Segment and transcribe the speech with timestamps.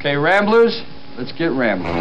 [0.00, 0.80] Okay, Ramblers,
[1.18, 1.92] let's get rambling.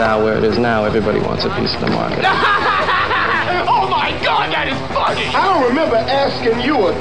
[0.00, 2.20] Now, where it is now, everybody wants a piece of the market.
[2.24, 5.26] oh my god, that is funny!
[5.36, 6.94] I don't remember asking you a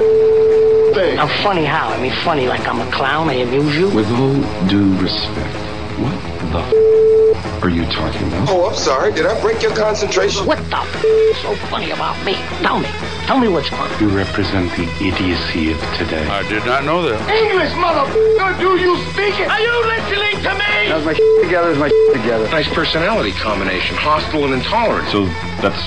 [0.93, 1.17] thing.
[1.17, 1.87] I'm funny how?
[1.87, 3.89] I mean, funny like I'm a clown, I amuse you?
[3.95, 4.35] With all
[4.67, 5.55] due respect,
[6.03, 6.19] what
[6.51, 8.49] the f- are you talking about?
[8.49, 9.13] Oh, I'm sorry.
[9.13, 10.45] Did I break your concentration?
[10.45, 12.33] What the f- is so funny about me?
[12.59, 12.89] Tell me.
[13.25, 13.95] Tell me what's funny.
[14.03, 16.27] You represent the idiocy of today.
[16.27, 17.17] I did not know that.
[17.31, 18.59] English, motherfucker!
[18.59, 19.47] Do you speak it?
[19.47, 20.91] Are you listening to me?
[20.91, 21.71] How's my together?
[21.71, 22.43] Is my together?
[22.49, 25.07] Nice personality combination, hostile and intolerant.
[25.07, 25.23] So
[25.63, 25.79] that's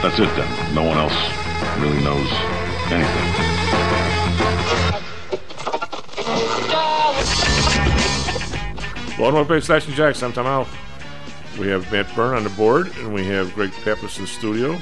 [0.00, 0.46] that's it then.
[0.72, 1.18] No one else
[1.82, 2.30] really knows
[2.94, 3.26] anything.
[9.18, 10.22] Welcome to Base Station Jacks.
[10.22, 10.68] I'm Tom Howell.
[11.58, 14.78] We have Matt Byrne on the board, and we have Greg Pappas in the studio.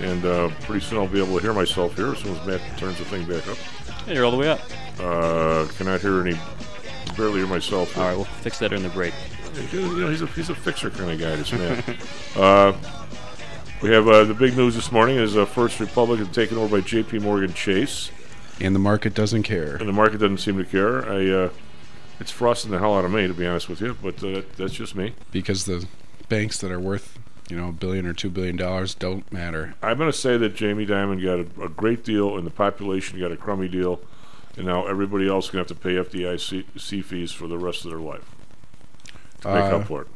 [0.00, 2.60] And uh, pretty soon I'll be able to hear myself here as soon as Matt
[2.78, 3.56] turns the thing back up.
[4.06, 4.60] Hey, you're all the way up.
[5.00, 6.38] Uh, cannot hear any,
[7.16, 7.96] barely hear myself.
[7.98, 9.12] All right, we'll fix that in the break.
[9.72, 11.34] You know, he's a he's a fixer kind of guy.
[11.36, 11.82] This man.
[12.36, 12.72] uh,
[13.82, 16.80] we have uh, the big news this morning is uh, First Republic is taken over
[16.80, 17.20] by J.P.
[17.20, 18.10] Morgan Chase,
[18.60, 19.76] And the market doesn't care.
[19.76, 21.08] and the market doesn't seem to care.
[21.08, 21.50] I, uh,
[22.18, 24.52] it's frosting the hell out of me, to be honest with you, but uh, that,
[24.56, 25.14] that's just me.
[25.30, 25.86] because the
[26.28, 27.18] banks that are worth,
[27.48, 29.74] you know, a billion or two billion dollars don't matter.
[29.82, 33.18] I'm going to say that Jamie Dimon got a, a great deal, and the population
[33.18, 34.00] got a crummy deal,
[34.56, 37.84] and now everybody else is going to have to pay FDIC fees for the rest
[37.84, 38.30] of their life
[39.40, 40.08] to make Uh, up for it.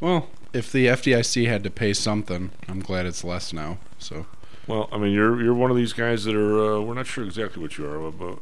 [0.00, 3.78] Well, if the FDIC had to pay something, I'm glad it's less now.
[3.98, 4.26] So
[4.66, 7.24] Well, I mean, you're you're one of these guys that are uh, we're not sure
[7.24, 8.38] exactly what you are, but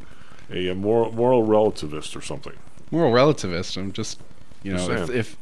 [0.50, 2.54] a, moral moral relativist or something.
[2.90, 3.76] moral relativist.
[3.76, 4.20] I'm just,
[4.64, 5.36] you Just know, if, if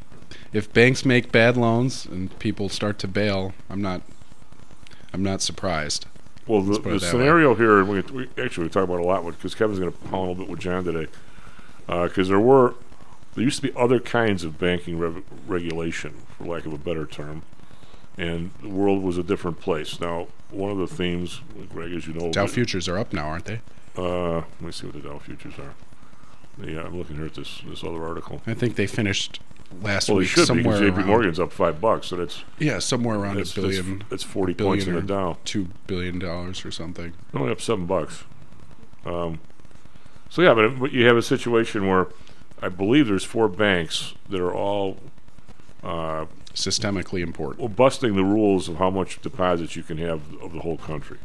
[0.53, 4.03] if banks make bad loans and people start to bail, I'm not,
[5.13, 6.07] I'm not surprised.
[6.47, 6.99] Well, the, the that way.
[6.99, 9.93] scenario here, and we, we actually we talk about a lot with because Kevin's going
[9.93, 11.11] to pound a little bit with John today,
[11.87, 12.75] because there were
[13.35, 17.05] there used to be other kinds of banking rev- regulation, for lack of a better
[17.05, 17.43] term,
[18.17, 20.01] and the world was a different place.
[20.01, 23.45] Now, one of the themes, Greg, as you know, Dow futures are up now, aren't
[23.45, 23.61] they?
[23.97, 25.75] Uh, let me see what the Dow futures are.
[26.65, 28.43] Yeah, I'm looking here at this this other article.
[28.47, 29.41] I think they finished
[29.83, 30.97] last Well, week should somewhere because J.P.
[30.97, 34.23] around, Morgan's up five bucks, so that's yeah, somewhere around that's, a billion, That's, that's
[34.25, 35.39] forty points in the Dow.
[35.45, 37.13] two billion dollars or something.
[37.35, 38.25] Only up seven bucks.
[39.05, 39.41] Um,
[40.31, 42.09] so yeah, but, but you have a situation where
[42.61, 44.99] I believe there's four banks that are all
[45.83, 47.61] uh, Systemically important.
[47.61, 51.19] well, busting the rules of how much deposits you can have of the whole country.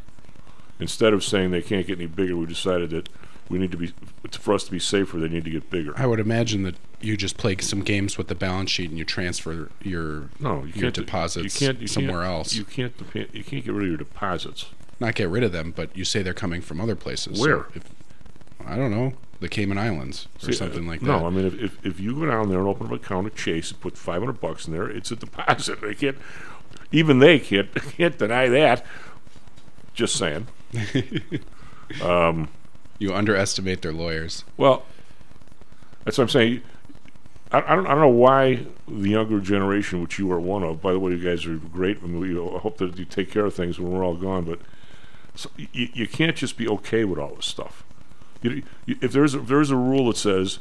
[0.78, 3.08] Instead of saying they can't get any bigger, we decided that
[3.48, 3.92] we need to be
[4.30, 5.18] for us to be safer.
[5.18, 5.92] They need to get bigger.
[5.96, 9.04] I would imagine that you just play some games with the balance sheet and you
[9.04, 12.54] transfer your No, you your can't deposits you can't, you somewhere can't, else.
[12.54, 12.94] You can't
[13.32, 14.70] you can't get rid of your deposits.
[15.00, 17.38] Not get rid of them, but you say they're coming from other places.
[17.38, 17.66] So Where?
[17.74, 17.82] if,
[18.64, 21.24] I don't know, the Cayman Islands or See, something uh, like no, that.
[21.26, 23.34] I mean, if, if, if you go down there and open up an account at
[23.34, 25.80] Chase and put 500 bucks in there, it's a deposit.
[25.82, 26.16] They can't,
[26.92, 28.86] even they can't, can't deny that.
[29.92, 30.46] Just saying.
[32.98, 34.44] you underestimate their lawyers.
[34.56, 34.84] Well,
[36.04, 36.62] that's what I'm saying.
[37.50, 40.82] I, I, don't, I don't know why the younger generation, which you are one of,
[40.82, 43.54] by the way, you guys are great, and we hope that you take care of
[43.54, 44.60] things when we're all gone, but
[45.34, 47.84] so you, you can't just be okay with all this stuff.
[48.42, 50.58] You, you, if there's a, if there's a rule that says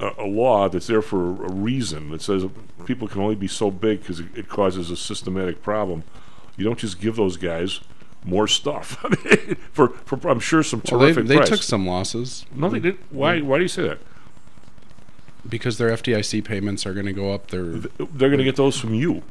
[0.00, 2.44] a, a law that's there for a reason that says
[2.84, 6.04] people can only be so big because it, it causes a systematic problem,
[6.56, 7.80] you don't just give those guys
[8.24, 11.86] more stuff I mean, for, for I'm sure some Well, they terrific they took some
[11.86, 13.00] losses No, they didn't.
[13.10, 13.40] Why?
[13.40, 13.98] Why do you say that?
[15.48, 17.48] because their FDIC payments are going to go up.
[17.50, 19.22] They're They're going to get those from you.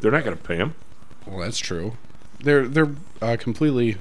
[0.00, 0.74] They're not going to pay them.
[1.26, 1.94] well, that's true.
[2.40, 3.96] They're they're uh, completely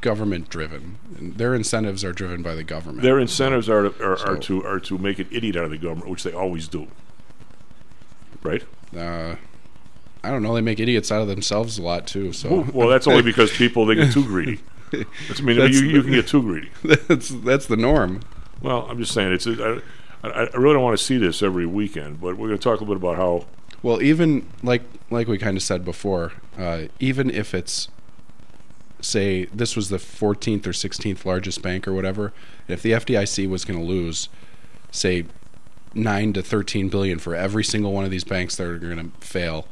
[0.00, 0.98] government driven.
[1.36, 3.02] Their incentives are driven by the government.
[3.02, 5.70] Their incentives are to, are, are So- to are to make an idiot out of
[5.70, 6.88] the government, which they always do.
[8.42, 8.64] Right?
[8.96, 9.36] uh,
[10.22, 10.54] I don't know.
[10.54, 12.32] They make idiots out of themselves a lot too.
[12.32, 14.60] So Well, that's only because people they get too greedy.
[14.90, 16.68] That's, I mean, That's you, you can get too greedy.
[17.06, 18.22] that's that's the norm.
[18.60, 19.46] Well, I'm just saying it's.
[19.46, 19.80] I,
[20.24, 22.80] I, I really don't want to see this every weekend, but we're going to talk
[22.80, 23.46] a little bit about how
[23.84, 27.88] Well, even like like we kind of said before, uh, even if it's
[29.00, 32.32] say this was the 14th or 16th largest bank or whatever,
[32.68, 34.28] if the FDIC was going to lose,
[34.90, 35.24] say,
[35.94, 39.26] nine to 13 billion for every single one of these banks that are going to
[39.26, 39.66] fail,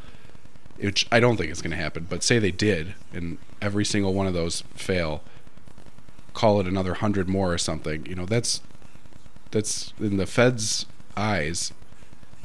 [0.81, 4.15] which I don't think it's going to happen, but say they did, and every single
[4.15, 5.23] one of those fail,
[6.35, 8.07] call it another hundred more or something.
[8.07, 8.61] You know, that's
[9.51, 10.87] that's in the Fed's
[11.17, 11.73] eyes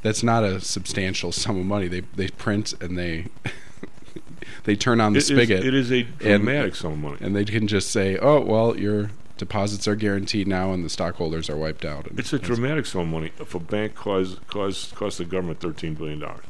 [0.01, 1.87] that's not a substantial sum of money.
[1.87, 3.27] They they print and they
[4.65, 5.65] they turn on the It is- spigot.
[5.65, 7.17] it is a and- dramatic sum of money.
[7.21, 11.49] and they can just say, "Oh, well, your deposits are guaranteed now, and the stockholders
[11.49, 12.07] are wiped out.
[12.07, 15.59] And It's a dramatic sum of money if a bank caused caused cost the government
[15.59, 16.45] thirteen billion dollars.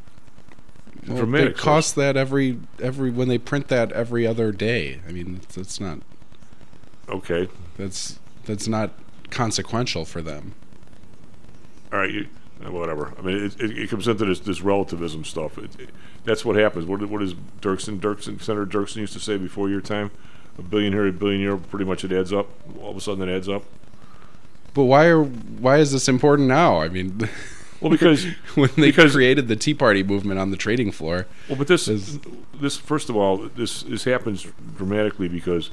[1.07, 4.99] Well, costs that every every when they print that every other day.
[5.07, 5.99] I mean, it's not
[7.09, 8.91] Okay, that's that's not
[9.29, 10.53] consequential for them.
[11.91, 12.27] all right, you,
[12.65, 13.13] uh, whatever.
[13.17, 15.57] I mean, it, it, it comes into this this relativism stuff.
[15.57, 15.89] It, it,
[16.23, 16.85] that's what happens.
[16.85, 20.11] What what is Dirksen Dirksen Senator Dirksen used to say before your time?
[20.57, 21.57] A billion here, a billion here.
[21.57, 22.47] Pretty much it adds up.
[22.81, 23.63] All of a sudden, it adds up.
[24.73, 26.79] But why are why is this important now?
[26.79, 27.29] I mean,
[27.83, 28.25] Well, because
[28.55, 31.87] when they because created the Tea Party movement on the trading floor, Well, but this,
[31.87, 32.17] is,
[32.59, 34.47] this first of all, this this happens
[34.77, 35.69] dramatically because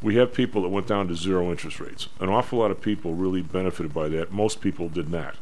[0.00, 2.08] we have people that went down to zero interest rates.
[2.20, 4.32] An awful lot of people really benefited by that.
[4.32, 5.36] Most people did not.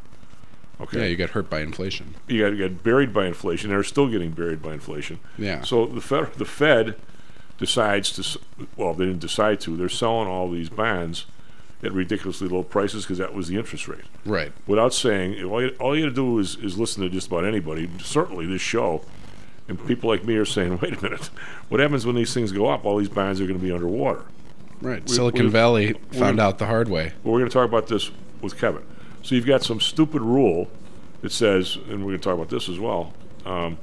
[0.80, 2.14] Okay, yeah, you get hurt by inflation.
[2.26, 3.70] you got, you got buried by inflation.
[3.70, 5.20] They're still getting buried by inflation.
[5.38, 5.62] Yeah.
[5.62, 6.96] So the Fed, the Fed
[7.58, 8.40] decides to,
[8.76, 9.76] well, they didn't decide to.
[9.76, 11.26] They're selling all these bonds
[11.82, 14.05] at ridiculously low prices because that was the interest rate.
[14.27, 14.53] Right.
[14.67, 17.44] Without saying, all you, all you got to do is, is listen to just about
[17.44, 19.03] anybody, certainly this show,
[19.69, 21.31] and people like me are saying, wait a minute,
[21.69, 22.85] what happens when these things go up?
[22.85, 24.25] All these bonds are going to be underwater.
[24.82, 25.03] Right.
[25.09, 27.12] We- Silicon we- Valley we- found out the hard way.
[27.25, 28.11] Well, we're going to talk about this
[28.43, 28.82] with Kevin.
[29.23, 30.69] So you've got some stupid rule
[31.23, 33.12] that says, and we're going to talk about this as well.
[33.44, 33.77] Um,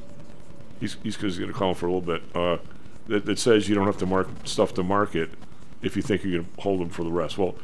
[0.79, 2.23] he's he's going to call him for a little bit.
[2.35, 2.57] Uh,
[3.07, 5.29] that, that says you don't have to mark stuff to market
[5.81, 7.37] if you think you're going to hold them for the rest.
[7.37, 7.55] Well,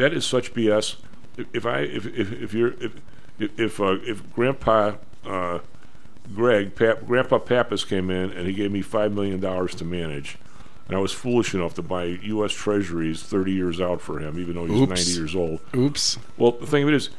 [0.00, 0.96] that is such BS.
[1.36, 2.92] If, if I if, if, if you're if
[3.38, 4.94] if uh, if Grandpa
[5.26, 5.60] uh,
[6.34, 10.38] Greg Pap, Grandpa Pappas came in and he gave me five million dollars to manage.
[10.88, 12.52] And I was foolish enough to buy U.S.
[12.52, 15.06] Treasuries 30 years out for him, even though he's Oops.
[15.06, 15.60] 90 years old.
[15.72, 16.18] Oops.
[16.36, 17.10] Well, the thing of it is,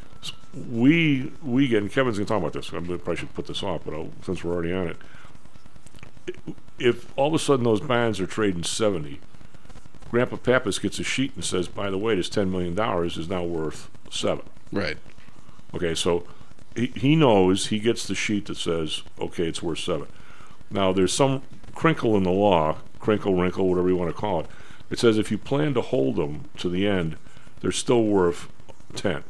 [0.69, 2.67] we we get, and Kevin's going to talk about this.
[2.73, 4.97] I probably should put this off, but I'll, since we're already on it,
[6.79, 9.21] if all of a sudden those bonds are trading 70,
[10.11, 13.45] Grandpa Pappas gets a sheet and says, by the way, this $10 million is now
[13.45, 14.43] worth seven.
[14.69, 14.97] Right.
[15.73, 16.27] Okay, so
[16.75, 20.07] he, he knows he gets the sheet that says, okay, it's worth seven.
[20.69, 21.43] Now, there's some
[21.73, 24.47] crinkle in the law, crinkle, wrinkle, whatever you want to call it.
[24.89, 27.15] It says if you plan to hold them to the end,
[27.61, 28.49] they're still worth
[28.95, 29.23] 10.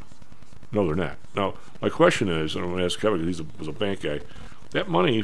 [0.72, 1.18] No, they're not.
[1.36, 4.02] Now, my question is, and I'm going to ask Kevin because he was a bank
[4.02, 4.22] guy,
[4.72, 5.24] that money,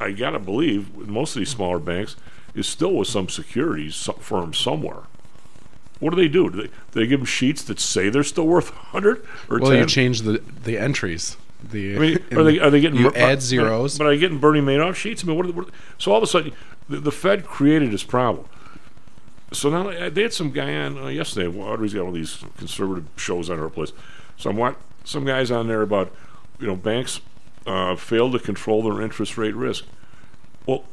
[0.00, 2.14] I got to believe, most of these smaller banks,
[2.58, 5.02] is still with some securities firm somewhere.
[6.00, 6.48] What do they do?
[6.50, 9.70] Do they, do they give them sheets that say they're still worth 100 or Well,
[9.70, 9.80] 10?
[9.80, 11.36] you change the the entries.
[11.70, 13.98] The I mean, are they are they getting you add zeros?
[13.98, 15.24] But, are they getting Bernie Madoff sheets?
[15.24, 16.52] I mean, what, are what so all of a sudden
[16.88, 18.46] the, the Fed created this problem.
[19.52, 21.48] So now uh, they had some guy on uh, yesterday.
[21.58, 23.92] Audrey's got of these conservative shows on her place.
[24.36, 26.12] So I'm wa- some guys on there about
[26.60, 27.20] you know banks
[27.66, 29.84] uh, failed to control their interest rate risk.
[30.66, 30.84] Well,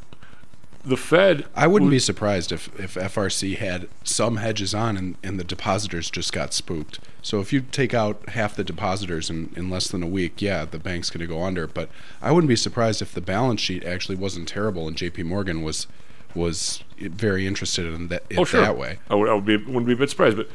[0.86, 1.46] the Fed.
[1.56, 5.44] I wouldn't was- be surprised if, if FRC had some hedges on and, and the
[5.44, 7.00] depositors just got spooked.
[7.22, 10.64] So if you take out half the depositors in, in less than a week, yeah,
[10.66, 11.66] the bank's going to go under.
[11.68, 11.90] But
[12.22, 15.24] I wouldn't be surprised if the balance sheet actually wasn't terrible and J.P.
[15.24, 15.88] Morgan was
[16.36, 18.60] was very interested in that it Oh, sure.
[18.60, 19.00] that way.
[19.10, 20.50] I would, I would be wouldn't be a bit surprised, but,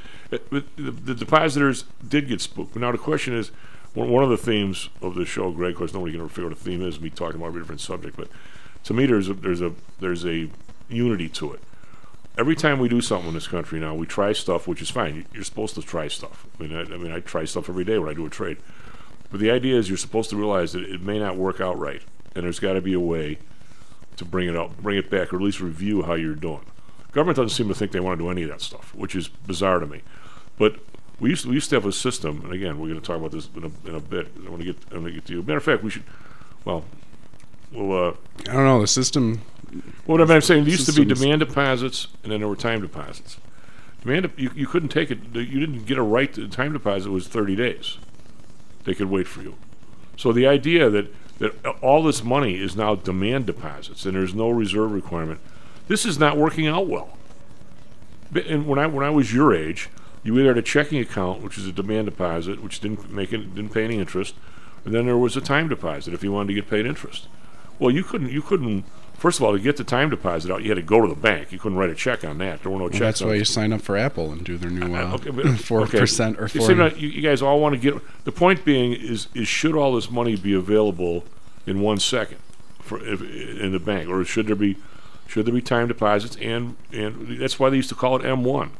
[0.50, 2.76] but the, the depositors did get spooked.
[2.76, 3.50] Now the question is,
[3.94, 5.72] one, one of the themes of the show, Greg.
[5.72, 7.00] Of course, nobody can ever figure out what the theme is.
[7.00, 8.28] Me talking about every different subject, but
[8.84, 10.48] to me, there's a, there's a there's a
[10.88, 11.60] unity to it.
[12.38, 15.14] Every time we do something in this country now, we try stuff, which is fine.
[15.16, 16.46] You- You're supposed to try stuff.
[16.58, 18.56] I mean, I, I mean, I try stuff every day when I do a trade.
[19.30, 22.02] But the idea is you're supposed to realize that it may not work out right,
[22.34, 23.38] and there's got to be a way
[24.16, 26.64] to bring it up, bring it back, or at least review how you're doing.
[27.12, 29.28] Government doesn't seem to think they want to do any of that stuff, which is
[29.28, 30.00] bizarre to me.
[30.58, 30.76] But
[31.18, 33.16] we used to, we used to have a system, and again, we're going to talk
[33.18, 34.28] about this in a, in a bit.
[34.44, 35.42] I want to get I want to get to you.
[35.42, 36.04] Matter of fact, we should.
[36.64, 36.84] Well,
[37.72, 38.08] we'll.
[38.08, 38.12] Uh,
[38.48, 38.80] I don't know.
[38.80, 39.42] The system.
[40.06, 41.20] what I'm saying, there used to be Systems.
[41.20, 43.38] demand deposits, and then there were time deposits.
[44.02, 45.18] Demand, you, you couldn't take it.
[45.34, 47.98] You didn't get a right to the time deposit was 30 days.
[48.84, 49.56] They could wait for you.
[50.16, 54.50] So the idea that that all this money is now demand deposits and there's no
[54.50, 55.40] reserve requirement,
[55.88, 57.16] this is not working out well.
[58.46, 59.88] And when I when I was your age,
[60.22, 63.54] you either had a checking account, which is a demand deposit, which didn't make it
[63.54, 64.34] didn't pay any interest,
[64.84, 67.26] and then there was a time deposit if you wanted to get paid interest.
[67.80, 68.84] Well, you couldn't you couldn't.
[69.14, 71.14] First of all, to get the time deposit out, you had to go to the
[71.20, 71.52] bank.
[71.52, 72.62] You couldn't write a check on that.
[72.62, 73.00] There were no Well, checks.
[73.00, 75.18] that's why you sign up for Apple and do their new uh,
[75.56, 75.98] four okay.
[75.98, 76.74] percent or You four.
[76.74, 78.00] now, you, you guys all want to get.
[78.24, 81.24] The point being is, is should all this money be available
[81.66, 82.38] in one second
[82.78, 84.76] for if, in the bank, or should there be
[85.26, 86.36] should there be time deposits?
[86.40, 88.70] And and that's why they used to call it M one,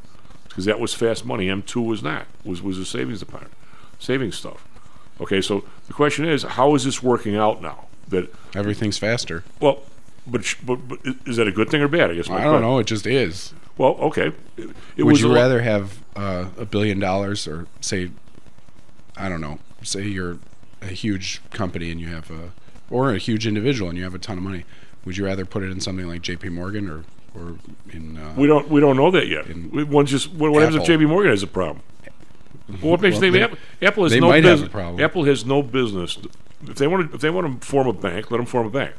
[0.48, 1.50] because that was fast money.
[1.50, 2.26] M two was not.
[2.44, 3.48] Was was a savings deposit,
[3.98, 4.66] savings stuff.
[5.20, 7.88] Okay, so the question is, how is this working out now?
[8.10, 9.42] That Everything's faster.
[9.60, 9.80] well,
[10.26, 12.10] but but, but is that a good thing or bad?
[12.10, 12.78] I guess I don't question- know.
[12.78, 13.54] It just is.
[13.78, 14.32] Well, okay.
[14.58, 18.10] It, it Would you rather have uh, a billion dollars, or say,
[19.16, 20.36] I don't know, say you're
[20.82, 22.50] a huge company and you have a,
[22.90, 24.64] or a huge individual and you have a ton of money?
[25.06, 26.50] Would you rather put it in something like J.P.
[26.50, 27.56] Morgan or or
[27.90, 28.18] in?
[28.18, 29.46] Uh, We don't we don't know that yet.
[29.88, 30.86] One just what, what happens if.
[30.86, 31.06] J.P.
[31.06, 31.82] Morgan has a problem?
[32.68, 34.54] Well, what makes Well, you think they- Apple, Apple has they no might have a
[34.56, 34.68] business?
[34.72, 35.02] problem.
[35.02, 36.18] Apple has no business.
[36.62, 38.70] If they want to, if they want to form a bank, let them form a
[38.70, 38.94] bank.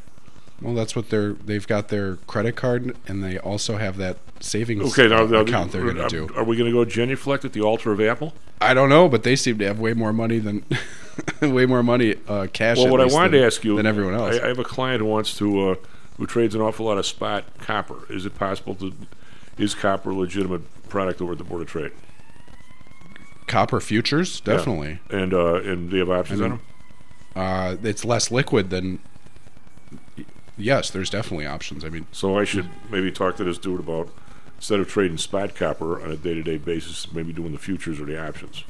[0.61, 1.33] well, that's what they're.
[1.33, 5.71] They've got their credit card, and they also have that savings Okay, now, now account
[5.71, 6.33] they're going to do.
[6.35, 8.33] Are we going to go genuflect at the altar of Apple?
[8.59, 10.63] I don't know, but they seem to have way more money than
[11.41, 12.77] way more money uh, cash.
[12.77, 14.39] Well, what I wanted than, to ask you than everyone else.
[14.39, 15.75] I, I have a client who wants to uh,
[16.17, 18.11] who trades an awful lot of spot copper.
[18.11, 18.93] Is it possible to
[19.57, 21.91] is copper a legitimate product over at the Board of Trade?
[23.47, 24.55] Copper futures, Yeah.
[24.55, 24.99] definitely.
[25.09, 26.61] And uh, and they have options I on them.
[27.35, 28.99] Uh, it's less liquid than.
[30.57, 31.83] Yes, there's definitely options.
[31.83, 34.09] I mean, So I should maybe talk to this dude about
[34.57, 38.21] instead of trading spot copper on a day-to-day basis, maybe doing the futures or the
[38.23, 38.63] options.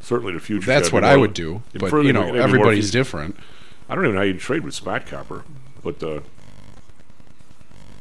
[0.00, 0.66] Certainly, the futures.
[0.66, 1.62] that's what more- I would do.
[1.74, 3.36] But you know, gotta be more everybody's different.
[3.88, 5.44] I don't even know how you trade with spot copper,
[5.82, 6.20] but uh,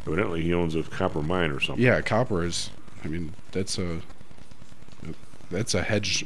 [0.07, 1.83] evidently he owns a copper mine or something.
[1.83, 2.69] Yeah, copper is.
[3.03, 4.01] I mean, that's a.
[5.53, 6.25] That's a hedge.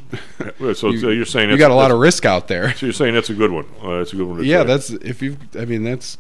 [0.76, 2.74] So you, you're saying you got a lot of risk out there.
[2.76, 3.66] So you're saying that's a good one.
[3.82, 4.38] Uh, that's a good one.
[4.38, 4.68] To Yeah, trade.
[4.70, 5.38] that's if you.
[5.58, 6.18] I mean, that's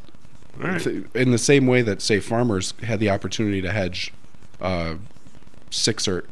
[0.58, 0.86] right.
[1.16, 4.14] in the same way that say farmers had the opportunity to hedge
[4.62, 4.96] uh,
[5.72, 6.26] six or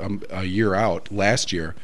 [0.00, 1.74] um, a year out last year,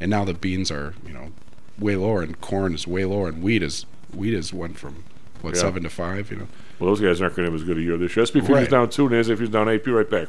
[0.00, 1.32] and now the beans are you know
[1.78, 5.04] way lower, and corn is way lower, and wheat is wheat is went from
[5.42, 5.60] what Yeah.
[5.62, 6.30] seven to five.
[6.30, 6.48] You know,
[6.78, 8.24] Well, those guys aren't going to have as good a year this year.
[8.24, 8.70] SP futures Right.
[8.70, 9.84] down two, NASDAQ futures down eight.
[9.84, 10.28] Be right back.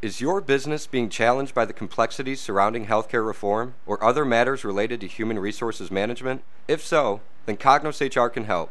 [0.00, 5.00] Is your business being challenged by the complexities surrounding healthcare reform or other matters related
[5.00, 6.44] to human resources management?
[6.68, 8.70] If so, then Cognos HR can help.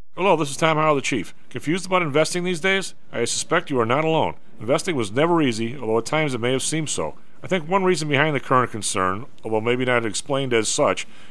[0.17, 1.33] Hello, this is Tom Howell, the Chief.
[1.49, 2.95] Confused about investing these days?
[3.13, 4.35] I suspect you are not alone.
[4.59, 7.15] Investing was never easy, although at times it may have seemed so.
[7.41, 11.07] I think one reason behind the current concern, although maybe not explained as such,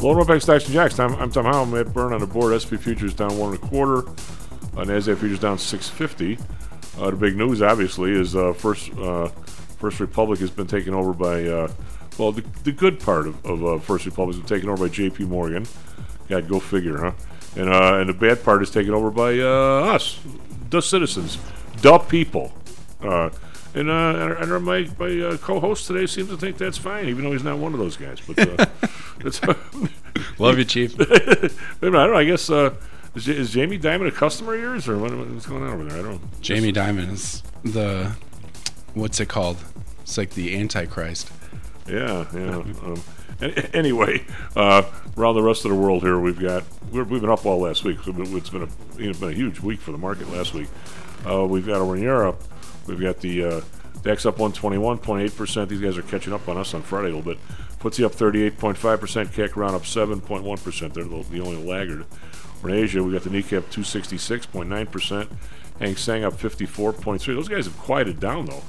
[0.00, 1.00] Lower Roughback Stocks and Jocks.
[1.00, 1.66] I'm, I'm Tom Howell.
[1.66, 2.60] Matt Byrne on the board.
[2.60, 4.00] SP futures down one and a quarter.
[4.76, 6.38] Uh, Nasdaq futures down 650.
[6.98, 9.28] Uh, the big news, obviously, is uh, First uh,
[9.78, 11.72] First Republic has been taken over by, uh,
[12.18, 14.92] well, the, the good part of, of uh, First Republic has been taken over by
[14.92, 15.24] J.P.
[15.24, 15.66] Morgan.
[16.28, 17.12] God, go figure, huh?
[17.56, 20.20] And and the bad part is taken over by us,
[20.68, 21.38] the citizens,
[21.80, 22.52] the people.
[23.76, 27.24] Uh, and, uh, and, my, my uh, co-host today seems to think that's fine, even
[27.24, 28.20] though he's not one of those guys.
[28.26, 28.66] But uh,
[29.20, 29.40] it's,
[30.38, 30.96] Love you, Chief.
[30.98, 31.52] Wait minute,
[31.82, 32.16] I don't know.
[32.16, 32.74] I guess uh,
[33.14, 35.98] is, is Jamie Dimon a customer of yours, or what, what's going on over there?
[35.98, 36.40] I don't.
[36.40, 38.12] Jamie Dimon is the
[38.94, 39.58] what's it called?
[40.02, 41.30] It's like the Antichrist.
[41.88, 42.62] Yeah, yeah.
[42.82, 43.02] um,
[43.72, 44.82] anyway, uh,
[45.16, 47.84] around the rest of the world here, we've got we're, we've been up all last
[47.84, 47.98] week.
[48.04, 48.68] So it's been a
[48.98, 50.68] it's been a huge week for the market last week.
[51.26, 52.42] Uh, we've got over in Europe,
[52.86, 53.60] we've got the uh,
[54.02, 55.68] DAX up 121.8 percent.
[55.68, 57.38] These guys are catching up on us on Friday a little bit.
[57.80, 59.30] FTSE up 38.5 percent.
[59.32, 60.94] CAC round up 7.1 percent.
[60.94, 62.06] They're the, the only laggard.
[62.58, 65.30] Over in Asia, we got the Nikkei up 266.9 percent.
[65.78, 67.24] Hang Seng up 54.3.
[67.26, 68.62] Those guys have quieted down though.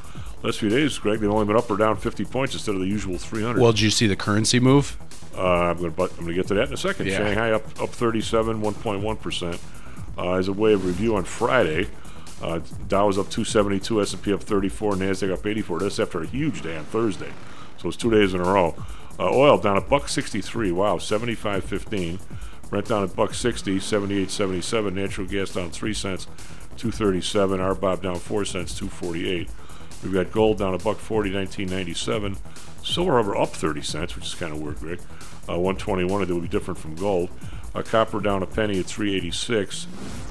[0.44, 2.88] Last few days, Greg, they've only been up or down 50 points instead of the
[2.88, 3.60] usual 300.
[3.60, 4.98] Well, did you see the currency move?
[5.36, 7.08] Uh, I'm going to I'm going to get to that in a second.
[7.08, 7.18] Yeah.
[7.18, 9.60] Shanghai up up 37, 1.1 percent.
[10.18, 11.88] Uh, as a way of review on Friday,
[12.42, 15.80] uh, Dow was up 272, S&P up 34, Nasdaq up 84.
[15.80, 17.32] That's after a huge day on Thursday,
[17.78, 18.76] so it's two days in a row.
[19.20, 20.72] Uh, oil down a buck 63.
[20.72, 22.20] Wow, 75.15.
[22.70, 24.94] Brent down a buck 60, 78.77.
[24.94, 26.26] Natural gas down three cents,
[26.78, 27.60] 237.
[27.60, 29.50] RBOB down four cents, 248.
[30.04, 32.38] We've got gold down a buck 40, 1997.
[32.84, 35.00] Silver rubber up 30 cents, which is kind of weird, Greg.
[35.50, 37.30] Uh, 121, it will be different from gold.
[37.78, 39.88] Uh, copper down a penny at 386.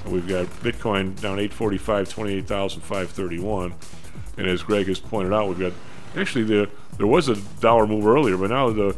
[0.07, 3.75] We've got Bitcoin down 845, 28,531.
[4.39, 5.73] And as Greg has pointed out, we've got
[6.17, 8.97] actually the there was a dollar move earlier, but now the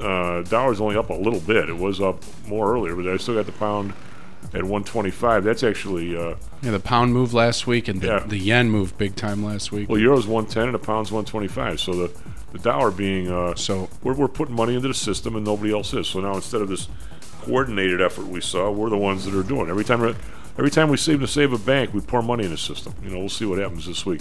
[0.00, 1.68] uh, dollar's only up a little bit.
[1.68, 3.92] It was up more earlier, but I still got the pound
[4.54, 5.44] at 125.
[5.44, 8.24] That's actually uh, Yeah, the pound moved last week, and the, Yeah.
[8.26, 9.88] the yen moved big time last week.
[9.88, 11.80] well, euro's 110 and a pound's 125.
[11.80, 12.12] So the
[12.52, 15.92] the dollar being uh, so we're, we're putting money into the system and nobody else
[15.94, 16.06] is.
[16.06, 16.86] So now instead of this
[17.42, 19.68] coordinated effort we saw, we're the ones that are doing.
[19.68, 20.16] Every time
[20.58, 22.94] every time we seem to save a bank, we pour money in the system.
[23.02, 24.20] You know, we'll see what happens this week.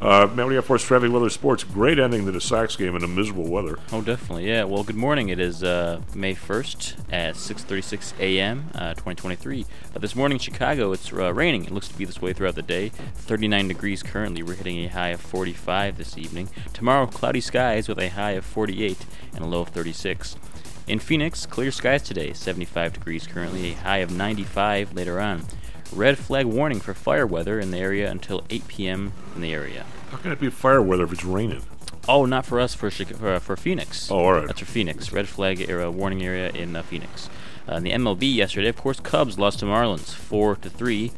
[0.00, 0.82] Uh, Matt, what do you for us?
[0.82, 1.62] Traffic, weather, sports.
[1.62, 3.78] Great ending to the Sox game in the miserable weather.
[3.92, 4.48] Oh, definitely.
[4.48, 4.64] Yeah.
[4.64, 5.28] Well, good morning.
[5.28, 8.70] It is uh, May 1st at 6:36 a.m.
[8.74, 9.66] Uh, 2023.
[9.94, 11.66] Uh, this morning, in Chicago, it's uh, raining.
[11.66, 12.88] It looks to be this way throughout the day.
[13.16, 14.42] 39 degrees currently.
[14.42, 16.48] We're hitting a high of 45 this evening.
[16.72, 19.04] Tomorrow, cloudy skies with a high of 48
[19.34, 20.34] and a low of 36.
[20.90, 22.32] In Phoenix, clear skies today.
[22.32, 23.70] 75 degrees currently.
[23.70, 25.44] A high of 95 later on.
[25.92, 29.12] Red flag warning for fire weather in the area until 8 p.m.
[29.36, 29.86] in the area.
[30.10, 31.62] How can it be fire weather if it's raining?
[32.08, 34.10] Oh, not for us, for Chica- for, uh, for Phoenix.
[34.10, 34.48] Oh, all right.
[34.48, 35.12] That's for Phoenix.
[35.12, 37.30] Red flag era warning area in uh, Phoenix.
[37.68, 41.12] Uh, in the MLB yesterday, of course, Cubs lost to Marlins four to three.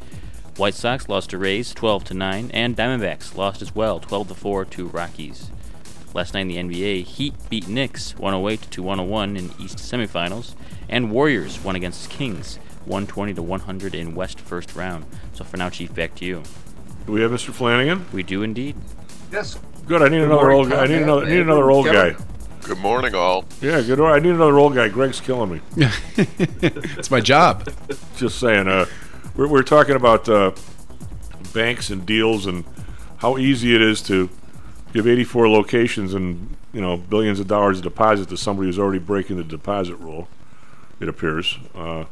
[0.58, 4.34] White Sox lost to Rays twelve to nine, and Diamondbacks lost as well twelve to
[4.34, 5.50] four to Rockies.
[6.14, 10.54] Last night in the NBA, Heat beat Knicks 108 to 101 in East semifinals,
[10.88, 15.06] and Warriors won against Kings 120 to 100 in West first round.
[15.32, 16.42] So for now, Chief, back to you.
[17.06, 17.50] Do we have Mr.
[17.50, 18.04] Flannigan?
[18.12, 18.76] We do indeed.
[19.30, 19.58] Yes.
[19.86, 20.02] Good.
[20.02, 20.82] I need another morning, old guy.
[20.82, 21.26] I need another.
[21.26, 22.14] Need another old guy.
[22.62, 23.44] Good morning, all.
[23.60, 24.00] Yeah, good.
[24.00, 24.88] I need another old guy.
[24.88, 25.60] Greg's killing me.
[26.16, 27.72] it's my job.
[28.16, 28.68] Just saying.
[28.68, 28.86] Uh,
[29.34, 30.52] we're, we're talking about uh,
[31.52, 32.64] banks and deals and
[33.16, 34.28] how easy it is to
[34.92, 38.98] give 84 locations and you know billions of dollars of deposit to somebody who's already
[38.98, 40.28] breaking the deposit rule.
[41.00, 41.58] It appears.
[41.74, 42.04] Uh,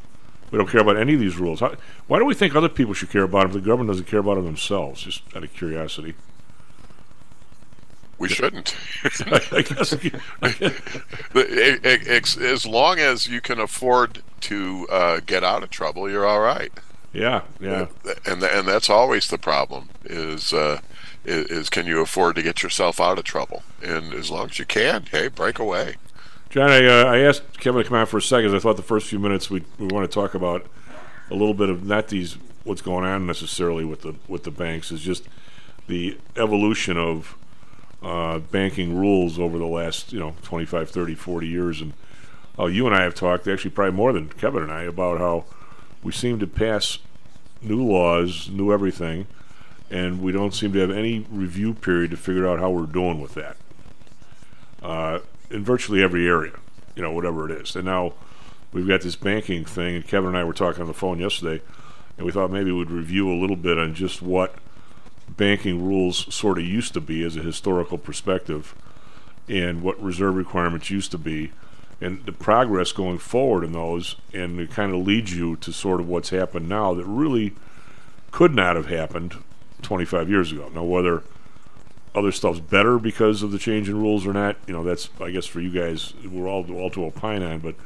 [0.50, 1.60] we don't care about any of these rules.
[1.60, 1.74] How,
[2.08, 4.18] why do we think other people should care about them if the government doesn't care
[4.18, 5.02] about them themselves?
[5.02, 6.14] Just out of curiosity.
[8.18, 8.76] We shouldn't.
[9.02, 9.96] I guess.
[12.36, 16.72] As long as you can afford to uh, get out of trouble, you're all right.
[17.12, 17.86] Yeah, yeah.
[18.26, 20.80] And and that's always the problem is uh,
[21.24, 23.62] is, is can you afford to get yourself out of trouble?
[23.82, 25.96] And as long as you can, hey, break away.
[26.50, 28.54] John, I, uh, I asked Kevin to come out for a second.
[28.54, 30.66] I thought the first few minutes we we want to talk about
[31.30, 34.90] a little bit of not these what's going on necessarily with the with the banks
[34.90, 35.28] is just
[35.86, 37.36] the evolution of
[38.02, 41.92] uh, banking rules over the last you know 25, 30, 40 years, and
[42.58, 45.44] oh, you and I have talked actually probably more than Kevin and I about how
[46.02, 46.98] we seem to pass
[47.62, 49.26] new laws, new everything,
[49.90, 53.20] and we don't seem to have any review period to figure out how we're doing
[53.20, 53.56] with that.
[54.82, 55.18] Uh,
[55.50, 56.52] in virtually every area,
[56.94, 57.74] you know, whatever it is.
[57.74, 58.14] And now
[58.72, 61.62] we've got this banking thing, and Kevin and I were talking on the phone yesterday,
[62.16, 64.54] and we thought maybe we'd review a little bit on just what
[65.36, 68.74] banking rules sort of used to be as a historical perspective
[69.48, 71.50] and what reserve requirements used to be
[72.00, 76.00] and the progress going forward in those and it kind of leads you to sort
[76.00, 77.52] of what's happened now that really
[78.30, 79.36] could not have happened
[79.80, 80.70] 25 years ago.
[80.74, 81.22] Now whether
[82.14, 85.30] other stuff's better because of the change in rules or not you know that's i
[85.30, 87.76] guess for you guys we're all all to opine on but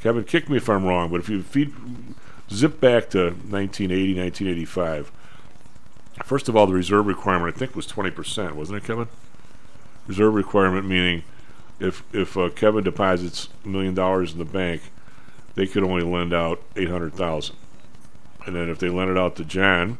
[0.00, 1.72] kevin kick me if i'm wrong but if you feed
[2.50, 5.12] zip back to 1980 1985
[6.24, 9.08] First of all, the reserve requirement I think was twenty percent, wasn't it, Kevin?
[10.06, 11.22] Reserve requirement meaning
[11.78, 14.82] if if uh, Kevin deposits a million dollars in the bank,
[15.54, 17.56] they could only lend out eight hundred thousand,
[18.46, 19.98] and then if they lend it out to John,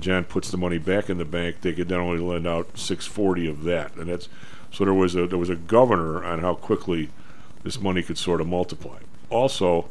[0.00, 3.06] John puts the money back in the bank, they could then only lend out six
[3.06, 4.28] forty of that, and that's
[4.72, 7.10] so there was a there was a governor on how quickly
[7.62, 8.98] this money could sort of multiply.
[9.30, 9.88] Also,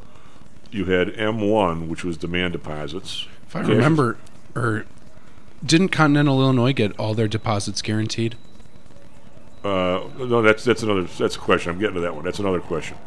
[0.72, 3.28] you had M1, which was demand deposits.
[3.48, 4.18] If I remember,
[4.56, 4.86] or
[5.64, 8.36] didn't Continental Illinois get all their deposits guaranteed?
[9.64, 11.72] Uh, no, that's that's another that's a question.
[11.72, 12.26] I'm getting to that one.
[12.26, 12.98] That's another question.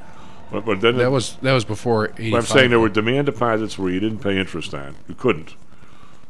[0.53, 2.11] But, but then that was that was before.
[2.11, 2.35] 85.
[2.35, 4.95] I'm saying there were demand deposits where you didn't pay interest on.
[5.09, 5.55] You couldn't.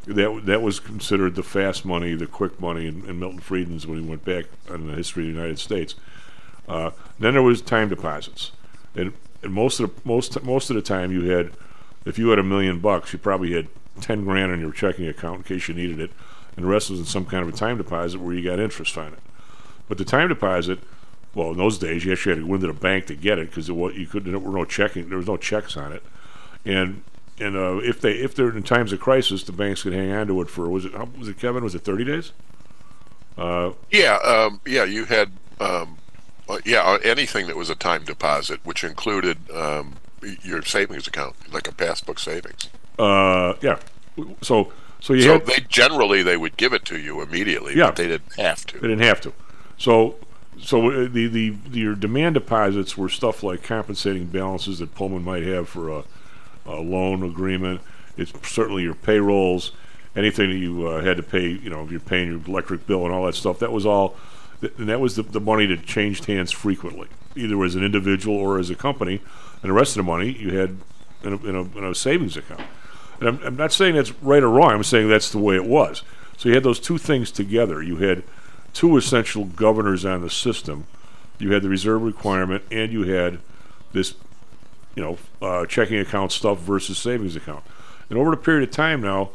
[0.06, 4.06] That that was considered the fast money, the quick money, in Milton Friedman's when he
[4.06, 5.94] went back on the history of the United States.
[6.68, 8.52] Uh, then there was time deposits,
[8.94, 9.12] and,
[9.42, 11.52] and most of the, most most of the time you had,
[12.04, 13.68] if you had a million bucks, you probably had
[14.00, 16.10] ten grand in your checking account in case you needed it,
[16.56, 18.98] and the rest was in some kind of a time deposit where you got interest
[18.98, 19.20] on it.
[19.88, 20.80] But the time deposit,
[21.34, 23.48] well, in those days you actually had to go into the bank to get it
[23.48, 26.02] because you could there were no checking, there was no checks on it,
[26.64, 27.02] and
[27.40, 30.26] and uh, if they if they're in times of crisis, the banks could hang on
[30.28, 32.32] to it for was it how, was it Kevin was it thirty days?
[33.36, 35.98] Uh, yeah, um, yeah, you had um,
[36.48, 39.94] uh, yeah anything that was a time deposit, which included um,
[40.42, 42.68] your savings account, like a passbook savings.
[42.98, 43.78] Uh, yeah.
[44.42, 47.86] So so you so had, they generally they would give it to you immediately, Yeah.
[47.86, 48.78] but they didn't have to.
[48.78, 49.32] They didn't have to.
[49.76, 50.14] So,
[50.60, 55.42] so uh, the, the your demand deposits were stuff like compensating balances that Pullman might
[55.42, 56.04] have for a,
[56.66, 57.80] a loan agreement.
[58.16, 59.72] It's certainly your payrolls,
[60.16, 61.48] anything that you uh, had to pay.
[61.48, 63.58] You know, if you're paying your electric bill and all that stuff.
[63.58, 64.16] That was all,
[64.78, 68.58] and that was the, the money that changed hands frequently, either as an individual or
[68.58, 69.20] as a company.
[69.62, 70.76] And the rest of the money you had
[71.22, 72.62] in a, in a, in a savings account.
[73.20, 74.72] And I'm, I'm not saying that's right or wrong.
[74.72, 76.02] I'm saying that's the way it was.
[76.36, 77.82] So you had those two things together.
[77.82, 78.24] You had
[78.72, 80.86] two essential governors on the system.
[81.38, 83.38] You had the reserve requirement, and you had
[83.92, 84.14] this,
[84.96, 87.64] you know, uh, checking account stuff versus savings account.
[88.10, 89.30] And over a period of time now,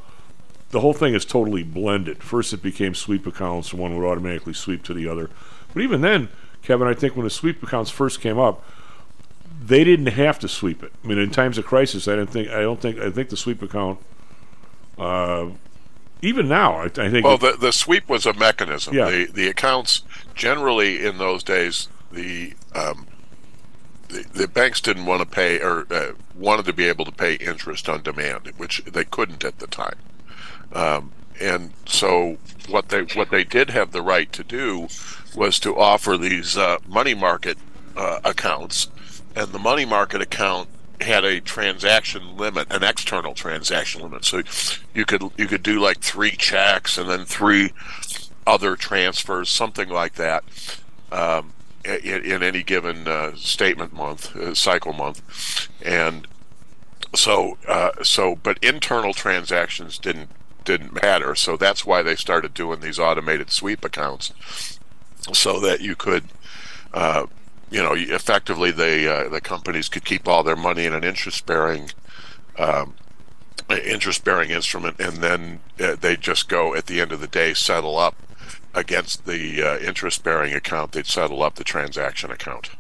[0.72, 2.22] the whole thing is totally blended.
[2.24, 5.30] First, it became sweep accounts, and one would automatically sweep to the other.
[5.74, 6.30] But even then,
[6.62, 8.64] Kevin, I think when the sweep accounts first came up,
[9.62, 10.92] they didn't have to sweep it.
[11.04, 12.50] I mean, in times of crisis, I didn't think.
[12.50, 13.00] I don't think.
[13.00, 14.00] I think the sweep account.
[14.98, 15.50] Uh,
[16.22, 17.24] even now, I, I think.
[17.26, 18.94] Well, it- the the sweep was a mechanism.
[18.94, 19.10] Yeah.
[19.10, 20.04] The the accounts
[20.36, 23.08] generally in those days the um,
[24.10, 27.88] the, banks didn't want to pay or uh, wanted to be able to pay interest
[27.88, 29.98] on demand, which they couldn't at the time.
[30.74, 34.88] Um, and so what they what they did have the right to do
[35.36, 37.58] was to offer these uh, money market
[37.96, 38.90] uh, accounts,
[39.36, 40.70] and the money market account
[41.02, 44.26] had a transaction limit, an external transaction limit.
[44.26, 44.42] So
[44.94, 47.72] you could you could do like three checks and then three
[48.46, 50.44] other transfers, something like that,
[51.12, 51.54] um,
[51.98, 55.22] in, in any given uh, statement month, uh, cycle month,
[55.84, 56.28] and
[57.16, 60.30] so uh, so but internal transactions didn't
[60.66, 61.36] didn't matter.
[61.36, 64.80] So that's why they started doing these automated sweep accounts,
[65.34, 66.26] so that you could.
[66.94, 67.28] Uh,
[67.72, 71.46] you know, effectively, the uh, the companies could keep all their money in an interest
[71.46, 71.92] bearing
[72.58, 72.96] um,
[73.70, 77.54] interest bearing instrument, and then uh, they just go at the end of the day
[77.54, 78.16] settle up
[78.74, 80.92] against the uh, interest bearing account.
[80.92, 82.72] They'd settle up the transaction account,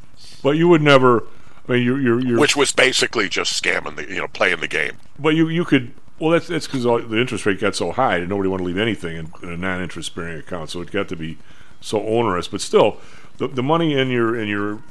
[0.43, 1.23] but you would never.
[1.67, 4.67] I mean, you're, you're, you're which was basically just scamming the you know playing the
[4.67, 4.97] game.
[5.17, 8.28] But you you could well that's that's because the interest rate got so high that
[8.28, 11.15] nobody wanted to leave anything in, in a non-interest bearing account, so it got to
[11.15, 11.38] be
[11.82, 12.47] so onerous.
[12.47, 12.97] But still,
[13.38, 14.82] the the money in your in your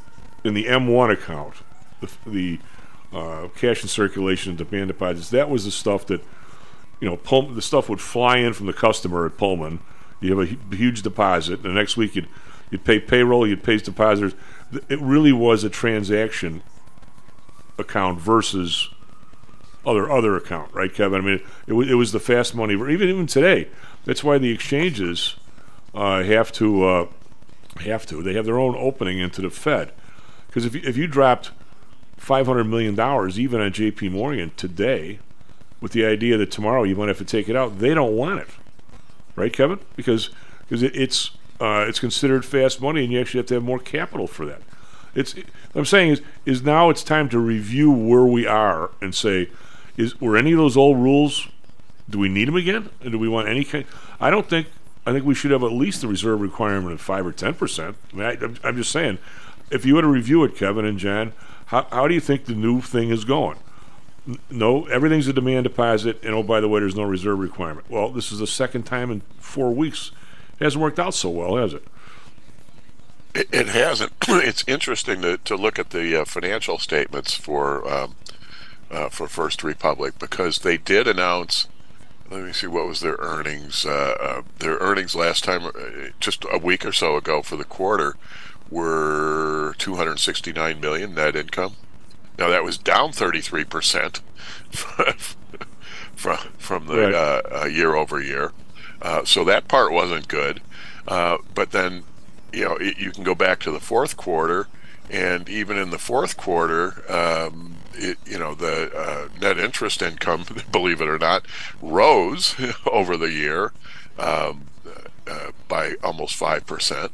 [0.45, 1.55] in the M1 account,
[2.01, 2.59] the the
[3.13, 6.23] uh, cash in circulation and demand deposits, that was the stuff that
[7.01, 9.81] you know Pull, the stuff would fly in from the customer at Pullman.
[10.21, 12.29] You have a huge deposit, the next week you'd
[12.71, 14.35] you'd pay payroll, you'd pay depositors.
[14.89, 16.63] It really was a transaction
[17.79, 18.91] account versus
[19.87, 21.21] other other account, right, Kevin?
[21.21, 22.75] I mean, it, was it was the fast money.
[22.75, 23.69] Even even today,
[24.05, 25.37] that's why the exchanges
[25.95, 27.07] uh, have to uh,
[27.81, 28.23] have to.
[28.23, 29.93] They have their own opening into the Fed
[30.47, 31.53] because if you, if you dropped
[32.17, 34.11] five hundred million dollars even on J.P.
[34.11, 35.21] Morgan today,
[35.81, 38.41] with the idea that tomorrow you might have to take it out, they don't want
[38.41, 38.49] it,
[39.39, 39.81] right, Kevin?
[39.97, 40.31] Because
[40.63, 43.79] because it, it's uh, it's considered fast money, and you actually have to have more
[43.79, 44.63] capital for that.
[45.15, 49.15] It's what I'm saying is is now it's time to review where we are and
[49.15, 49.51] say,
[49.97, 51.49] is were any of those old rules?
[52.11, 52.91] Do we need them again?
[53.03, 53.85] And do we want any kind?
[54.21, 54.69] I don't think.
[55.07, 57.97] I think we should have at least the reserve requirement of five or ten percent.
[58.13, 59.19] I mean, I, I'm, I'm just saying,
[59.71, 61.33] if you were to review it, Kevin and Jan,
[61.67, 63.59] how, how do you think the new thing is going?
[64.51, 67.89] No, everything's a demand deposit, and oh, by the way, there's no reserve requirement.
[67.89, 70.11] Well, this is the second time in four weeks.
[70.61, 71.85] It hasn't worked out so well, has it?
[73.35, 74.13] It, it hasn't.
[74.29, 78.17] it's interesting to, to look at the uh, financial statements for um,
[78.91, 81.69] uh, for First Republic because they did announce.
[82.31, 83.87] Let me see what was their earnings.
[83.87, 85.71] Uh, uh, their earnings last time, uh,
[86.21, 88.17] just a week or so ago for the quarter,
[88.71, 91.75] were 269 million net income.
[92.39, 94.21] Now that was down 33 percent
[96.15, 97.15] from from the Right.
[97.15, 98.53] uh, uh, year over year.
[99.01, 100.61] Uh, so that part wasn't good.
[101.07, 102.03] Uh, but then,
[102.53, 104.67] you know, it, you can go back to the fourth quarter,
[105.09, 110.45] and even in the fourth quarter, um, it, you know, the uh, net interest income,
[110.73, 111.47] believe it or not,
[111.81, 112.55] rose
[112.91, 113.73] over the year
[114.19, 114.67] um,
[115.31, 117.13] uh, by almost five percent.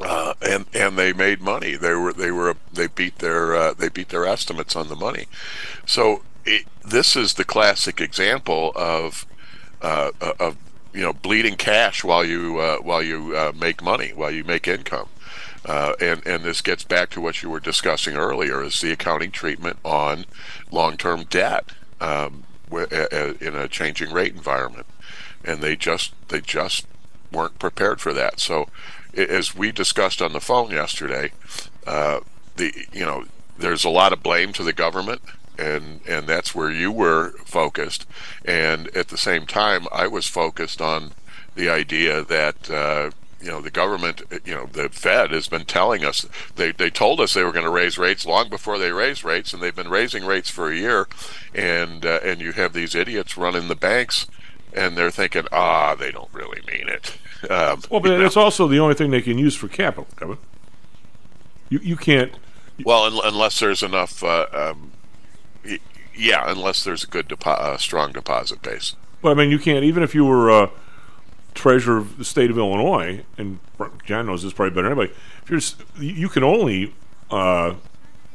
[0.00, 1.76] Uh, and and they made money.
[1.76, 5.26] They were they were they beat their uh, they beat their estimates on the money.
[5.86, 9.26] So it, this is the classic example of
[9.82, 10.56] uh, of
[10.92, 14.68] you know bleeding cash while you uh, while you uh, make money while you make
[14.68, 15.08] income.
[15.66, 19.30] Uh, and and this gets back to what you were discussing earlier: is the accounting
[19.30, 20.26] treatment on
[20.70, 24.86] long-term debt um, uh, in a changing rate environment,
[25.44, 26.86] and they just they just
[27.32, 28.40] weren't prepared for that.
[28.40, 28.68] So,
[29.16, 31.32] as we discussed on the phone yesterday,
[31.86, 32.20] uh,
[32.56, 33.24] the you know
[33.58, 35.22] there's a lot of blame to the government,
[35.58, 38.06] and and that's where you were focused,
[38.44, 41.12] and at the same time I was focused on
[41.54, 42.70] the idea that.
[42.70, 46.24] Uh, you know the government you know the fed has been telling us
[46.56, 49.52] they, they told us they were going to raise rates long before they raised rates
[49.52, 51.06] and they've been raising rates for a year
[51.54, 54.26] and uh, and you have these idiots running the banks
[54.72, 57.18] and they're thinking ah they don't really mean it
[57.50, 60.38] um, Well, but it's also the only thing they can use for capital, Kevin.
[61.68, 62.32] You you can't.
[62.84, 64.92] Well, un- unless there's enough, uh, um,
[65.64, 65.78] y-
[66.16, 68.96] yeah, unless there's a good, depo- uh, strong deposit base.
[69.22, 69.84] Well, I mean, you can't.
[69.84, 70.70] Even if you were uh,
[71.54, 73.58] treasurer of the state of Illinois, and
[74.04, 75.18] John knows this probably better than anybody.
[75.42, 76.94] If you're, s- you can only
[77.30, 77.74] uh,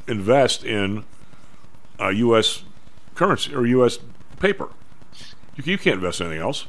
[0.08, 1.04] invest in
[2.00, 2.64] uh, U.S.
[3.16, 4.00] currency or U.S.
[4.40, 4.70] paper.
[5.58, 6.66] You, you can't invest in anything else.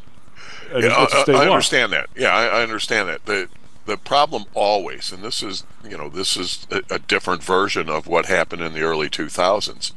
[0.72, 2.08] Yeah, a I, I understand that.
[2.16, 3.24] Yeah, I, I understand that.
[3.26, 3.48] the
[3.90, 8.06] The problem always, and this is, you know, this is a, a different version of
[8.06, 9.90] what happened in the early 2000s.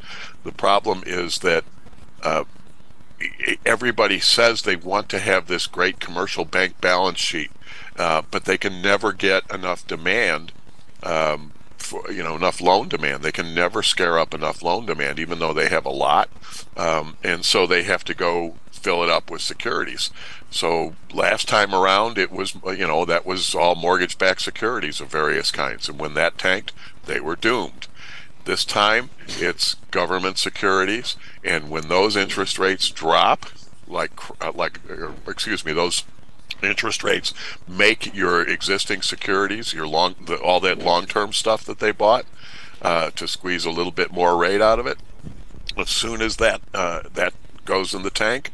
[0.43, 1.63] The problem is that
[2.23, 2.45] uh,
[3.63, 7.51] everybody says they want to have this great commercial bank balance sheet,
[7.95, 10.53] uh, but they can never get enough demand.
[11.03, 15.19] Um, for, you know enough loan demand they can never scare up enough loan demand
[15.19, 16.29] even though they have a lot
[16.77, 20.09] um, and so they have to go fill it up with securities
[20.53, 25.09] so last time around it was you know that was all mortgage backed securities of
[25.09, 26.71] various kinds and when that tanked
[27.05, 27.87] they were doomed
[28.45, 33.45] this time it's government securities and when those interest rates drop
[33.87, 34.11] like
[34.41, 34.79] uh, like
[35.27, 36.03] excuse me those
[36.63, 37.33] interest rates
[37.67, 42.25] make your existing securities, your long, the, all that long-term stuff that they bought,
[42.81, 44.97] uh, to squeeze a little bit more rate out of it.
[45.77, 47.33] As soon as that uh, that
[47.65, 48.51] goes in the tank,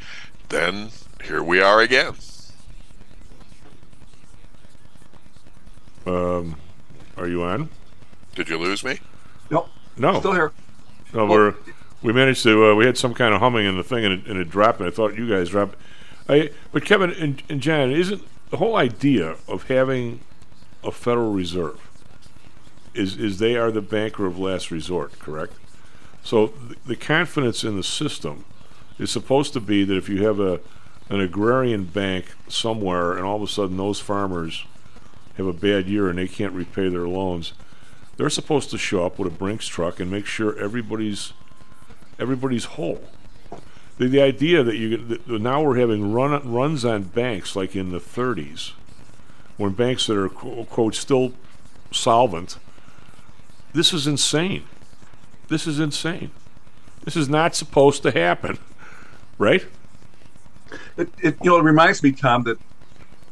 [0.50, 0.90] then
[1.24, 2.14] here we are again.
[6.06, 6.56] Um,
[7.18, 7.70] are you on?
[8.36, 9.00] Did you lose me?
[9.50, 9.70] Nope.
[9.98, 10.20] No.
[10.20, 10.52] Still here.
[11.14, 11.56] No, we're
[12.02, 12.72] we managed to.
[12.72, 14.80] Uh, we had some kind of humming in the thing, and it, and it dropped.
[14.80, 15.76] And I thought you guys dropped.
[16.28, 20.22] I, but Kevin and, and Jan, isn't the whole idea of having
[20.84, 21.80] a Federal Reserve
[22.94, 25.54] is is they are the banker of last resort, correct?
[26.24, 28.46] So the, the confidence in the system
[28.98, 30.60] is supposed to be that if you have a
[31.10, 34.66] an agrarian bank somewhere, and all of a sudden those farmers
[35.38, 37.54] have a bad year and they can't repay their loans,
[38.18, 41.34] they're supposed to show up with a Brinks truck and make sure everybody's
[42.20, 43.06] everybody's whole.
[43.98, 47.92] The, the idea that you that now we're having run runs on banks like in
[47.92, 48.74] the 30s,
[49.58, 51.34] when banks that are quote, quote still
[51.92, 52.58] solvent.
[53.74, 54.64] This is insane.
[55.48, 56.32] This is insane.
[57.06, 58.58] This is not supposed to happen,
[59.38, 59.66] right?
[61.00, 62.60] It, it you know it reminds me, Tom, that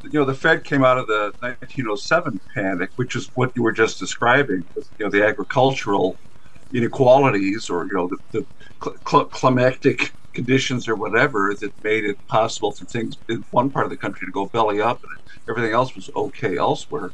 [0.04, 3.74] you know the Fed came out of the 1907 panic, which is what you were
[3.74, 4.66] just describing.
[5.00, 6.20] You know the agricultural
[6.74, 8.48] inequalities, or you know the, the
[8.84, 13.86] cl- cl- climatic conditions or whatever that made it possible for things in one part
[13.86, 15.12] of the country to go belly up, and
[15.50, 17.14] everything else was okay elsewhere.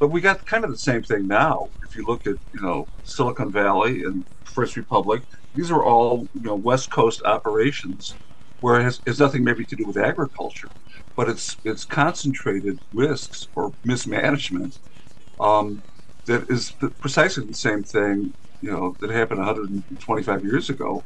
[0.00, 1.70] But we got kind of the same thing now.
[1.88, 6.42] If you look at you know Silicon Valley and First Republic, these are all you
[6.42, 8.16] know West Coast operations
[8.60, 10.68] where it has, has nothing maybe to do with agriculture,
[11.14, 14.78] but it's it's concentrated risks or mismanagement
[15.40, 15.82] um,
[16.24, 21.04] that is precisely the same thing you know that happened 125 years ago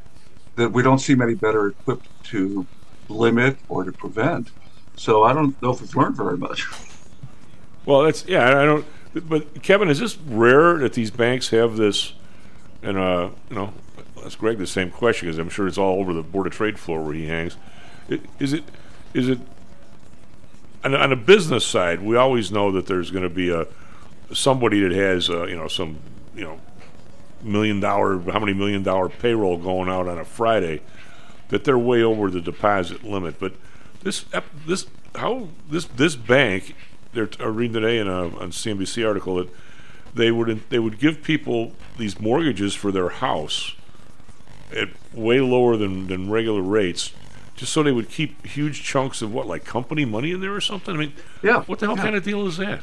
[0.55, 2.65] that we don't seem any better equipped to
[3.09, 4.51] limit or to prevent.
[4.95, 6.65] So I don't know if we've learned very much.
[7.83, 8.61] Well, that's yeah.
[8.61, 8.85] I don't.
[9.27, 12.13] But Kevin, is this rare that these banks have this?
[12.83, 13.73] And uh, you know,
[14.25, 16.79] ask Greg the same question because I'm sure it's all over the Board of Trade
[16.79, 17.57] floor where he hangs.
[18.39, 18.63] Is it
[19.13, 19.39] is it?
[20.83, 23.67] On, on a business side, we always know that there's going to be a
[24.33, 25.99] somebody that has uh, you know some
[26.35, 26.59] you know
[27.41, 30.81] million dollar how many million dollar payroll going out on a Friday
[31.49, 33.39] that they're way over the deposit limit.
[33.39, 33.53] But
[34.03, 34.25] this
[34.65, 36.75] this how this this bank
[37.13, 39.49] they're t- reading today in a CNBC article that
[40.13, 43.75] they would they would give people these mortgages for their house
[44.75, 47.13] at way lower than, than regular rates
[47.55, 50.61] just so they would keep huge chunks of what like company money in there or
[50.61, 52.03] something i mean yeah what the hell yeah.
[52.03, 52.81] kind of deal is that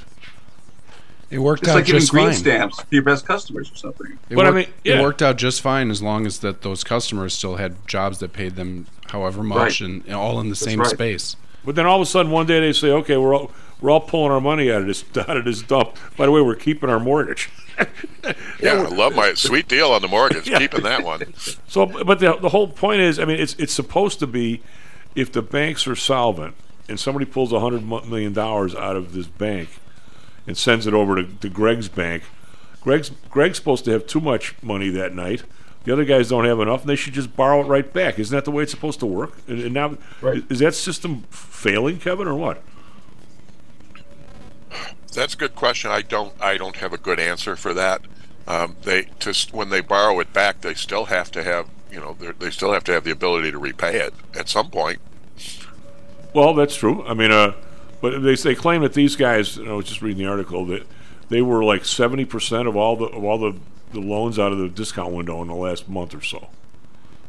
[1.30, 2.34] It worked It's out like giving just green fine.
[2.36, 4.18] stamps for your best customers or something.
[4.30, 4.98] It But I worked, mean, yeah.
[4.98, 8.32] it worked out just fine as long as that those customers still had jobs that
[8.32, 9.90] paid them however much Right.
[9.90, 10.88] and, and all in the That's same right.
[10.88, 11.36] space.
[11.66, 14.00] But then all of a sudden, one day they say, "Okay, we're all we're all
[14.00, 16.90] pulling our money out of this out of this dump." By the way, we're keeping
[16.90, 17.50] our mortgage.
[18.60, 20.48] Yeah, I love my sweet deal on the mortgage.
[20.50, 20.58] Yeah.
[20.58, 21.32] Keeping that one.
[21.68, 24.60] So, but the the whole point is, I mean, it's it's supposed to be
[25.14, 26.54] if the banks are solvent
[26.88, 29.68] and somebody pulls a hundred mu- million dollars out of this bank
[30.46, 32.24] and sends it over to, to Greg's bank,
[32.80, 35.44] Greg's Greg's supposed to have too much money that night.
[35.84, 38.18] The other guys don't have enough, and they should just borrow it right back.
[38.18, 39.38] Isn't that the way it's supposed to work?
[39.46, 39.96] And, and now,
[40.50, 42.60] is that system failing, Kevin, or what?
[45.12, 45.90] That's a good question.
[45.90, 46.32] I don't.
[46.40, 48.02] I don't have a good answer for that.
[48.46, 52.16] Um, they just when they borrow it back, they still have to have you know
[52.18, 55.00] they're- they still have to have the ability to repay it at some point.
[56.34, 57.04] Well, that's true.
[57.06, 57.54] I mean, uh,
[58.00, 59.56] but they they claim that these guys.
[59.56, 60.86] You know, I was just reading the article that
[61.30, 63.54] they were like seventy percent of all the of all the,
[63.92, 66.48] the loans out of the discount window in the last month or so.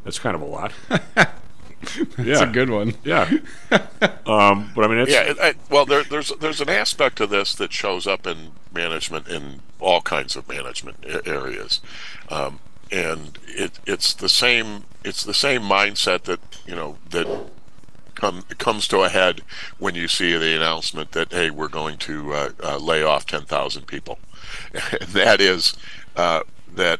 [0.04, 0.72] That's kind of a lot.
[2.18, 2.94] That's a good one.
[3.04, 3.30] Yeah.
[4.26, 5.34] um, but I mean, that's, yeah.
[5.42, 9.62] I, well, there, there's there's an aspect of this that shows up in management in
[9.80, 11.80] all kinds of management areas,
[12.30, 12.60] um,
[12.92, 17.28] and it it's the same it's the same mindset that you know that
[18.16, 19.42] come comes to a head
[19.78, 23.44] when you see the announcement that hey we're going to uh, uh, lay off ten
[23.44, 24.20] thousand people,
[24.74, 25.76] and that is
[26.16, 26.42] uh,
[26.76, 27.00] that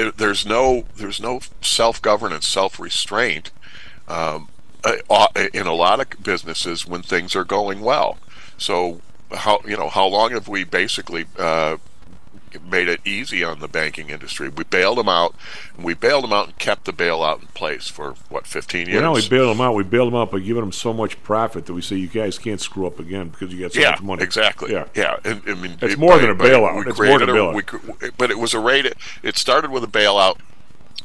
[0.00, 3.50] there, there's no there's no self governance self restraint
[4.08, 4.48] um,
[5.52, 8.18] in a lot of businesses when things are going well.
[8.56, 11.76] So how you know how long have we basically uh,
[12.68, 14.48] made it easy on the banking industry?
[14.48, 15.34] We bailed them out,
[15.76, 19.00] and we bailed them out and kept the bailout in place for what 15 years.
[19.00, 19.74] Well, now we bailed them out.
[19.74, 22.38] We bailed them out by giving them so much profit that we say you guys
[22.38, 24.22] can't screw up again because you got so yeah, much money.
[24.22, 24.72] exactly.
[24.72, 25.18] Yeah, yeah.
[25.24, 26.86] And, I mean, It's it- more by- than a bailout.
[26.86, 27.54] It's more than a bailout.
[28.00, 28.92] we but it was a rate.
[29.22, 30.38] It started with a bailout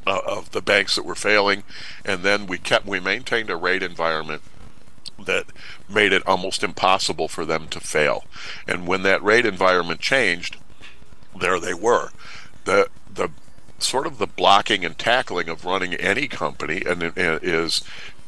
[0.08, 1.64] uh, of the banks that were failing,
[2.04, 4.42] and then we kept we maintained a rate environment
[5.24, 5.46] that
[5.90, 8.26] made it almost impossible for them to fail.
[8.68, 10.58] And when that rate environment changed,
[11.40, 12.10] there they were.
[12.66, 13.30] The the
[13.80, 17.84] sort of the blocking and tackling of running any company and, and is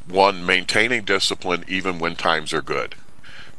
[0.07, 2.95] one maintaining discipline even when times are good.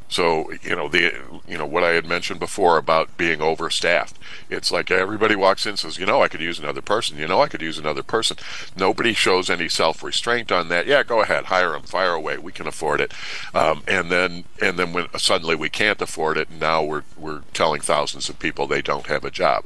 [0.09, 1.13] So you know the
[1.47, 4.15] you know what I had mentioned before about being overstaffed.
[4.49, 7.17] It's like everybody walks in and says, you know, I could use another person.
[7.17, 8.37] You know, I could use another person.
[8.75, 10.87] Nobody shows any self restraint on that.
[10.87, 12.39] Yeah, go ahead, hire them, fire away.
[12.39, 13.13] We can afford it.
[13.53, 17.43] Um, and then and then when suddenly we can't afford it, and now we're we're
[17.53, 19.65] telling thousands of people they don't have a job.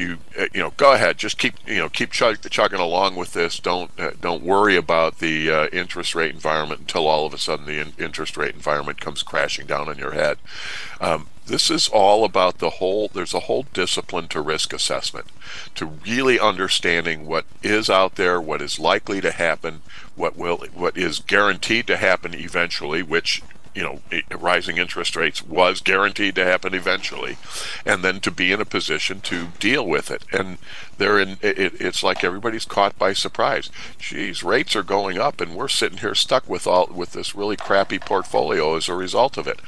[0.00, 3.34] You uh, you know, go ahead, just keep you know keep chug- chugging along with
[3.34, 3.58] this.
[3.58, 7.66] Don't uh, don't worry about the uh, interest rate environment until all of a sudden
[7.66, 10.38] the in- interest rate environment comes crashing down on your head.
[11.00, 13.08] Um, this is all about the whole.
[13.08, 15.26] There's a whole discipline to risk assessment,
[15.74, 19.82] to really understanding what is out there, what is likely to happen,
[20.14, 23.42] what will what is guaranteed to happen eventually, which
[23.74, 24.00] you know,
[24.36, 27.36] rising interest rates was guaranteed to happen eventually,
[27.86, 30.24] and then to be in a position to deal with it.
[30.32, 30.58] And
[30.98, 31.38] they're in.
[31.40, 33.70] It, it's like everybody's caught by surprise.
[33.98, 37.56] Geez, rates are going up, and we're sitting here stuck with all with this really
[37.56, 39.60] crappy portfolio as a result of it.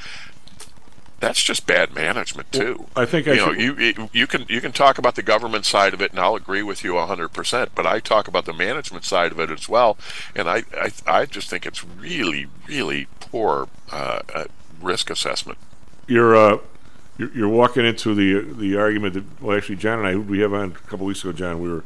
[1.20, 2.86] That's just bad management too.
[2.96, 5.22] I think I you know should- you you- you can you can talk about the
[5.22, 7.70] government side of it, and I'll agree with you hundred percent.
[7.76, 9.96] But I talk about the management side of it as well,
[10.34, 14.44] and I I, I just think it's really really poor uh, uh,
[14.80, 15.58] risk assessment.
[16.06, 16.58] you're uh,
[17.18, 20.52] you're, you're walking into the the argument that well, actually, John and I we have
[20.52, 21.82] on a couple weeks ago, John, we were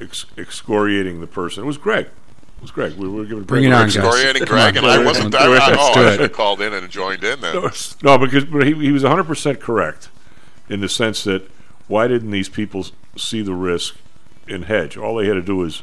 [0.00, 1.64] ex- excoriating the person.
[1.64, 2.06] It was Greg.
[2.06, 2.94] It was Greg.
[2.94, 4.04] We were giving Bring it on, ex- guys.
[4.04, 5.46] Excoriating Greg, on, and I wasn't Do that.
[5.46, 5.48] it.
[5.48, 7.54] Oh, Let's I should have called in and joined in then.
[7.54, 7.70] No,
[8.02, 10.08] no, because but he, he was 100 percent correct
[10.68, 11.50] in the sense that
[11.88, 13.96] why didn't these people see the risk
[14.48, 14.96] and hedge?
[14.96, 15.82] All they had to do is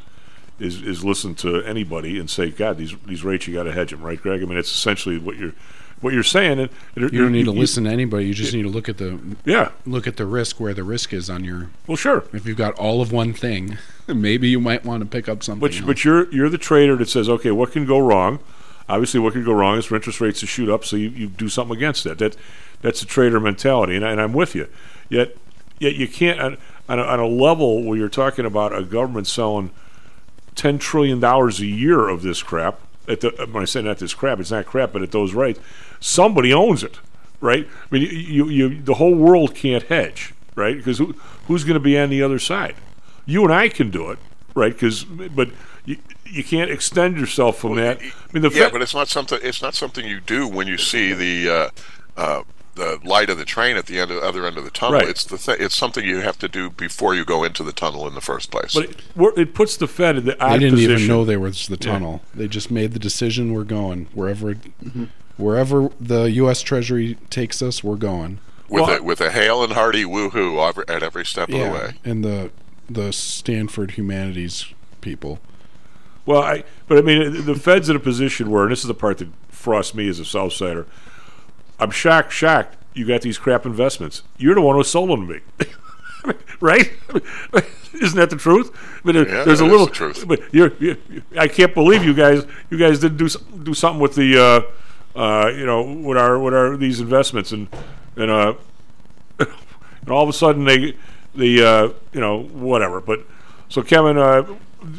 [0.60, 3.92] is is listen to anybody and say, God, these these rates you got to hedge
[3.92, 4.42] them, right, Greg?
[4.42, 5.54] I mean, it's essentially what you're
[6.02, 6.60] what you're saying.
[6.60, 8.26] And You don't need to listen to anybody.
[8.26, 9.70] You just need to look at the Yeah.
[9.86, 11.70] look at the risk where the risk is on your.
[11.88, 12.26] Well, sure.
[12.34, 13.78] If you've got all of one thing,
[14.08, 15.62] maybe you might want to pick up something.
[15.62, 15.82] But else.
[15.86, 18.40] but you're you're the trader that says, okay, what can go wrong?
[18.90, 21.28] Obviously, what can go wrong is for interest rates to shoot up, so you, you
[21.28, 22.18] do something against that.
[22.20, 22.36] That
[22.82, 24.68] that's a trader mentality, and, I, and I'm with you.
[25.10, 25.38] Yet
[25.80, 26.58] yet you can't on,
[26.90, 29.72] on, a, on a level where you're talking about a government selling
[30.56, 32.80] ten trillion dollars a year of this crap.
[33.08, 35.60] At the, when I say not this crap, it's not crap, but at those rates,
[36.00, 37.00] somebody owns it,
[37.42, 37.68] right?
[37.68, 40.78] I mean, you, you, the whole world can't hedge, right?
[40.78, 41.14] Because who,
[41.48, 42.76] who's going to be on the other side?
[43.26, 44.20] You and I can do it,
[44.56, 44.72] right?
[44.74, 45.50] Because but
[45.86, 48.00] you, you can't extend yourself from that.
[48.00, 49.40] I mean, the yeah, Fed- but it's not something.
[49.42, 51.70] It's not something you do when you see the uh,
[52.16, 52.44] uh,
[52.76, 55.00] the light of the train at the end of the other end of the tunnel.
[55.00, 55.08] Right.
[55.10, 58.08] It's the th- it's something you have to do before you go into the tunnel
[58.08, 58.74] in the first place.
[58.74, 60.92] But it, it puts the Fed in the odd they didn't position.
[60.94, 61.92] even know there was the Yeah.
[61.92, 62.22] tunnel.
[62.34, 63.54] They just made the decision.
[63.54, 65.04] We're going wherever, it, Mm-hmm.
[65.38, 66.62] wherever the U.S.
[66.62, 67.84] Treasury takes us.
[67.84, 68.40] We're going.
[68.70, 71.94] with a with a hale and hearty woohoo every, at every step of the way.
[72.04, 72.52] and the
[72.90, 74.66] the Stanford humanities
[75.02, 75.40] people.
[76.26, 78.94] Well, I but I mean the Fed's in a position where, and this is the
[78.94, 80.88] part that frosts me as a South Sider.
[81.84, 82.78] I'm shocked, shocked.
[82.94, 84.24] You got these crap investments.
[84.38, 85.40] You're the one who sold them to me,
[86.60, 86.92] right?
[87.94, 88.72] Isn't that the truth?
[89.04, 89.88] I mean, Yeah, there's a little.
[89.88, 90.28] truth.
[90.28, 90.98] But you're, you
[91.38, 92.46] I can't believe you guys.
[92.70, 93.28] You guys didn't do
[93.64, 94.66] do something with the,
[95.16, 97.68] uh, uh, you know, with our with our these investments and
[98.16, 98.54] and uh,
[99.40, 100.96] and all of a sudden they
[101.36, 103.02] the uh, you know whatever.
[103.02, 103.26] But
[103.70, 104.44] so Kevin, uh,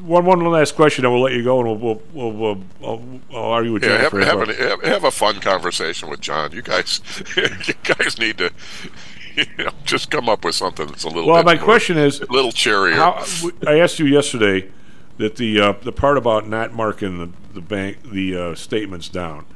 [0.02, 3.20] one one last question, and we'll let you go, and we'll we'll, we'll, we'll I'll,
[3.36, 4.24] I'll argue with Yeah, have, Jennifer.
[4.24, 6.52] have, an, have, have a fun conversation with John.
[6.52, 7.00] You guys,
[7.36, 8.50] you guys need to,
[9.36, 11.26] you know, just come up with something that's a little.
[11.30, 12.94] Well, my more- question is, a little cheerier.
[12.94, 13.24] How,
[13.66, 14.70] I asked you yesterday
[15.18, 19.46] that the uh, the part about not marking the, the bank the uh, statements down.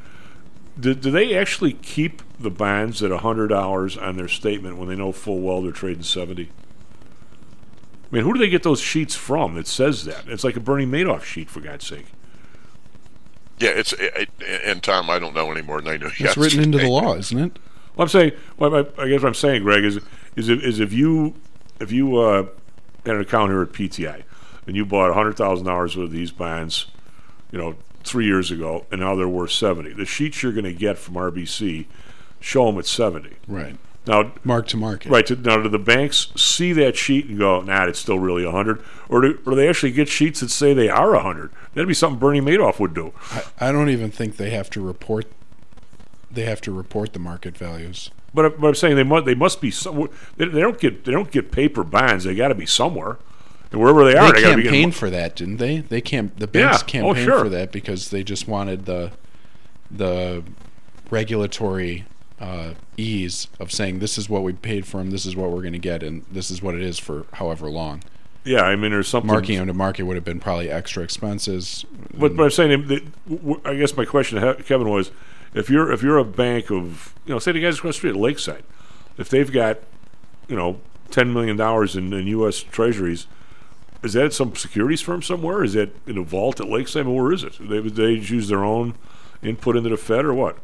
[0.78, 4.94] Do, do they actually keep the bonds at hundred dollars on their statement when they
[4.94, 6.50] know full well they're trading seventy?
[8.10, 10.24] I mean, who do they get those sheets from that says that?
[10.28, 12.06] It's like a Bernie Madoff sheet, for God's sake.
[13.58, 16.10] yeah, it's it, it- and Tom, I don't know any more than I knew.
[16.18, 17.58] It's written into the law, isn't it?
[17.96, 19.98] Well, I'm saying, well, I, I guess what I'm saying, Greg, is
[20.36, 21.34] is if, is if you
[21.80, 22.46] if you uh,
[23.04, 24.22] had an account here at PTI
[24.66, 26.86] and you bought hundred thousand dollars worth of these bonds,
[27.50, 29.92] you know, three years ago, and now they're worth seventy.
[29.92, 31.86] The sheets you're going to get from RBC
[32.40, 33.36] show them at seventy.
[33.48, 33.76] Right.
[34.08, 35.10] Now, Mark to market.
[35.10, 35.24] right?
[35.26, 38.82] To, now, do the banks see that sheet and go, "Nah, it's still really hundred,"
[39.08, 41.52] or do, or they actually get sheets that say they are hundred?
[41.74, 43.12] That'd be something Bernie Madoff would do.
[43.30, 45.26] I, I don't even think they have to report.
[46.30, 48.10] They have to report the market values.
[48.34, 51.12] But, but I'm saying they must they must be some, they, they don't get they
[51.12, 52.24] don't get paper bonds.
[52.24, 53.18] They got to be somewhere,
[53.72, 55.78] and wherever they are, They they, got to campaigned for that, didn't they?
[55.80, 56.38] They camp.
[56.38, 56.82] The banks Yeah.
[57.02, 57.38] Oh, campaigned sure.
[57.40, 59.12] for that because they just wanted the
[59.90, 60.44] the
[61.10, 62.04] regulatory
[62.40, 65.60] uh, ease of saying this is what we paid for them, this is what we're
[65.60, 68.02] going to get, and this is what it is for however long.
[68.44, 69.26] Yeah, I mean, or something.
[69.26, 71.84] Marking them to market would have been probably extra expenses.
[72.16, 75.10] But, but I'm saying that, w- w- I guess my question to Kevin was,
[75.54, 78.10] if you're if you're a bank of you know say the guys across the street
[78.10, 78.62] at Lakeside,
[79.18, 79.78] if they've got
[80.46, 80.80] you know
[81.10, 82.62] ten million dollars in, in U.S.
[82.62, 83.26] Treasuries,
[84.02, 85.64] is that at some securities firm somewhere?
[85.64, 87.02] Is that in a vault at Lakeside?
[87.02, 87.54] I mean, where is it?
[87.60, 88.94] They they use their own
[89.42, 90.56] input into the Fed or what?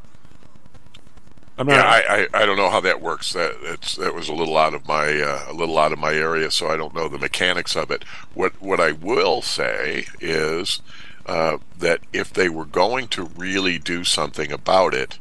[1.56, 1.82] I'm yeah.
[1.82, 3.32] I, I, I don't know how that works.
[3.32, 6.12] That it's that was a little out of my uh, a little out of my
[6.12, 8.04] area, so I don't know the mechanics of it.
[8.34, 10.80] What what I will say is
[11.26, 15.18] uh, that if they were going to really do something about it,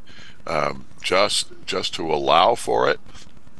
[0.47, 2.99] um, just just to allow for it,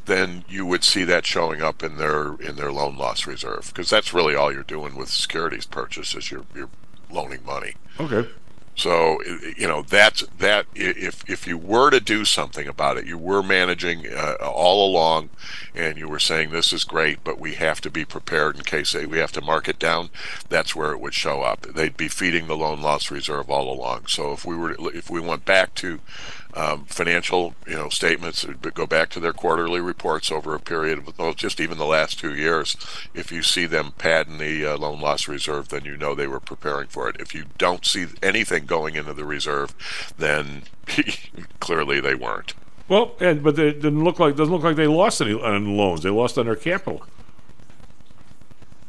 [0.06, 3.90] then you would see that showing up in their in their loan loss reserve because
[3.90, 6.32] that's really all you're doing with securities purchases.
[6.32, 6.70] You're you're
[7.12, 7.76] loaning money.
[8.00, 8.28] Okay.
[8.76, 9.22] So
[9.56, 10.66] you know that's that.
[10.74, 15.30] If if you were to do something about it, you were managing uh, all along,
[15.76, 18.96] and you were saying this is great, but we have to be prepared in case
[18.96, 20.10] we have to mark it down.
[20.50, 21.62] That's where it would show up.
[21.62, 24.08] They'd be feeding the loan loss reserve all along.
[24.08, 26.00] So if we were if we went back to
[26.56, 31.18] um, financial you know statements, go back to their quarterly reports over a period of
[31.18, 32.76] well, just even the last two years.
[33.14, 36.40] If you see them padding the uh, loan loss reserve, then you know they were
[36.40, 37.18] preparing for it.
[37.20, 39.74] If you don't see anything going into the reserve,
[40.18, 40.64] then
[41.60, 42.54] clearly they weren't.
[42.88, 46.04] Well, and but it didn't look like doesn't look like they lost any on loans.
[46.04, 47.04] They lost on their capital.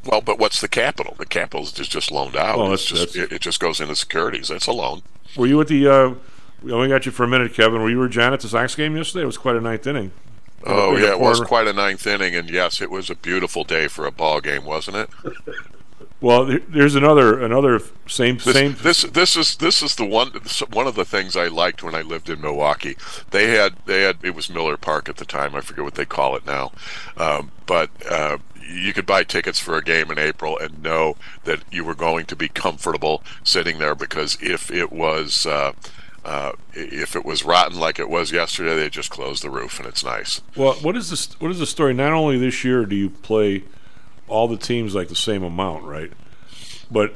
[0.05, 1.15] Well, but what's the capital?
[1.17, 2.59] The capital is just, just loaned out.
[2.59, 4.49] Well, it's just it, it just goes into securities.
[4.49, 5.03] That's a loan.
[5.37, 5.89] Were you at the?
[5.89, 6.15] Uh,
[6.65, 7.83] we only got you for a minute, Kevin.
[7.83, 9.23] Were you or John at the Sox game yesterday?
[9.23, 10.13] It was quite a ninth inning.
[10.67, 13.87] Oh yeah, it was quite a ninth inning, and yes, it was a beautiful day
[13.87, 15.11] for a ball game, wasn't it?
[16.23, 18.77] Well, there's another another same This, same.
[18.83, 20.31] this this is this is the one
[20.73, 22.97] one of the things I liked when I lived in Milwaukee.
[23.31, 25.55] They had they had it was Miller Park at the time.
[25.55, 26.73] I forget what they call it now,
[27.19, 31.61] um, but uh, you could buy tickets for a game in April and know that
[31.71, 35.45] you were going to be comfortable sitting there because if it was.
[35.45, 35.73] Uh,
[36.25, 39.89] uh, if it was rotten like it was yesterday, they just closed the roof and
[39.89, 40.41] it's nice.
[40.57, 41.39] Well, what is this?
[41.41, 41.93] What is the story?
[41.93, 43.65] Not only this year do you play
[44.27, 46.13] all the teams like the same amount, right?
[46.91, 47.15] But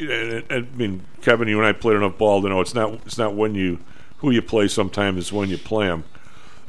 [0.00, 3.34] I mean, Kevin, you and I played enough ball to know it's not it's not
[3.34, 3.78] when you
[4.18, 4.68] who you play.
[4.68, 6.04] Sometimes it's when you play them.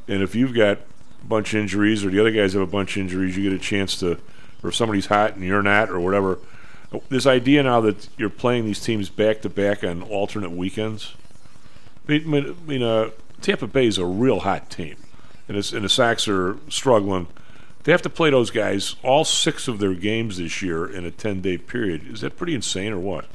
[0.08, 0.78] And if you've got
[1.22, 3.54] a bunch of injuries, or the other guys have a bunch of injuries, you get
[3.54, 4.20] a chance to,
[4.64, 6.40] or if somebody's hot and you're not, or whatever.
[7.08, 11.16] This idea now that you're playing these teams back to back on alternate weekends.
[12.08, 13.10] I mean, I mean, uh,
[13.42, 14.96] Tampa Bay is a real hot team,
[15.48, 17.28] and, it's, and the Sox are struggling.
[17.84, 21.12] They have to play those guys all six of their games this year in a
[21.12, 22.08] ten day period.
[22.12, 23.26] Is that pretty insane, or what?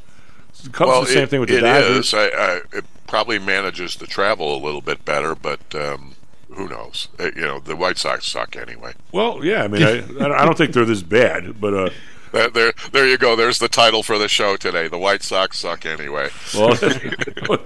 [0.62, 2.06] The Cubs well, the same it- thing with the it Dodgers.
[2.08, 2.14] is.
[2.14, 6.14] I, I, it probably manages the travel a little bit better, but um,
[6.52, 7.08] who knows?
[7.18, 8.92] Uh, you know, the White Sox suck anyway.
[9.12, 11.90] Well, yeah, I mean, I, I don't think they're this bad, but uh,
[12.32, 13.34] There, there, there you go.
[13.36, 14.88] There's the title for the show today.
[14.88, 16.28] The White Sox suck anyway.
[16.54, 16.74] well,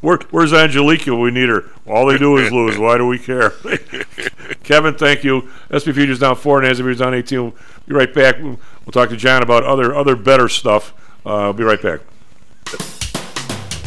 [0.00, 1.14] where, where's Angelica?
[1.14, 1.64] We need her.
[1.86, 2.78] All they do is lose.
[2.78, 3.50] Why do we care?
[4.62, 5.48] Kevin, thank you.
[5.72, 7.42] SP Futures down four, and as Futures down eighteen.
[7.42, 7.54] We'll
[7.86, 8.38] be right back.
[8.40, 8.58] We'll
[8.92, 10.94] talk to John about other other better stuff.
[11.24, 12.00] Uh, I'll be right back.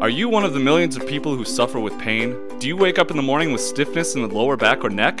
[0.00, 2.36] Are you one of the millions of people who suffer with pain?
[2.60, 5.20] Do you wake up in the morning with stiffness in the lower back or neck?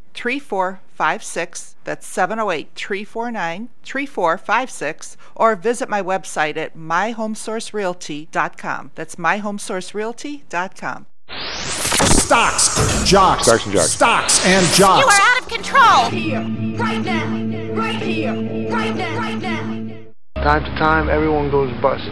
[0.13, 1.75] 3456.
[1.83, 5.17] That's 708 349 3456.
[5.35, 8.91] Or visit my website at myhomesourcerealty.com.
[8.95, 11.05] That's myhomesourcerealty.com.
[12.05, 13.43] Stocks, jocks.
[13.43, 13.91] Stocks and jocks.
[13.91, 16.09] Stocks and You are out of control.
[16.09, 16.41] Here,
[16.77, 17.25] right now,
[17.73, 18.33] right here,
[18.69, 19.61] right now, right now.
[20.35, 22.03] Time to time, everyone goes bust.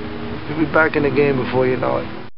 [0.49, 2.28] You'll be back in the game before you know it.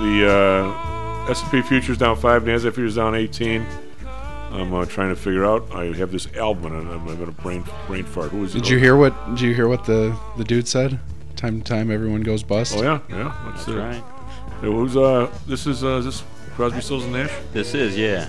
[0.00, 3.66] The uh, S&P futures down five, Nasdaq futures down 18.
[4.52, 5.70] I'm uh, trying to figure out.
[5.72, 8.30] I have this album, and I'm, I'm going to brain brain fart.
[8.30, 8.60] Who is it?
[8.60, 9.14] Did you hear what?
[9.30, 10.98] Did you hear what the the dude said?
[11.36, 12.74] Time to time, everyone goes bust.
[12.76, 13.40] Oh yeah, yeah.
[13.44, 13.80] That's, That's it.
[13.80, 14.02] right.
[14.62, 15.30] Yeah, who's uh?
[15.46, 16.24] This is uh, is this
[16.56, 17.30] Crosby, Stills and Nash.
[17.52, 18.28] This is, yeah.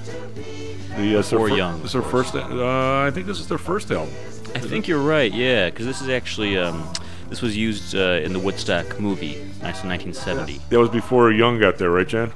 [0.98, 1.78] The uh, it's fir- Young.
[1.82, 2.36] This is their first.
[2.36, 4.14] Uh, I think this is their first album.
[4.54, 6.88] I think you're right, yeah, because this is actually um,
[7.32, 10.60] this was used uh, in the Woodstock movie, in 1970.
[10.70, 12.34] That was before Young got there, right, Jan?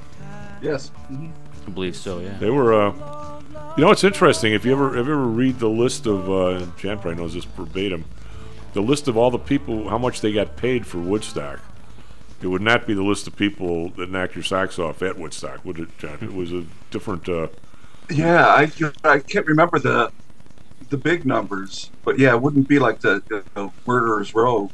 [0.62, 0.90] Yes.
[1.10, 2.36] I believe so, yeah.
[2.38, 2.72] They were.
[2.72, 2.92] Uh,
[3.76, 4.54] you know, it's interesting.
[4.54, 7.44] If you ever, if you ever read the list of, uh, Jan probably knows this
[7.44, 8.06] verbatim,
[8.72, 11.60] the list of all the people, how much they got paid for Woodstock.
[12.40, 15.62] It would not be the list of people that knocked your socks off at Woodstock,
[15.66, 16.18] would it, John?
[16.22, 17.28] It was a different.
[17.28, 17.48] Uh,
[18.08, 18.70] Yeah, I,
[19.04, 20.10] I can't remember the
[20.88, 24.70] the big numbers, but yeah, it wouldn't be like the, the, the Murderers Row.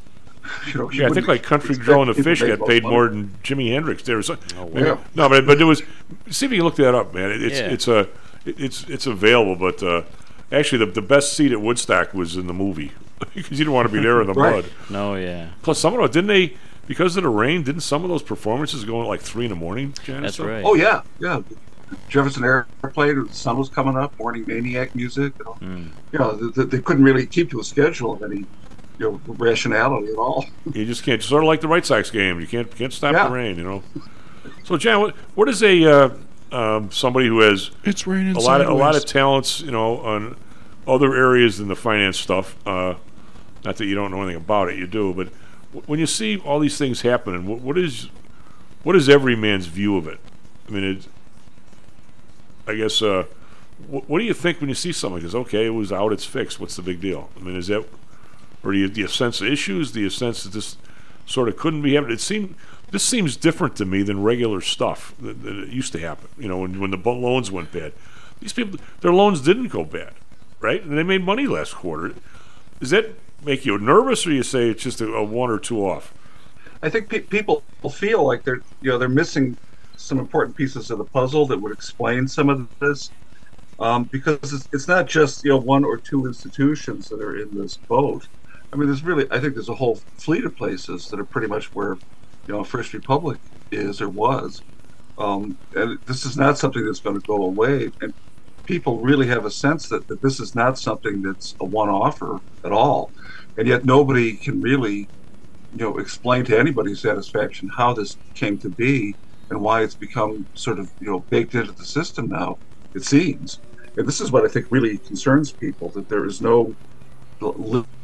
[0.66, 2.94] You know, yeah, I think like Country expect Joe and the Fish got paid money.
[2.94, 4.02] more than Jimi Hendrix.
[4.02, 4.98] There was a, wow.
[5.14, 5.82] no, but but there was.
[6.30, 7.30] See if you look that up, man.
[7.30, 7.66] It, it's Yeah.
[7.68, 8.08] it's a
[8.44, 10.02] it's it's available, but uh,
[10.50, 12.90] actually the the best seat at Woodstock was in the movie
[13.34, 14.64] because you didn't want to be there in the Right.
[14.64, 14.64] mud.
[14.90, 15.50] No, yeah.
[15.62, 16.56] Plus, some of them didn't they
[16.88, 17.62] because of the rain.
[17.62, 19.94] Didn't some of those performances go at like three in the morning?
[20.04, 20.64] Jan, That's right.
[20.64, 21.42] Oh yeah, yeah.
[22.08, 25.34] Jefferson Airplane, the sun was coming up, morning maniac music.
[25.38, 25.88] You know, Mm.
[26.12, 28.44] you know th- th- they couldn't really keep to a schedule of any
[29.02, 30.44] you know rationality at all.
[30.74, 31.22] You just can't.
[31.22, 32.40] Sort of like the White Sox game.
[32.40, 33.28] You can't can't stop Yeah.
[33.28, 33.56] the rain.
[33.58, 33.82] You know.
[34.64, 36.10] So, Jan, what what is a uh,
[36.52, 39.98] um, somebody who has It's raining a lot of a lot of talents, you know,
[39.98, 40.36] on
[40.86, 42.56] other areas than the finance stuff.
[42.66, 42.94] Uh,
[43.64, 45.12] not that you don't know anything about it, you do.
[45.14, 45.28] But
[45.72, 48.08] w- when you see all these things happening, what, what is
[48.82, 50.18] what is every man's view of it?
[50.68, 51.06] I mean, it,
[52.66, 53.02] I guess.
[53.02, 53.24] Uh,
[53.88, 55.18] what do you think when you see something?
[55.18, 56.60] Because okay, it was out, it's fixed.
[56.60, 57.30] What's the big deal?
[57.36, 57.84] I mean, is that,
[58.64, 59.92] or do you, do you sense of issues?
[59.92, 60.76] Do you sense that this
[61.26, 62.14] sort of couldn't be happening?
[62.14, 62.54] It seemed
[62.90, 66.28] this seems different to me than regular stuff that, that used to happen.
[66.38, 67.92] You know, when when the loans went bad,
[68.40, 70.12] these people their loans didn't go bad,
[70.60, 70.82] right?
[70.82, 72.14] And they made money last quarter.
[72.80, 75.86] Does that make you nervous, or you say it's just a, a one or two
[75.86, 76.12] off?
[76.82, 79.56] I think pe- people feel like they're you know they're missing
[79.96, 83.10] some important pieces of the puzzle that would explain some of this,
[83.78, 87.56] um, because it's, it's not just you know one or two institutions that are in
[87.56, 88.28] this boat.
[88.72, 91.48] I mean, there's really I think there's a whole fleet of places that are pretty
[91.48, 91.98] much where
[92.46, 93.40] you know First Republic
[93.72, 94.62] is or was,
[95.18, 97.92] um, and this is not something that's going to go away.
[98.00, 98.14] And
[98.66, 102.72] people really have a sense that, that this is not something that's a one-offer at
[102.72, 103.12] all,
[103.56, 105.08] and yet nobody can really
[105.72, 109.16] you know, explain to anybody's satisfaction how this came to be
[109.50, 112.58] and why it's become sort of, you know, baked into the system now,
[112.94, 113.60] it seems.
[113.96, 116.76] And this is what I think really concerns people that there is no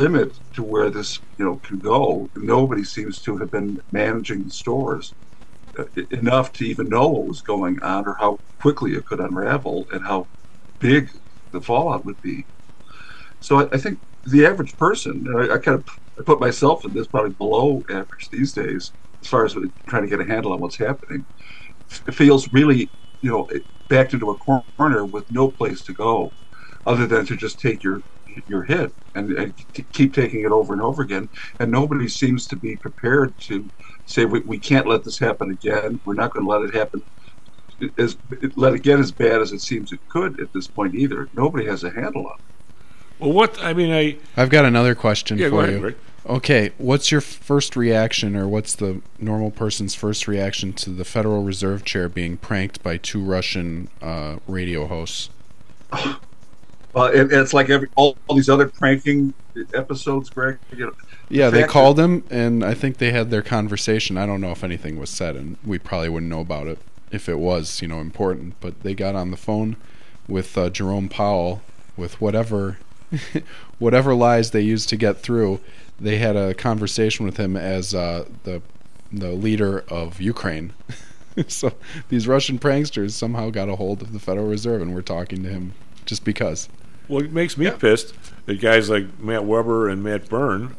[0.01, 2.31] limit to where this, you know, can go.
[2.37, 5.15] Nobody seems to have been managing the stores
[5.79, 9.87] uh, enough to even know what was going on or how quickly it could unravel
[9.93, 10.29] and how
[10.81, 11.11] big
[11.53, 12.47] the fallout would be.
[13.41, 15.85] So I, I think the average person, I, I kind of
[16.19, 19.57] I put myself in this probably below average these days, as far as
[19.89, 21.27] trying to get a handle on what's happening,
[21.91, 23.49] f- feels really, you know,
[23.89, 26.35] backed into a corner with no place to go,
[26.87, 28.03] other than to just take your
[28.49, 31.29] your hit and, and t- keep taking it over and over again.
[31.59, 33.69] And nobody seems to be prepared to
[34.07, 36.01] say we, we can't let this happen again.
[36.05, 37.03] We're not going to let it happen
[37.97, 38.17] as
[38.57, 41.29] let it get as bad as it seems it could at this point either.
[41.35, 42.45] Nobody has a handle on it.
[43.19, 45.87] Well, what I mean, I I've got another question Yeah, go for ahead, you.
[45.87, 45.97] Rick.
[46.27, 51.43] Okay, what's your first reaction, or what's the normal person's first reaction to the Federal
[51.43, 55.31] Reserve Chair being pranked by two Russian uh, radio hosts?
[56.93, 59.35] Well, it, it's like every all, all these other pranking
[59.75, 60.59] episodes, Greg.
[60.75, 60.93] You know,
[61.29, 64.17] Yeah, they called him, and I think they had their conversation.
[64.17, 66.79] I don't know if anything was said, and we probably wouldn't know about it
[67.11, 68.55] if it was, you know, important.
[68.61, 69.77] But they got on the phone
[70.27, 71.63] with uh, Jerome Powell
[71.97, 72.79] with whatever,
[73.79, 75.61] whatever lies they used to get through.
[76.01, 78.63] They had a conversation with him as uh, the
[79.11, 80.73] the leader of Ukraine.
[81.49, 81.73] so
[82.09, 85.49] these Russian pranksters somehow got a hold of the Federal Reserve, and we're talking to
[85.49, 85.73] him
[86.09, 86.69] just because.
[87.07, 88.15] Well, it makes me pissed
[88.47, 90.75] that guys like Matt Weber and Matt Byrne,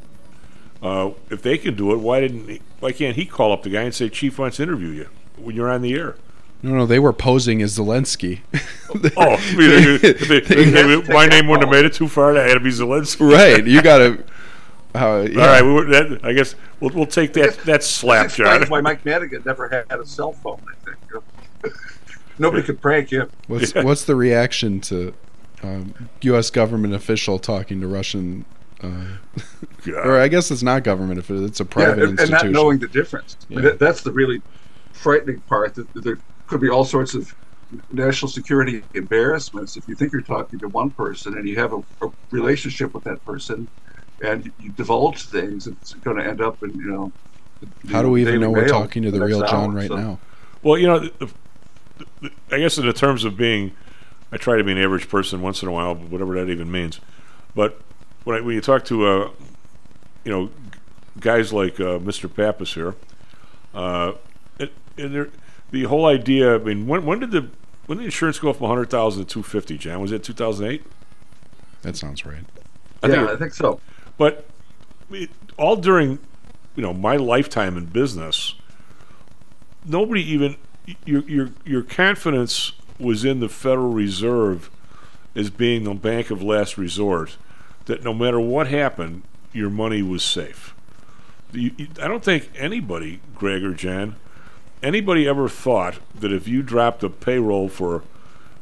[0.84, 3.70] uh, if they can do it, why didn't he, why can't he call up the
[3.70, 6.16] guy and say, "Chief wants to interview you when you're on the air"?
[6.62, 8.42] No, no, they were posing as Zelensky.
[8.92, 12.36] Oh, I mean, they- they- they- they- my name wouldn't have made it too far.
[12.36, 13.32] I had to be Zelensky.
[13.32, 13.64] right.
[13.66, 14.24] You got to.
[14.96, 15.42] Uh, yeah.
[15.42, 18.48] All right, we were, that, I guess we'll, we'll take that that slap, That John.
[18.48, 20.60] explains why Mike Madigan never had a cell phone.
[20.68, 21.22] I think you
[21.64, 21.72] know.
[22.40, 23.30] Nobody could prank you.
[23.48, 25.14] What's what's the reaction to
[25.62, 26.50] um, U.S.
[26.50, 28.46] government official talking to Russian?
[28.82, 29.18] Uh,
[29.94, 32.52] or I guess it's not government if it's a private yeah, and, and institution.
[32.54, 33.36] not knowing the difference.
[33.50, 33.70] I mean, Yeah.
[33.72, 34.42] that, that's the really
[34.94, 35.76] frightening part.
[35.76, 36.18] That that there
[36.48, 37.36] could be all sorts of
[37.92, 41.84] national security embarrassments if you think you're talking to one person and you have a,
[42.02, 43.68] a relationship with that person,
[44.24, 45.68] and you, you divulge things.
[45.68, 47.12] It's going to end up in you know.
[47.92, 50.20] How do we even know we're talking to the next real John right so- now?
[50.64, 51.30] Well, you know, the,
[52.52, 53.72] I guess in the terms of being,
[54.32, 57.00] I try to be an average person once in a while, whatever that even means.
[57.56, 57.82] But
[58.24, 59.32] when, I, when you talk to, uh,
[60.24, 60.50] you know,
[61.20, 62.34] guys like uh, Mr.
[62.34, 62.96] Pappas here,
[63.74, 64.14] uh,
[64.60, 65.30] it, and there,
[65.72, 66.56] the whole idea.
[66.56, 67.50] I mean, when, when did the
[67.86, 69.78] when did the insurance go from 100,000 to 250?
[69.78, 70.84] John, was it 2008?
[71.82, 72.44] That sounds right.
[73.04, 73.80] Yeah, I think so.
[74.18, 74.48] But
[75.12, 76.20] it, all during,
[76.76, 78.54] you know, my lifetime in business,
[79.86, 80.58] nobody even
[81.06, 84.70] your your your confidence was in the Federal Reserve
[85.36, 87.38] as being the bank of last resort.
[87.86, 89.24] That no matter what happened,
[89.54, 90.76] your money was safe.
[91.52, 94.16] You, you- I don't think anybody, Greg or Jan,
[94.84, 98.04] anybody ever thought that if you dropped a payroll for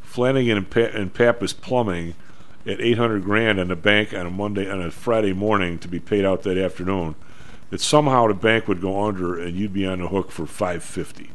[0.02, 2.14] Flannigan and, pa- and Pappas Plumbing
[2.66, 6.00] at 800 grand in the bank on a Monday on a Friday morning to be
[6.00, 7.16] paid out that afternoon,
[7.70, 11.32] that somehow the bank would go under and you'd be on the hook for 550.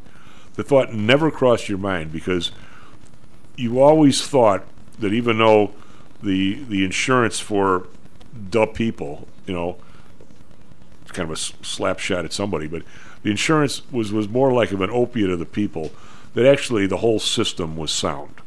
[0.54, 2.52] The thought never crossed your mind because
[3.56, 4.64] you always thought
[4.98, 5.72] that even though
[6.22, 7.86] the the insurance for
[8.50, 9.76] duh people, you know,
[11.02, 12.82] it's kind of a slap shot at somebody, but
[13.22, 15.92] the insurance was was more like of an opiate of the people.
[16.34, 18.40] That actually the whole system was sound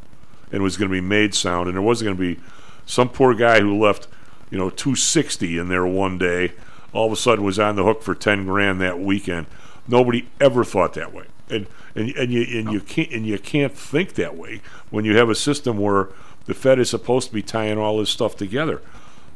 [0.52, 2.42] and was going to be made sound, and there wasn't going to be
[2.86, 4.08] some poor guy who left,
[4.50, 6.54] you know, 260 in there one day,
[6.94, 9.46] all of a sudden was on the hook for 10 grand that weekend.
[9.88, 13.74] Nobody ever thought that way, and and and you and you can't and you can't
[13.74, 16.10] think that way when you have a system where
[16.46, 18.82] the Fed is supposed to be tying all this stuff together,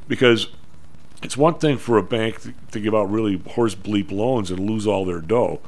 [0.08, 0.48] because
[1.24, 4.60] it's one thing for a bank to, to give out really horse bleep loans and
[4.60, 5.60] lose all their dough.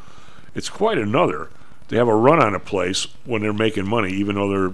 [0.54, 1.50] It's quite another
[1.88, 4.74] to have a run on a place when they're making money, even though their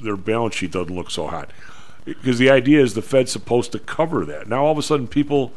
[0.00, 1.50] their balance sheet doesn't look so hot.
[2.04, 4.48] Because the idea is the Fed's supposed to cover that.
[4.48, 5.52] Now all of a sudden people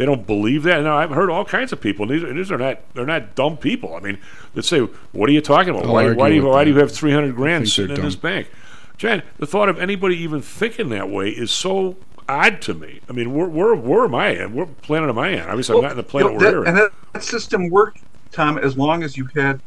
[0.00, 0.82] they don't believe that.
[0.82, 2.04] Now I've heard all kinds of people.
[2.04, 3.94] And these, and these are not they're not dumb people.
[3.94, 4.16] I mean,
[4.54, 4.80] that say,
[5.12, 5.84] "What are you talking about?
[5.84, 8.02] I'll Why, why do you with why do you have three hundred grand sitting in
[8.02, 8.48] this bank?"
[8.96, 13.00] Jan, the thought of anybody even thinking that way is so odd to me.
[13.10, 14.50] I mean, where where, where am I at?
[14.50, 15.50] What planet am I on?
[15.50, 16.64] Obviously, I'm not in the planet you know, we're that- here.
[16.64, 18.00] And that, that system worked,
[18.32, 19.60] Tom, as long as you had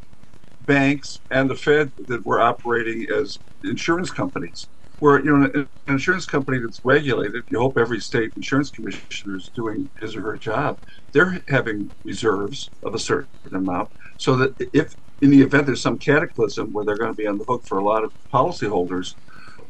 [0.65, 4.67] banks and the Fed that were operating as insurance companies.
[5.03, 9.51] Where you know an insurance company that's regulated, you hope every state insurance commissioner is
[9.53, 10.79] doing his or her job.
[11.13, 15.99] They're having reserves of a certain amount, so that if in the event there's some
[15.99, 19.15] cataclysm where they're going to be on the hook for a lot of policyholders,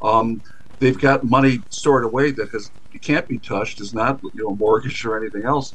[0.03, 0.41] um,
[0.79, 2.71] they've got money stored away that has
[3.01, 5.73] can't be touched, is not you know mortgaged or anything else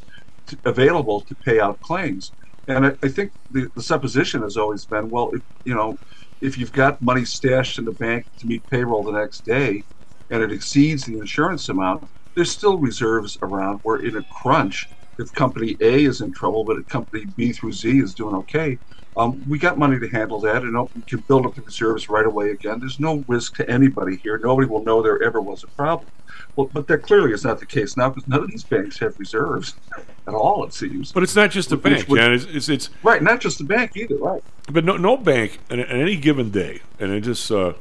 [0.49, 2.33] to, available to pay out claims.
[2.69, 5.99] And I, I think the, the supposition has always been, well, if, you know,
[6.41, 9.85] if you've got money stashed in the bank to meet payroll the next day,
[10.31, 12.05] and it exceeds the insurance amount,
[12.37, 13.81] there's still reserves around.
[13.83, 17.99] Where in a crunch, if company A is in trouble, but company B through Z
[18.01, 18.79] is doing okay,
[19.17, 22.27] um, we got money to handle that, and we can build up the reserves right
[22.27, 22.79] away again.
[22.79, 24.39] There's no risk to anybody here.
[24.39, 26.09] Nobody will know there ever was a problem.
[26.55, 29.19] Well, but that clearly is not the case now because none of these banks have
[29.19, 29.75] reserves
[30.27, 30.65] at all.
[30.65, 31.13] It seems.
[31.13, 32.33] But it's not just the Which bank, Jan.
[32.33, 34.17] It's, it's, it's right, not just the bank either.
[34.17, 34.43] Right.
[34.71, 37.73] but no no bank on, any given day, and it just uh,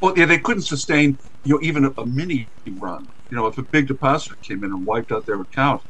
[0.00, 3.08] Well, yeah, they couldn't sustain you know even a, a mini run.
[3.30, 5.80] You know, if a big depositor came in and wiped out their account,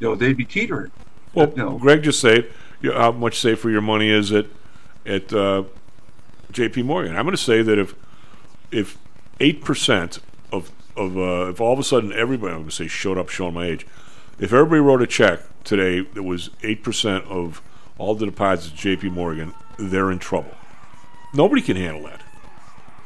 [0.00, 0.90] you know, they'd be teetering.
[1.32, 2.50] Well, Greg just said you know,
[2.82, 4.46] how much safer your money is at
[5.06, 5.64] at uh,
[6.52, 6.82] J.P.
[6.82, 7.16] Morgan.
[7.16, 7.94] I'm going to say that if
[8.70, 8.98] if
[9.40, 10.18] eight percent
[10.52, 13.28] of of uh, if all of a sudden everybody I'm going to say showed up
[13.28, 13.86] showing my age,
[14.38, 17.62] if everybody wrote a check today that was eight percent of
[17.98, 19.10] all the deposits at J.P.
[19.10, 20.52] Morgan, they're in trouble.
[21.34, 22.22] Nobody can handle that.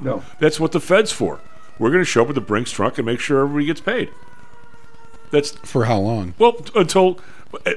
[0.00, 0.22] No.
[0.40, 1.40] That's what the Fed's for.
[1.78, 4.10] We're going to show up with the Brinks trunk and make sure everybody gets paid.
[5.30, 6.34] That's For how long?
[6.38, 7.18] well, until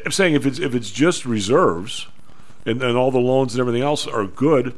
[0.05, 2.07] I'm saying if it's if it's just reserves,
[2.65, 4.75] and, and all the loans and everything else are good,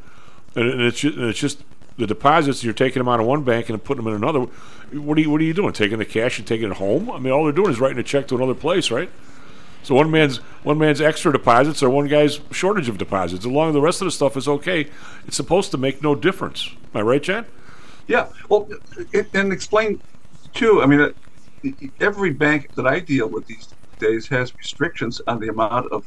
[0.56, 1.64] and, and it's just, and it's just
[1.98, 4.42] the deposits you're taking them out of one bank and putting them in another.
[4.92, 5.74] What are you what are you doing?
[5.74, 7.12] Taking the cash and taking it home?
[7.12, 9.10] I mean, all they're doing is writing a check to another place, right?
[9.84, 13.46] So one man's one man's extra deposits or one guy's shortage of deposits.
[13.46, 14.88] Along with the rest of the stuff is okay.
[15.28, 16.70] It's supposed to make no difference.
[16.94, 17.46] Am I right, Chad?
[18.08, 18.30] Yeah.
[18.50, 18.68] Well,
[19.14, 20.02] it, and explain
[20.54, 20.82] too.
[20.82, 25.50] I mean, uh, every bank that I deal with these days has restrictions on the
[25.50, 26.04] amount of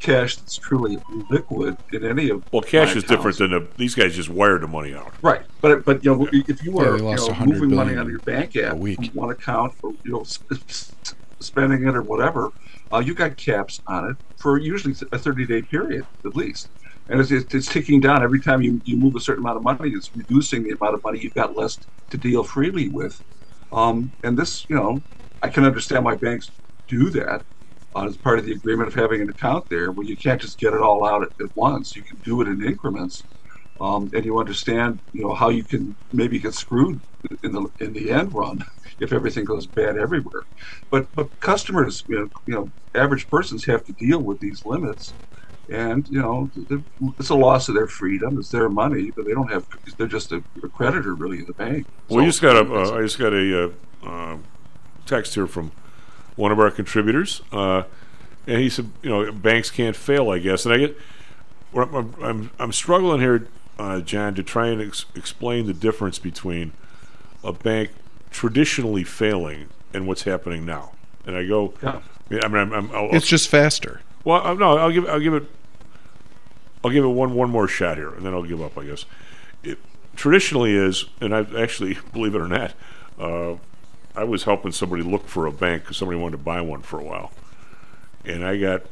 [0.00, 0.98] cash that's truly
[1.30, 2.42] liquid in any of.
[2.52, 5.12] Well, cash my is different than the, these guys just wired the money out.
[5.22, 8.02] Right, but but you know, if you Yeah, are they you know, moving money out
[8.02, 9.10] of your bank a app week.
[9.14, 10.96] one account, or you know, s- s-
[11.40, 12.50] spending it or whatever,
[12.92, 16.70] uh, you got caps on it for usually a thirty-day period at least,
[17.08, 19.62] and it's, it's, it's ticking down every time you, you move a certain amount of
[19.64, 19.90] money.
[19.90, 21.78] It's reducing the amount of money you've got less
[22.10, 23.20] to deal freely with,
[23.72, 25.02] um, and this, you know,
[25.42, 27.42] I can understand why banks do that.
[27.94, 30.58] Uh, as part of the agreement of having an account there, where you can't just
[30.58, 31.96] get it all out at, at once.
[31.96, 33.22] You can do it in increments,
[33.80, 37.00] um, and you understand, you know, how you can maybe get screwed
[37.42, 38.62] in the in the end run
[39.00, 40.42] if everything goes bad everywhere.
[40.90, 45.14] But but customers, you know, you know, average persons have to deal with these limits,
[45.70, 46.50] and you know,
[47.18, 48.38] it's a loss of their freedom.
[48.38, 49.66] It's their money, but they don't have.
[49.96, 51.86] They're just a, a creditor, really, in the bank.
[52.10, 53.70] Well, we So- just got a, uh, I just got a uh,
[54.06, 54.36] uh,
[55.06, 55.72] text here from
[56.36, 57.82] one of our contributors, uh,
[58.46, 60.64] and he said, you know, banks can't fail, I guess.
[60.64, 60.96] And I get,
[61.74, 66.72] I'm, I'm, I'm struggling here, uh, John, to try and ex- explain the difference between
[67.42, 67.90] a bank
[68.30, 70.92] traditionally failing and what's happening now.
[71.26, 72.00] And I go, Yeah.
[72.30, 74.00] I mean, I'm, I'm, I'll, It's just faster.
[74.24, 75.44] well, uh, no, I'll give I'll give it
[76.84, 78.76] I'll give it one one more shot here, and then I'll give up.
[78.78, 79.04] I guess
[79.64, 79.78] it
[80.16, 82.74] traditionally is, and I actually believe it or not,
[83.18, 83.54] uh,
[84.16, 86.98] I was helping somebody look for a bank because somebody wanted to buy one for
[86.98, 87.32] a while,
[88.24, 88.82] and I got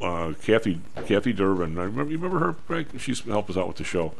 [0.00, 1.78] uh, Kathy Kathy Durbin.
[1.78, 2.56] I remember you remember her?
[2.68, 2.86] Right?
[2.98, 4.14] She's helped us out with the show.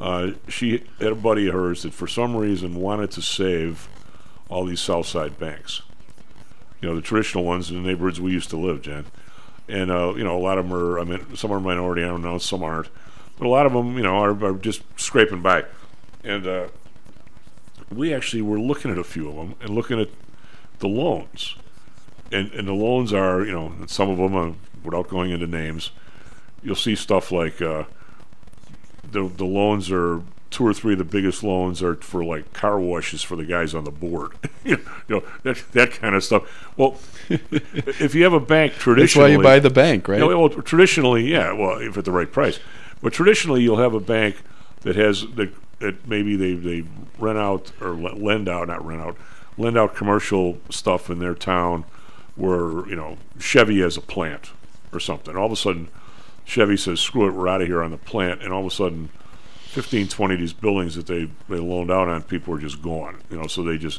[0.00, 3.88] Uh, she had a buddy of hers that for some reason wanted to save
[4.48, 5.82] all these South Side banks.
[6.80, 9.06] You know, the traditional ones in the neighborhoods we used to live, Jen
[9.68, 10.98] and uh, you know a lot of them are.
[10.98, 12.02] I mean, some are minority.
[12.02, 12.38] I don't know.
[12.38, 12.88] Some aren't,
[13.38, 15.64] but a lot of them, you know, are, are just scraping by.
[16.22, 16.68] And uh,
[17.90, 20.08] we actually were looking at a few of them and looking at
[20.78, 21.56] the loans,
[22.32, 25.90] and and the loans are, you know, some of them, are, without going into names,
[26.62, 27.84] you'll see stuff like uh,
[29.10, 30.22] the the loans are
[30.54, 33.74] two or three of the biggest loans are for like car washes for the guys
[33.74, 34.32] on the board.
[34.64, 34.78] you
[35.08, 36.44] know, that that kind of stuff.
[36.76, 40.20] Well, if you have a bank traditionally, That's why you buy the bank, right?
[40.20, 41.52] you know, well, traditionally, yeah.
[41.52, 42.60] Well, if at the right price,
[43.02, 44.36] but traditionally, you'll have a bank
[44.82, 46.84] that has that, that maybe they they
[47.18, 49.16] rent out or le- lend out, not rent out,
[49.56, 51.84] lend out commercial stuff in their town,
[52.36, 54.50] where you know Chevy has a plant
[54.92, 55.36] or something.
[55.36, 55.88] All of a sudden,
[56.44, 58.74] Chevy says, "Screw it, we're out of here on the plant," and all of a
[58.74, 59.10] sudden.
[59.74, 63.20] 15, 20 of these buildings that they, they loaned out on, people are just gone.
[63.28, 63.98] You know, so they just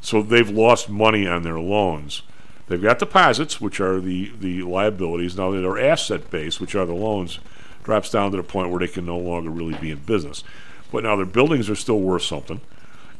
[0.00, 2.22] so they've lost money on their loans.
[2.68, 5.36] They've got deposits, which are the, the liabilities.
[5.36, 7.40] Now their asset base, which are the loans,
[7.82, 10.44] drops down to the point where they can no longer really be in business.
[10.92, 12.60] But now their buildings are still worth something,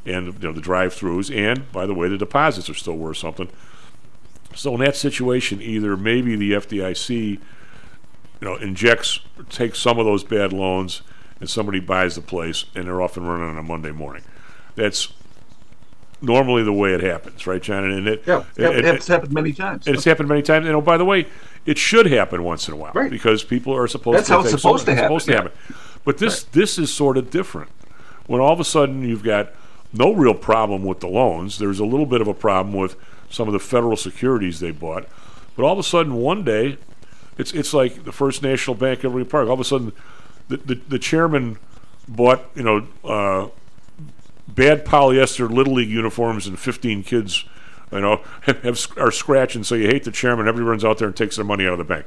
[0.04, 3.48] and you know the drive-throughs, and by the way, the deposits are still worth something.
[4.54, 7.38] So in that situation, either maybe the FDIC, you
[8.40, 11.02] know, injects, takes some of those bad loans,
[11.38, 14.22] and somebody buys the place, and they're off and running on a Monday morning.
[14.74, 15.12] That's
[16.22, 17.84] normally the way it happens, right, John?
[17.84, 19.86] And it, Yeah, it- it, it- it's happened many times.
[19.86, 20.66] and it's happened many times.
[20.66, 21.26] And oh, by the way,
[21.64, 23.10] it should happen once in a while Right.
[23.10, 24.34] because people are supposed That's to.
[24.34, 25.76] how it's supposed to it's supposed to happen, happen.
[26.04, 27.70] But this this is sort of different.
[28.26, 29.50] When all of a sudden you've got
[29.92, 32.96] no real problem with the loans, there's a little bit of a problem with
[33.28, 35.06] some of the federal securities they bought.
[35.56, 36.78] But all of a sudden, one day,
[37.38, 39.48] it's it's like the First National Bank of Evergreen Park.
[39.48, 39.92] All of a sudden,
[40.48, 41.58] the the, the chairman
[42.08, 43.48] bought you know uh,
[44.48, 47.44] bad polyester little league uniforms and 15 kids
[47.92, 51.16] you know have, are scratching so you hate the chairman everybody runs out there and
[51.16, 52.06] takes their money out of the bank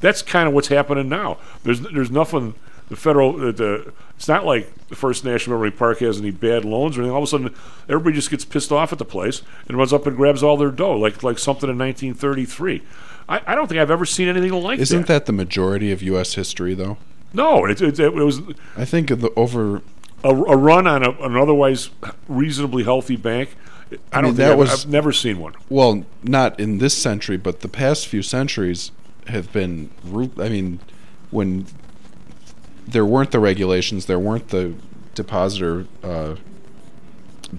[0.00, 2.54] that's kind of what's happening now there's there's nothing
[2.92, 6.62] the federal uh, the it's not like the first national memory park has any bad
[6.62, 7.54] loans or anything all of a sudden
[7.88, 10.70] everybody just gets pissed off at the place and runs up and grabs all their
[10.70, 12.82] dough like like something in 1933
[13.30, 16.02] i, I don't think i've ever seen anything like Isn't that that the majority of
[16.02, 16.34] U.S.
[16.34, 16.98] history, though?
[17.32, 18.42] no it, it, it was
[18.76, 19.80] I think the over.
[20.22, 21.88] a, a run on a, an otherwise
[22.28, 23.56] reasonably healthy bank.
[23.90, 25.54] I, I don't mean, think that I've, was- I've never seen one.
[25.70, 28.90] Well, not in this century, but the past few centuries
[29.28, 29.90] have been.
[30.38, 30.80] I mean,
[31.30, 31.66] when
[32.86, 34.74] there weren't the regulations, there weren't the
[35.14, 36.36] depositor uh,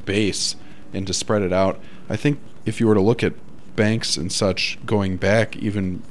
[0.05, 0.55] base,
[0.93, 3.33] and to spread it out, I think if you were to look at
[3.75, 6.03] banks and such going back even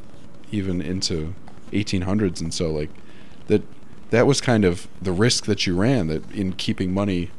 [0.50, 1.32] even into
[1.70, 2.90] 1800s and so like
[3.46, 3.62] that
[4.10, 7.30] that was kind of the risk that you ran that in keeping money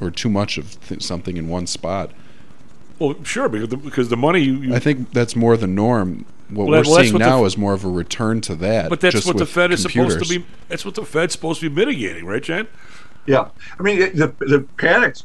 [0.00, 2.10] or too much of th- something in one spot.
[2.98, 6.26] Well, sure, because the, because the money you, you I think that's more the norm
[6.54, 8.88] what Well, we're well, seeing what now f- is more of a return to that.
[8.90, 10.44] But that's just what the with Fed is supposed to be.
[10.68, 12.66] That's what the Fed's supposed to be mitigating, right, Jan?
[13.26, 13.48] Yeah,
[13.78, 15.24] I mean the the panics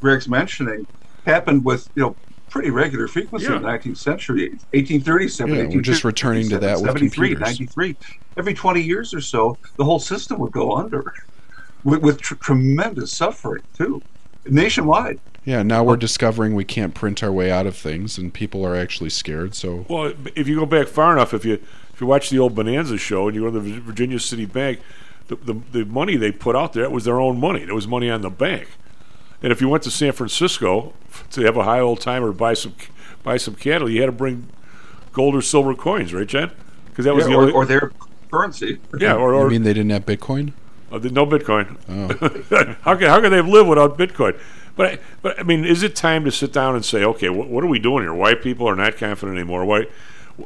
[0.00, 0.86] Greg's mentioning
[1.24, 2.16] happened with you know
[2.50, 5.54] pretty regular frequency in the 19th century, 1837.
[5.56, 7.40] Yeah, we're just returning to that with 73, computers.
[7.60, 7.96] 93.
[8.36, 11.12] Every 20 years or so, the whole system would go under
[11.84, 14.02] with, with tr- tremendous suffering too,
[14.46, 15.18] nationwide.
[15.44, 18.74] Yeah, now we're discovering we can't print our way out of things, and people are
[18.74, 19.54] actually scared.
[19.54, 21.54] So Well, if you go back far enough, if you
[21.92, 24.80] if you watch the old Bonanza show and you go to the Virginia City Bank,
[25.28, 27.62] the, the the money they put out there was their own money.
[27.62, 28.68] It was money on the bank.
[29.42, 30.94] And if you went to San Francisco
[31.32, 32.74] to have a high old time or buy some
[33.22, 34.48] buy some cattle, you had to bring
[35.12, 36.50] gold or silver coins, right, Jen?
[36.86, 37.92] Because that was Yeah, the or, only or their
[38.30, 38.78] currency.
[38.98, 40.52] yeah, or, or you mean they didn't have Bitcoin?
[40.90, 41.76] uh, the- no Bitcoin.
[41.88, 42.74] Oh.
[42.82, 44.38] how can how can they live without Bitcoin?
[44.76, 47.48] But I, but I mean, is it time to sit down and say, okay, what,
[47.48, 48.14] what are we doing here?
[48.14, 49.64] Why people are not confident anymore?
[49.64, 49.86] Why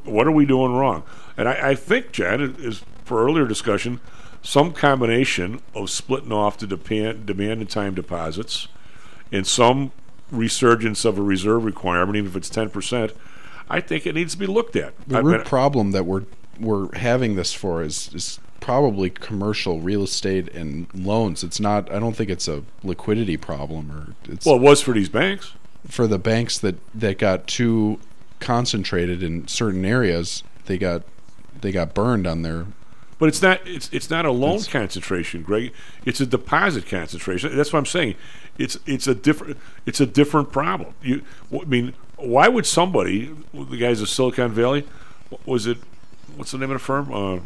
[0.05, 1.03] what are we doing wrong?
[1.37, 4.01] And I, I think, Jen, is- for earlier discussion,
[4.43, 8.69] some combination of splitting off the demand, demand and time deposits,
[9.33, 9.93] and some
[10.31, 13.13] resurgence of a reserve requirement, even if it's ten percent.
[13.71, 14.93] I think it needs to be looked at.
[15.09, 16.25] The I root mean, problem that we're
[16.61, 21.43] we're having this for is is probably commercial real estate and loans.
[21.43, 21.91] It's not.
[21.93, 25.53] I don't think it's a liquidity problem, or it's well, it was for these banks.
[25.87, 27.99] for the banks that that got too
[28.41, 30.43] concentrated in certain areas.
[30.67, 31.03] They got
[31.61, 32.67] they got burned on their.
[33.19, 35.73] But it's not it's it's not a loan concentration, Greg.
[36.05, 37.57] It's a deposit concentration.
[37.57, 38.15] That's what I'm saying.
[38.59, 39.57] It's it's a different
[39.87, 40.95] it's a different problem.
[41.03, 44.87] You I mean, why would somebody the guys of Silicon Valley
[45.47, 45.79] was it
[46.37, 47.13] what's the name of the firm?
[47.13, 47.41] Uh,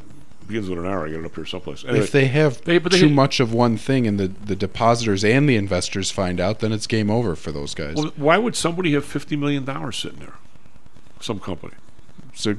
[0.52, 1.06] begins with an R.
[1.06, 1.82] I got it up here someplace.
[1.84, 4.54] Anyway, if they have they- but they- too much of one thing, and the the
[4.56, 7.96] depositors and the investors find out, then it's game over for those guys.
[7.96, 10.34] well, why would somebody have fifty million dollars sitting there?
[11.20, 11.74] Some company.
[12.34, 12.56] So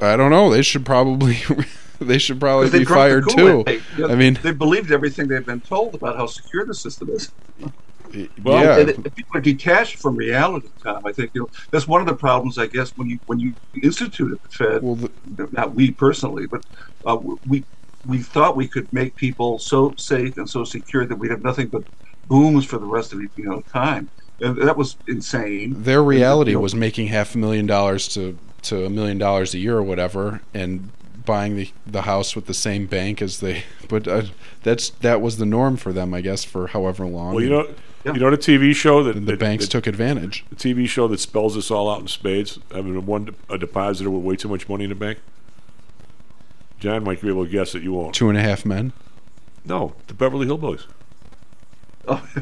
[0.00, 0.50] I don't know.
[0.50, 1.38] They should probably
[2.00, 3.64] they should probably be fired too.
[3.66, 6.74] They- you know, I mean, they believed everything they've been told about how secure the
[6.74, 7.32] system is.
[8.42, 8.78] Well, yeah.
[8.78, 12.06] and if people are detached from reality, Tom, I think you know that's one of
[12.06, 12.58] the problems.
[12.58, 16.60] I guess when you when you instituted the Fed, well, the, not we personally, but
[17.06, 17.64] uh, we
[18.06, 21.68] we thought we could make people so safe and so secure that we'd have nothing
[21.68, 21.84] but
[22.28, 24.08] booms for the rest of you know time,
[24.40, 25.82] and that was insane.
[25.82, 29.76] their reality was making half a million dollars to to a million dollars a year
[29.76, 30.90] or whatever, and
[31.24, 33.62] buying the the house with the same bank as they.
[33.88, 34.22] But uh,
[34.62, 37.34] that's that was the norm for them, I guess, for however long.
[37.34, 37.68] Well, you know,
[38.06, 40.46] you know the TV show that And the that- banks that- took advantage.
[40.48, 44.22] The TV show that spells this all out in spades, having one a depositor with
[44.22, 45.18] way too much money in the bank.
[46.82, 47.82] John might be able to guess it.
[47.84, 48.12] You won't.
[48.12, 48.92] Two and a half men.
[49.64, 50.86] No, the Beverly Hillbillies.
[52.08, 52.28] Oh.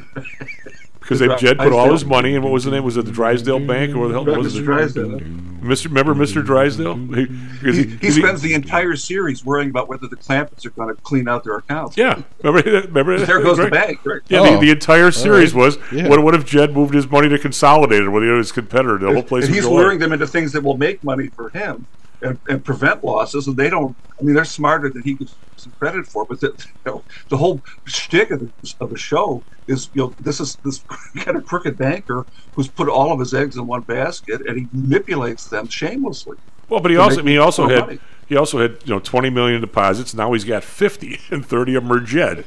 [1.00, 2.84] Because they Jed put all his money in what was the name?
[2.84, 4.60] Was it the Drysdale Bank or the hell was Mr.
[4.60, 4.64] it?
[4.64, 5.08] Drysdale.
[5.18, 5.84] Mr.
[5.86, 6.44] Remember Mr.
[6.44, 6.94] Drysdale?
[6.94, 7.26] He,
[7.62, 11.02] He, he, he spends the entire series worrying about whether the Clampetts are going to
[11.02, 11.96] clean out their accounts.
[11.96, 12.70] Yeah, remember?
[12.82, 13.18] Remember?
[13.26, 13.98] There goes the bank.
[14.04, 14.20] Right?
[14.28, 14.54] Yeah, Oh.
[14.54, 14.72] the, the oh.
[14.72, 15.64] entire series right.
[15.64, 16.06] was Yeah.
[16.06, 18.98] what, what if Jed moved his money to Consolidated with his competitor?
[18.98, 21.86] The whole place and he's luring them into things that will make money for him
[22.22, 23.46] and, and prevent losses.
[23.46, 23.96] And they don't.
[24.18, 26.24] I mean, they're smarter than he gives some credit for.
[26.24, 30.14] But the, you know, the whole shtick of the, of the show is, you know,
[30.20, 30.84] this is this
[31.16, 34.68] kind of crooked banker who's put all of his eggs in one basket, and he
[34.72, 36.36] manipulates them shamelessly.
[36.68, 37.98] Well, but he also I mean, he also had money.
[38.28, 40.14] he also had you know twenty million deposits.
[40.14, 42.44] Now he's got fifty, and thirty of them are Jed.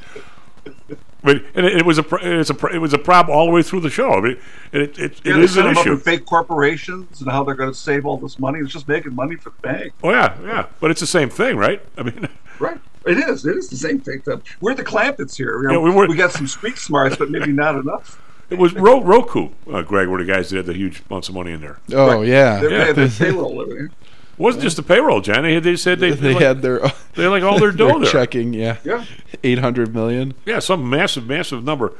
[1.24, 3.62] But and it, it was a it's a it was a problem all the way
[3.62, 4.10] through the show.
[4.12, 4.36] I mean,
[4.72, 5.96] it it, it, Yeah, it they is set an issue.
[5.96, 8.58] fake corporations and how they're going to save all this money.
[8.60, 9.92] It's just making money for the bank.
[10.02, 11.80] Oh yeah, yeah, but it's the same thing, right?
[11.98, 12.28] I mean,
[12.60, 12.78] Right.
[13.06, 13.44] It is.
[13.44, 14.22] It is the same thing.
[14.60, 15.60] We're the Clampetts here.
[15.62, 18.20] You know, Yeah, we were- we got some street smarts, but maybe not enough.
[18.50, 21.34] it was Ro- Roku, uh, Greg, were the guys that had the huge amounts of
[21.34, 21.78] money in there.
[21.92, 22.84] Oh yeah, They're Yeah.
[22.84, 23.90] paying their payroll living here.
[24.34, 25.44] It wasn't just the payroll, John.
[25.44, 26.80] They, had, they said they they like, had their
[27.14, 28.10] they had like all their dough there.
[28.10, 28.52] checking.
[28.52, 29.04] Yeah, Yeah.
[29.44, 30.34] eight hundred million.
[30.44, 31.92] Yeah, some massive, massive number.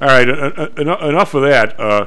[0.00, 1.78] All right, uh, uh, enough of that.
[1.78, 2.06] Uh,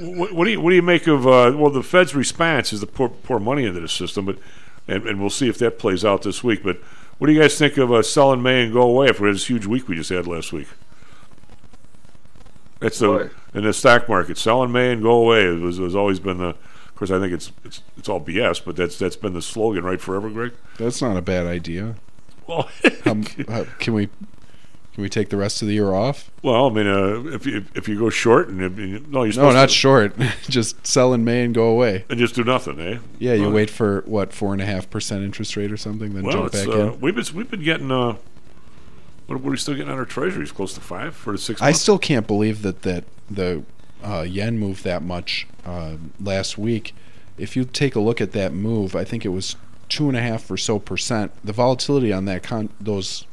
[0.00, 1.26] what, what do you what do you make of?
[1.26, 4.38] Uh, well, the Fed's response is to pour, pour money into the system, but
[4.88, 6.62] and, and we'll see if that plays out this week.
[6.62, 6.78] But
[7.18, 9.48] what do you guys think of uh, sell in May and go away after this
[9.50, 10.68] huge week we just had last week?
[12.78, 13.30] That's the Boy.
[13.54, 14.38] in the stock market.
[14.38, 16.54] Sell in May and go away it was, has always been the.
[17.00, 19.98] Course, I think it's it's it's all BS, but that's that's been the slogan right
[19.98, 20.52] forever, Greg.
[20.76, 21.94] That's not a bad idea.
[22.46, 22.68] Well,
[23.06, 23.14] How,
[23.48, 24.08] how, can we
[24.92, 26.30] can we take the rest of the year off?
[26.42, 29.34] well, I mean, uh, if you if you go short and if you, no, you're
[29.42, 30.14] No, not to, short.
[30.50, 32.04] Just sell in May and go away.
[32.10, 32.98] and just do nothing, eh?
[33.18, 36.24] Yeah, you wait for what four and a half percent interest rate or something, then
[36.24, 37.00] Well, jump back uh, in.
[37.00, 38.16] we've been we've been getting uh,
[39.26, 40.52] what, are we still getting on our treasuries?
[40.52, 41.62] Close to five for the six.
[41.62, 43.62] I still can't believe that that the
[44.04, 46.94] uh, yen moved that much uh, last week.
[47.38, 49.56] if you take a look at that move, I think it was
[49.88, 51.32] two and a half or so percent.
[51.44, 53.26] The volatility on that con- those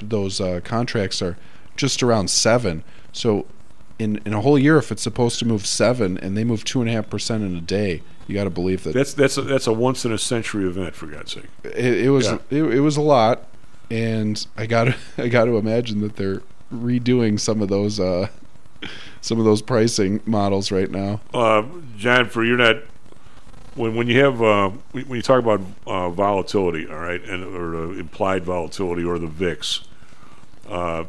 [0.00, 1.36] those uh, contracts are
[1.76, 2.84] just around seven.
[3.12, 3.46] So
[3.98, 6.80] in in a whole year, if it's supposed to move seven and they move two
[6.80, 9.42] and a half percent in a day, you got to believe that That's that's a,
[9.42, 11.44] that's a once in a century event for God's sake.
[11.64, 12.38] it, it was Yeah.
[12.50, 13.46] it, it was a lot,
[13.90, 18.28] and I got to I got to imagine that they're redoing some of those uh,
[19.20, 21.20] some of those pricing models right now.
[21.34, 21.62] Uh,
[21.96, 22.76] John, for you're not
[23.74, 27.76] when when you have uh, when you talk about uh, volatility, all right, and or
[27.76, 29.80] uh, implied volatility or the VIX.
[30.68, 31.04] Uh,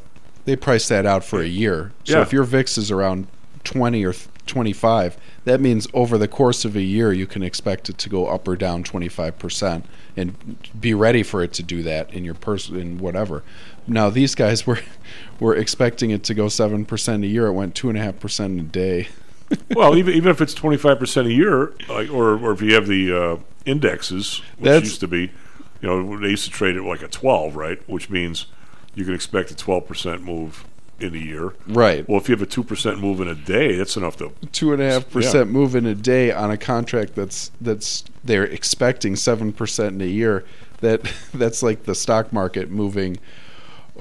[0.45, 1.91] They price that out for a year.
[2.05, 2.22] So Yeah.
[2.22, 3.28] if your VIX is around
[3.65, 4.13] 20 or
[4.45, 8.28] 25, that means over the course of a year you can expect it to go
[8.28, 9.84] up or down 25%
[10.17, 13.43] and be ready for it to do that in your person in whatever.
[13.90, 14.80] Now these guys were
[15.40, 17.48] were expecting it to go 7% a year.
[17.48, 19.08] It went 2.5% a day.
[19.76, 22.76] well, even even if it's twenty five percent a year, like, or or if you
[22.76, 25.32] have the uh, indexes, which That's- used to be,
[25.82, 27.80] you know, they used to trade at like a twelve, right?
[27.90, 28.46] Which means
[28.94, 30.66] you can expect a twelve percent move
[31.00, 31.54] in a year.
[31.68, 32.08] Right.
[32.08, 34.74] Well, if you have a two percent move in a day, that's enough to two
[34.74, 39.16] and a half percent move in a day on a contract that's that's they're expecting
[39.16, 40.46] seven percent in a year.
[40.82, 43.18] That that's like the stock market moving.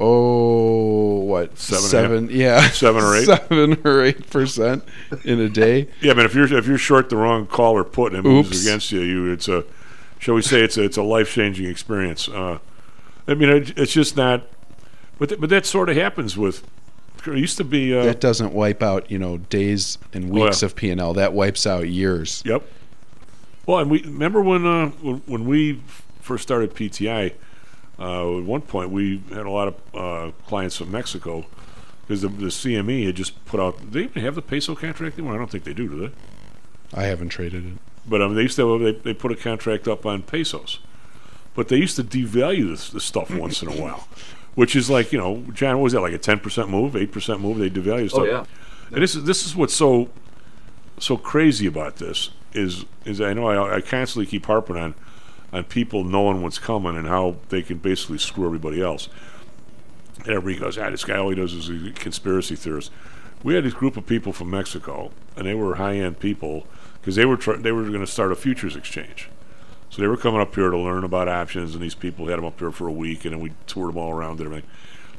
[0.01, 2.28] Oh, what Seven seven?
[2.30, 3.24] yeah, seven or eight?
[3.26, 4.84] seven or eight percent
[5.24, 5.88] in a day.
[6.01, 8.28] Yeah, I mean, if you're if you're short the wrong call or put and it
[8.28, 9.64] moves against you, you it's a,
[10.18, 12.28] shall we say, it's a, it's a life changing experience.
[12.28, 12.59] Uh,
[13.26, 14.46] I mean, it, it's just not,
[15.18, 16.66] but th- but that sort of happens with.
[17.26, 17.94] It used to be.
[17.96, 20.44] Uh, That doesn't wipe out you know days and Oh, yeah.
[20.44, 21.12] weeks of P and L.
[21.14, 22.42] That wipes out years.
[22.46, 22.62] Yep.
[23.66, 25.82] Well, and we remember when uh, when, when we
[26.20, 27.32] first started PTI.
[27.99, 31.46] Uh, at one point, we had a lot of uh, clients from Mexico
[32.03, 33.78] because the, the CME had just put out.
[33.80, 35.34] Do they even have the peso contract anymore?
[35.34, 36.12] I don't think they do, do they?
[36.94, 37.72] I haven't traded it.
[38.07, 40.78] But um, they used to they, they put a contract up on pesos,
[41.55, 44.09] but they used to devalue this, this stuff once in a while,
[44.55, 47.12] which is like you know, John, what was that like a ten percent move, eight
[47.12, 47.59] percent move?
[47.59, 48.22] They devalue stuff.
[48.22, 48.44] Oh, yeah.
[48.92, 50.09] And this is this is what's so
[50.99, 54.94] so crazy about this is is I know I, I constantly keep harping on
[55.53, 59.09] on people knowing what's coming and how they can basically screw everybody else.
[60.18, 62.90] And everybody goes, ah, this guy all he does is a conspiracy theorist.
[63.42, 66.66] We had this group of people from Mexico, and they were high end people
[67.01, 69.28] because they were they were going to start a futures exchange.
[69.90, 72.44] So they were coming up here to learn about options, and these people had them
[72.44, 74.70] up here for a week, and then we toured them all around and everything.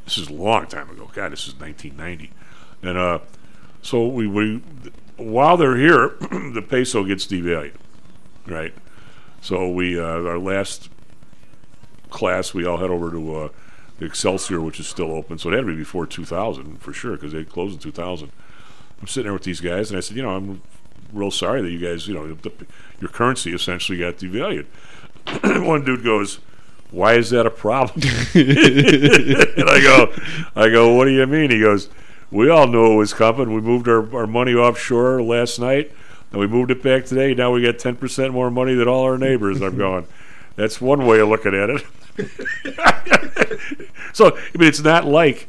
[0.05, 1.09] This is a long time ago.
[1.13, 2.31] God, this is 1990,
[2.83, 3.19] and uh,
[3.81, 4.61] so we we
[5.17, 7.75] while they're here, the peso gets devalued,
[8.45, 8.73] right?
[9.41, 10.89] So we uh, our last
[12.09, 13.49] class, we all head over to uh,
[13.99, 15.37] the Excelsior, which is still open.
[15.37, 18.31] So it had to be before 2000 for sure, because they closed in 2000.
[18.99, 20.61] I'm sitting there with these guys, and I said, you know, I'm
[21.13, 22.51] real sorry that you guys, you know, the,
[22.99, 24.65] your currency essentially got devalued.
[25.65, 26.39] One dude goes,
[26.91, 28.01] "Why is that a problem?"
[28.33, 30.13] and I go,
[30.55, 31.89] "I go, what do you mean?" He goes,
[32.31, 33.53] "We all knew it was coming.
[33.53, 35.91] We moved our, our money offshore last night,
[36.31, 37.33] and we moved it back today.
[37.33, 40.07] Now we got 10% more money than all our neighbors." I'm going,
[40.55, 41.83] "That's one way of looking at it."
[44.13, 45.47] so I mean, it's not like.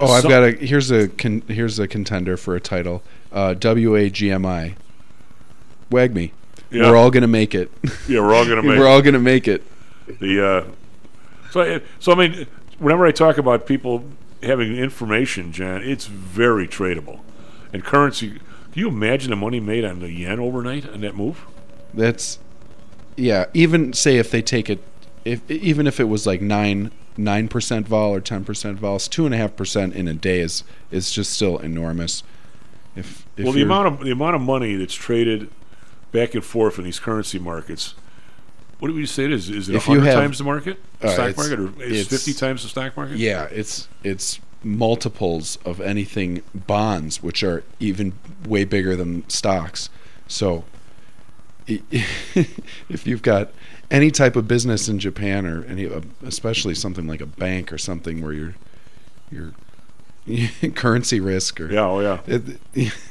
[0.00, 3.02] Oh, I've some- got a here's a con, here's a contender for a title.
[3.30, 4.74] Uh, WAGMI.
[5.90, 6.32] Wag me.
[6.70, 6.90] Yeah.
[6.90, 7.70] We're all gonna make it.
[8.08, 9.62] Yeah, we're all gonna make We're all gonna make it.
[10.20, 10.64] The uh,
[11.50, 12.46] so so I mean,
[12.78, 14.04] whenever I talk about people
[14.42, 17.20] having information, John, it's very tradable,
[17.72, 18.40] and currency.
[18.72, 21.44] Can you imagine the money made on the yen overnight on that move?
[21.92, 22.38] That's
[23.16, 23.46] yeah.
[23.52, 24.82] Even say if they take it,
[25.24, 29.26] if even if it was like nine nine percent vol or ten percent vol, two
[29.26, 32.22] and a half percent in a day is is just still enormous.
[32.96, 35.50] If, if well, the amount of the amount of money that's traded
[36.10, 37.94] back and forth in these currency markets.
[38.78, 39.48] What do we say it is?
[39.48, 42.68] Is it hundred times the market, the uh, stock market, or is fifty times the
[42.68, 43.16] stock market?
[43.16, 48.12] Yeah, it's it's multiples of anything bonds, which are even
[48.46, 49.88] way bigger than stocks.
[50.28, 50.64] So,
[51.66, 53.50] if you've got
[53.90, 57.78] any type of business in Japan, or any, uh, especially something like a bank or
[57.78, 58.54] something where you're
[59.30, 59.52] you're
[60.74, 62.18] currency risk or Yeah, oh, yeah.
[62.26, 62.58] it,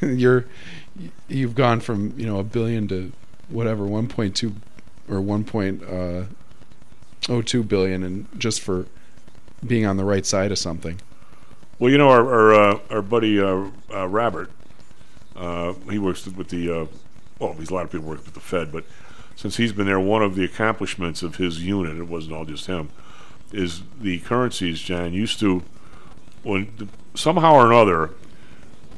[0.02, 0.46] you're
[1.28, 3.12] you've gone from you know a billion to
[3.50, 4.54] whatever 1.2
[5.10, 8.86] or 1.02 billion and just for
[9.66, 11.00] being on the right side of something
[11.82, 14.52] Well, you know our our, uh, our buddy uh, uh, Robert,
[15.36, 16.86] uh, he works with the uh,
[17.40, 18.84] well, he's a lot of people work with the Fed, but
[19.36, 22.68] since he's been there, one of the accomplishments of his unit, it wasn't all just
[22.68, 22.92] him,
[23.52, 24.80] is the currencies.
[24.80, 25.64] John used to
[26.44, 28.12] when somehow or another,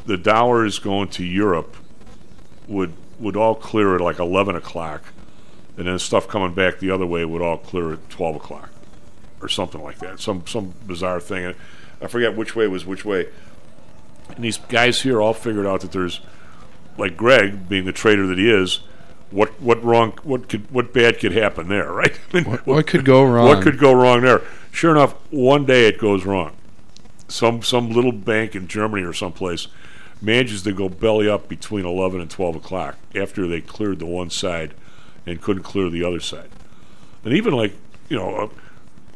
[0.05, 1.77] the dollars going to Europe
[2.67, 5.05] would would all clear at like 11 o'clock,
[5.77, 8.71] and then stuff coming back the other way would all clear at 12 o'clock,
[9.41, 10.19] or something like that.
[10.19, 11.45] Some some bizarre thing.
[11.45, 11.55] And
[12.03, 13.27] I forget which way was which way.
[14.35, 16.19] And these guys here all figured out that there's,
[16.97, 18.81] like Greg, being the traitor that he is,
[19.31, 22.19] what what wrong, what could what bad could happen there, right?
[22.31, 23.47] I mean, What- what could go wrong?
[23.47, 24.41] What could go wrong there?
[24.71, 26.51] Sure enough, one day it goes wrong.
[27.27, 29.67] Some some little bank in Germany or someplace
[30.21, 34.29] manages to go belly up between 11 and 12 o'clock after they cleared the one
[34.29, 34.73] side
[35.25, 36.49] and couldn't clear the other side.
[37.25, 37.73] And even like
[38.09, 38.47] you know, uh,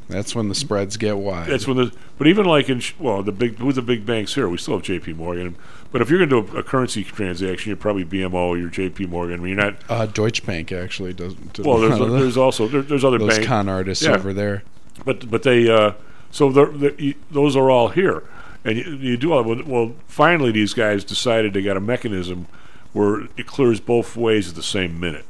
[0.09, 1.47] That's when the spreads get wide.
[1.49, 4.47] that's when the but even like in well the big who's the big banks here?
[4.49, 5.13] We still have J.P.
[5.13, 5.55] Morgan,
[5.91, 8.69] but if you're going to do a, a currency transaction, you're probably BMO, or you're
[8.69, 9.05] J.P.
[9.07, 9.39] Morgan.
[9.39, 9.75] I mean, you're not.
[9.89, 11.33] uh, Deutsche Bank actually does.
[11.35, 14.11] does Well, there's the- there's also there, there's other those banks con artists Yeah.
[14.15, 14.63] over there.
[15.05, 15.93] But but they uh,
[16.31, 18.23] so they're, they you, those are all here,
[18.65, 19.95] and you, you do all well, well.
[20.07, 22.47] Finally, these guys decided they got a mechanism
[22.93, 25.25] where it clears both ways at the same minute,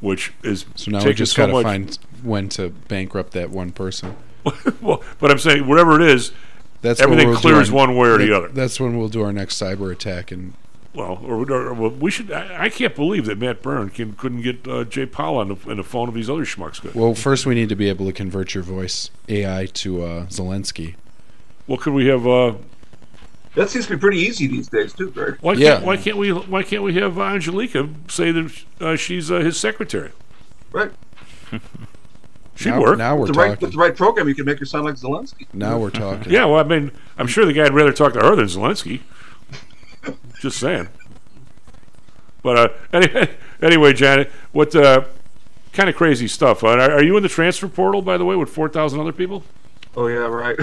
[0.00, 3.70] which is So now we just so got to find when to bankrupt that one
[3.70, 4.16] person.
[4.80, 6.32] well, but I'm saying whatever it is,
[6.80, 8.48] That's everything we'll clears our- one way or the other.
[8.48, 10.30] That's when we'll do our next cyber attack.
[10.32, 10.54] And
[10.94, 12.30] Well, or, or, well, we should.
[12.32, 15.56] I, I can't believe that Matt Byrne can, couldn't get uh, Jay Powell on the,
[15.70, 16.94] on the phone if these other schmucks could.
[16.94, 20.94] well, first we need to be able to convert your voice AI to uh, Zelensky.
[21.66, 22.26] Well, could we have?
[22.26, 22.54] Uh,
[23.54, 25.36] That seems to be pretty easy these days, too, Greg.
[25.40, 25.74] why Yeah.
[25.74, 29.38] can't Why can't we Why can't we have uh, Angelica say that uh, she's uh,
[29.38, 30.10] his secretary?
[30.72, 30.90] Right.
[32.54, 32.98] She'd now, work.
[32.98, 33.66] Now we're with the, right, talking.
[33.66, 35.46] with the right program, you can make her sound like Zelensky.
[35.54, 36.30] Now we're talking.
[36.30, 39.00] Yeah, well, I mean, I'm sure the guy'd rather talk to her than Zelensky.
[40.40, 40.88] Just saying.
[42.42, 43.30] But uh, anyway,
[43.62, 45.04] anyway, Janet, what uh,
[45.72, 46.62] kind of crazy stuff?
[46.64, 49.12] Uh, are, are you in the transfer portal, by the way, with four thousand other
[49.12, 49.44] people?
[49.96, 50.58] Oh, yeah, right.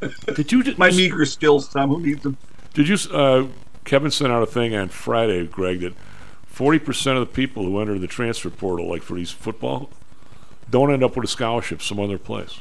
[0.34, 0.62] Did you?
[0.76, 1.90] My meager skills, Tom.
[1.90, 2.36] Who needs them?
[2.72, 2.96] Did you?
[3.12, 3.48] Uh,
[3.84, 5.94] Kevin sent out a thing on Friday, Greg, that
[6.46, 9.90] forty percent of the people who enter the transfer portal, like for these football,
[10.70, 12.60] don't end up with a scholarship some other place.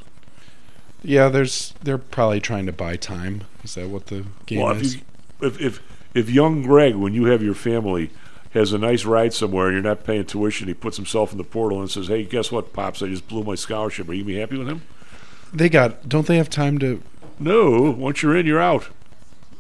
[1.04, 1.74] Yeah, there's.
[1.82, 3.44] They're probably trying to buy time.
[3.64, 4.96] Is that what the game Well, if, is?
[4.96, 5.02] you,
[5.42, 5.82] if if
[6.14, 8.10] if young Greg, when you have your family,
[8.54, 11.44] has a nice ride somewhere and you're not paying tuition, he puts himself in the
[11.46, 13.02] portal and says, "Hey, guess what, pops?
[13.02, 14.10] I just blew my scholarship.
[14.10, 14.82] Are you gonna be happy with him?"
[15.54, 16.10] They got.
[16.10, 17.02] Don't they have time to?
[17.40, 17.92] No.
[17.92, 18.90] Once you're in, you're out.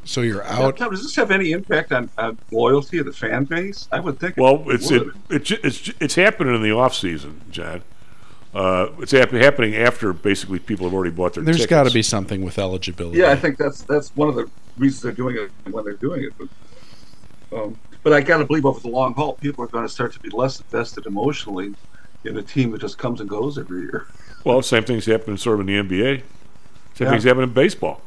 [0.03, 0.77] So you're out.
[0.77, 3.87] Tom, does this have any impact on, on loyalty of the fan base?
[3.91, 4.35] I would think.
[4.37, 5.15] Well, it it's it, would.
[5.29, 7.81] it, ju- it's it's happening in the off season, John.
[8.53, 11.43] Uh, it's hap- happening after basically people have already bought their.
[11.43, 13.19] There's got to be something with eligibility.
[13.19, 16.23] Yeah, I think that's that's one of the reasons they're doing it when they're doing
[16.23, 16.33] it.
[16.37, 19.89] But, um, but I got to believe over the long haul, people are going to
[19.91, 21.75] start to be less invested emotionally
[22.23, 24.07] in a team that just comes and goes every year.
[24.43, 26.23] Well, same things happen sort of in the NBA.
[26.95, 27.11] Same Yeah.
[27.11, 28.01] things happen in baseball.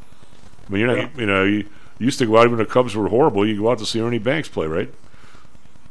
[0.66, 1.59] I mean, you're not, you know, you,
[1.98, 3.47] you used to go out even the Cubs were horrible.
[3.47, 4.93] You go out to see Ernie Banks play, right?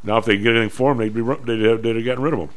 [0.03, 2.05] Now, if they could get anything for him, they'd be ru- they'd have, they'd have
[2.05, 2.49] gotten rid of him.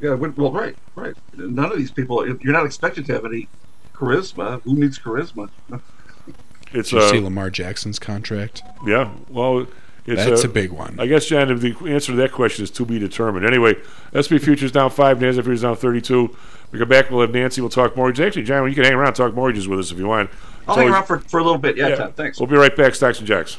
[0.00, 1.14] Yeah, well, well, right, right.
[1.36, 3.48] None of these people, you're not expected to have any
[3.94, 4.60] charisma.
[4.62, 5.50] Who needs charisma?
[6.72, 8.64] It's Did you uh, see Lamar Jackson's contract?
[8.84, 9.68] Yeah, well,
[10.06, 10.98] it's That's uh, a big one.
[10.98, 13.46] I guess, John, the answer to that question is to be determined.
[13.46, 13.76] Anyway,
[14.12, 16.36] SP futures down five, NASDAQ futures down thirty-two.
[16.72, 17.10] We come back.
[17.10, 17.60] We'll have Nancy.
[17.60, 18.26] We'll talk mortgages.
[18.26, 20.30] Actually, John, you can hang around and talk mortgages with us if you want.
[20.68, 21.76] I'll It's hang around for, for a little bit.
[21.76, 22.38] Yeah, Tom, thanks.
[22.38, 22.94] We'll be right back.
[22.94, 23.58] Stocks and Jocks.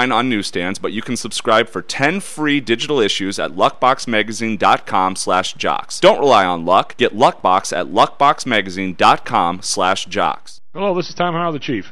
[0.09, 5.99] on newsstands, but you can subscribe for 10 free digital issues at luckboxmagazine.com slash jocks.
[5.99, 6.95] Don't rely on luck.
[6.95, 10.61] Get Luckbox at luckboxmagazine.com slash jocks.
[10.73, 11.91] Hello, this is Tom Howell, the Chief.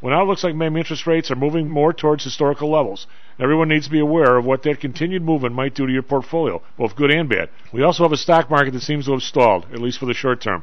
[0.00, 3.08] Well, now it looks like maybe interest rates are moving more towards historical levels.
[3.40, 6.62] Everyone needs to be aware of what that continued movement might do to your portfolio,
[6.76, 7.50] both good and bad.
[7.72, 10.14] We also have a stock market that seems to have stalled, at least for the
[10.14, 10.62] short term.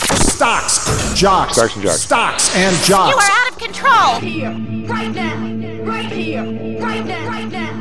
[0.15, 2.01] Stocks, jocks, Stocks and jocks.
[2.01, 3.11] stocks and jocks.
[3.11, 4.19] You are out of control.
[4.19, 4.49] Here,
[4.87, 6.43] right now, right here,
[6.79, 7.71] right now, right now.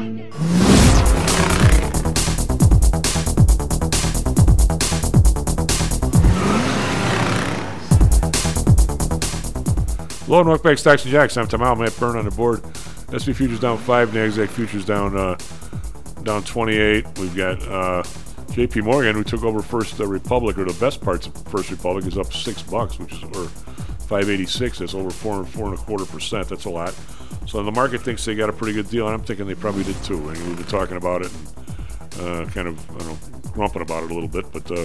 [10.29, 11.37] Low and welcome back, Stocks and Jocks.
[11.37, 12.63] I'm Tom Howell, Matt Byrne on the board.
[13.11, 15.37] SP futures down five, Nasdaq futures down uh,
[16.23, 17.05] down 28.
[17.19, 18.05] We've got uh,
[18.53, 18.81] J.P.
[18.81, 22.19] Morgan, who took over First uh, Republic, or the best parts of First Republic, is
[22.19, 23.49] up six bucks, which is or
[24.09, 24.79] 586.
[24.81, 26.49] That's over four and four and a quarter percent.
[26.49, 26.95] That's a lot.
[27.47, 29.85] So the market thinks they got a pretty good deal, and I'm thinking they probably
[29.85, 30.17] did too.
[30.17, 31.33] And we've been talking about it,
[32.19, 34.71] and uh, kind of I don't know, grumping about it a little bit, but.
[34.71, 34.85] Uh,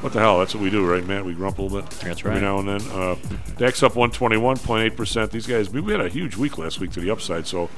[0.00, 0.38] what the hell?
[0.38, 1.26] That's what we do, right, Matt?
[1.26, 1.90] We grump a little bit.
[1.90, 2.80] That's Every now and then.
[2.90, 3.16] Uh,
[3.58, 5.30] DAX up 121.8%.
[5.30, 7.68] These guys, we we had a huge week last week to the upside, so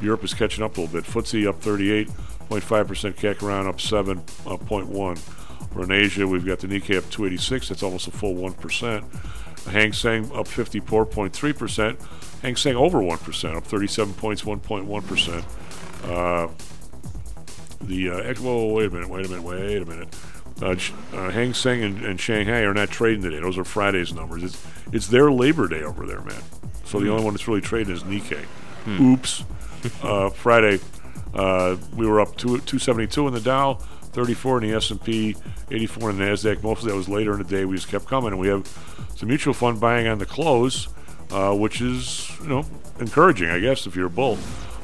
[0.00, 1.08] Europe is catching up a little bit.
[1.08, 1.60] FTSE up
[2.50, 3.14] 38.5%.
[3.14, 5.74] CAC around up 7.1.
[5.74, 6.26] We're in Asia.
[6.26, 7.68] We've got the Nikkei up 286.
[7.68, 9.04] That's almost a full 1%.
[9.64, 12.40] The Hang Seng up 54.3%.
[12.42, 15.44] Hang Seng over 1%, up 37 points, 1.1%.
[16.04, 16.48] Uh,
[17.82, 20.16] the uh, whoa, wait a minute, wait a minute, wait a minute.
[20.62, 20.76] Uh,
[21.16, 23.40] uh, Hang Seng and, and Shanghai are not trading today.
[23.40, 24.42] Those are Friday's numbers.
[24.44, 26.42] It's it's their Labor Day over there, man.
[26.84, 27.12] So the Hmm.
[27.12, 28.44] only one that's really trading is Nikkei.
[28.84, 29.12] Hmm.
[29.12, 29.44] Oops.
[30.02, 30.78] uh, Friday,
[31.38, 35.36] uh, we were up two, 272 in the Dow, 34 in the S&P,
[35.70, 36.62] 84 in the Nasdaq.
[36.64, 37.64] Most of that was later in the day.
[37.64, 38.66] We just kept coming, and we have
[39.14, 40.88] some mutual fund buying on the close,
[41.30, 42.64] uh, which is you know
[42.98, 44.36] encouraging, I guess, if you're a bull.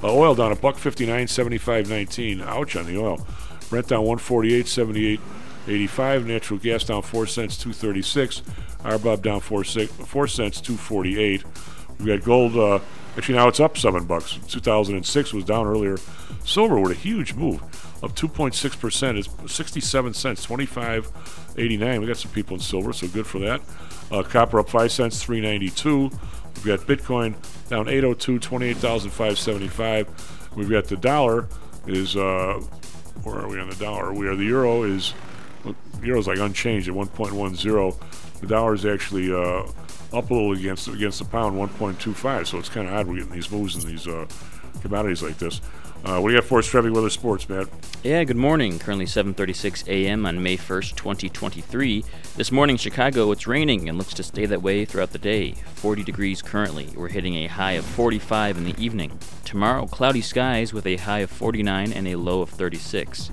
[0.02, 2.40] Uh, oil down a buck 59, 75, 19.
[2.42, 3.26] Ouch on the oil.
[3.68, 5.20] Brent down 148, 78,
[5.66, 6.26] 85.
[6.26, 8.42] Natural gas down 4 cents, 236.
[8.84, 11.42] RBOB down 4, six, 4 cents, 248.
[11.98, 12.82] We've got gold.
[13.16, 14.38] Actually, now it's up 7 bucks.
[14.48, 15.96] 2006 was down earlier.
[16.44, 17.62] Silver with a huge move,
[18.02, 19.16] up 2.6%.
[19.16, 22.00] It's 67 cents, 25.89.
[22.00, 23.62] We got some people in silver, so good for that.
[24.10, 26.10] Uh, copper up 5 cents, 392.
[26.56, 27.34] We've got Bitcoin
[27.68, 30.56] down 802, 28,575.
[30.56, 31.48] We've got the dollar
[31.86, 32.60] is, uh,
[33.22, 34.12] where are we on the dollar?
[34.12, 35.14] We are, the euro is,
[35.64, 38.40] well, euro's like unchanged at 1.10.
[38.40, 39.66] The dollar is actually uh,
[40.14, 42.46] up a little against against the pound, 1.25.
[42.46, 44.26] So it's kind of odd we're getting these moves in these uh,
[44.80, 45.60] commodities like this.
[46.04, 47.66] Uh, what do you got for us, traffic weather sports, Matt?
[48.02, 48.78] Yeah, good morning.
[48.78, 50.26] Currently 7:36 a.m.
[50.26, 52.04] on May 1st, 2023.
[52.36, 55.52] This morning, Chicago, it's raining and looks to stay that way throughout the day.
[55.76, 56.88] 40 degrees currently.
[56.94, 59.18] We're hitting a high of 45 in the evening.
[59.46, 63.30] Tomorrow, cloudy skies with a high of 49 and a low of 36.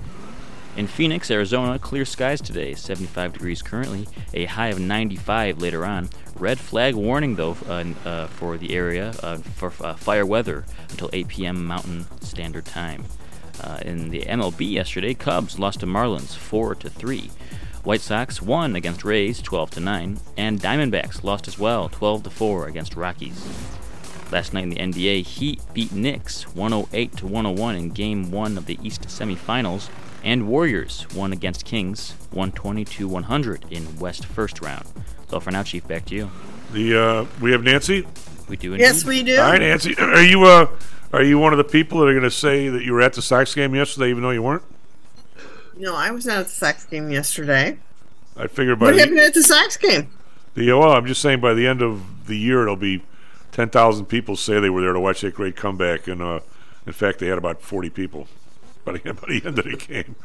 [0.74, 6.08] In Phoenix, Arizona, clear skies today, 75 degrees currently, a high of 95 later on.
[6.34, 11.10] Red flag warning, though, uh, uh, for the area uh, for uh, fire weather until
[11.12, 11.66] 8 p.m.
[11.66, 13.04] Mountain Standard Time.
[13.60, 17.30] Uh, in the MLB yesterday, Cubs lost to Marlins 4 to 3.
[17.84, 22.30] White Sox won against Rays 12 to 9, and Diamondbacks lost as well 12 to
[22.30, 23.44] 4 against Rockies.
[24.30, 28.64] Last night in the NBA, Heat beat Knicks 108 to 101 in Game 1 of
[28.64, 29.90] the East semifinals,
[30.24, 34.86] and Warriors won against Kings 120 to 100 in West first round.
[35.28, 36.30] So for now, Chief, back to you.
[36.72, 38.06] The uh, we have Nancy.
[38.48, 38.74] We do.
[38.76, 39.38] Yes, we do.
[39.38, 39.96] All right, Nancy.
[39.98, 40.68] Are you uh,
[41.12, 43.12] are you one of the people that are going to say that you were at
[43.12, 44.62] the Sox game yesterday, even though you weren't?
[45.76, 47.78] No, I was not at the Sox game yesterday.
[48.36, 50.10] I figured by What the, happened at the Sox game?
[50.54, 53.02] the well, I'm just saying by the end of the year it'll be
[53.52, 56.40] ten thousand people say they were there to watch that great comeback, and uh,
[56.86, 58.28] in fact they had about forty people
[58.84, 60.16] by the, by the end of the game.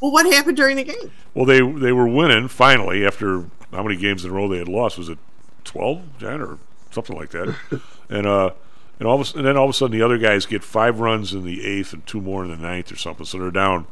[0.00, 1.10] Well, what happened during the game?
[1.34, 4.68] Well, they they were winning finally after how many games in a row they had
[4.68, 4.98] lost?
[4.98, 5.18] Was it
[5.64, 6.58] twelve, Jan, or
[6.90, 7.54] something like that?
[8.08, 8.50] and uh,
[8.98, 11.00] and all of a, and then all of a sudden the other guys get five
[11.00, 13.26] runs in the eighth and two more in the ninth or something.
[13.26, 13.86] So they're down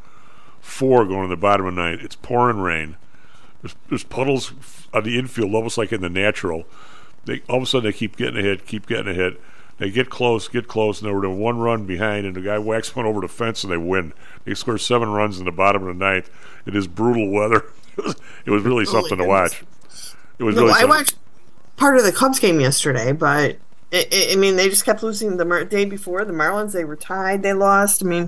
[0.61, 2.03] four going to the bottom of the ninth.
[2.03, 2.97] It's pouring rain.
[3.63, 4.53] There's, there's puddles
[4.93, 6.65] on the infield, almost like in the natural.
[7.25, 9.41] They all of a sudden they keep getting a hit, keep getting a hit.
[9.79, 12.95] They get close, get close, and they were one run behind, and the guy whacks
[12.95, 14.13] one over the fence, and they win.
[14.45, 16.31] They score seven runs in the bottom of the ninth.
[16.65, 17.65] It is brutal weather.
[17.99, 19.63] it was, it was really something to watch.
[20.39, 20.73] It was no, really.
[20.75, 20.89] I something.
[20.91, 21.15] watched
[21.77, 23.59] part of the Cubs game yesterday, but I,
[23.93, 26.25] I- I mean, they just kept losing the Mar- day before.
[26.25, 28.03] The Marlins, they were tied, they lost.
[28.03, 28.27] I mean,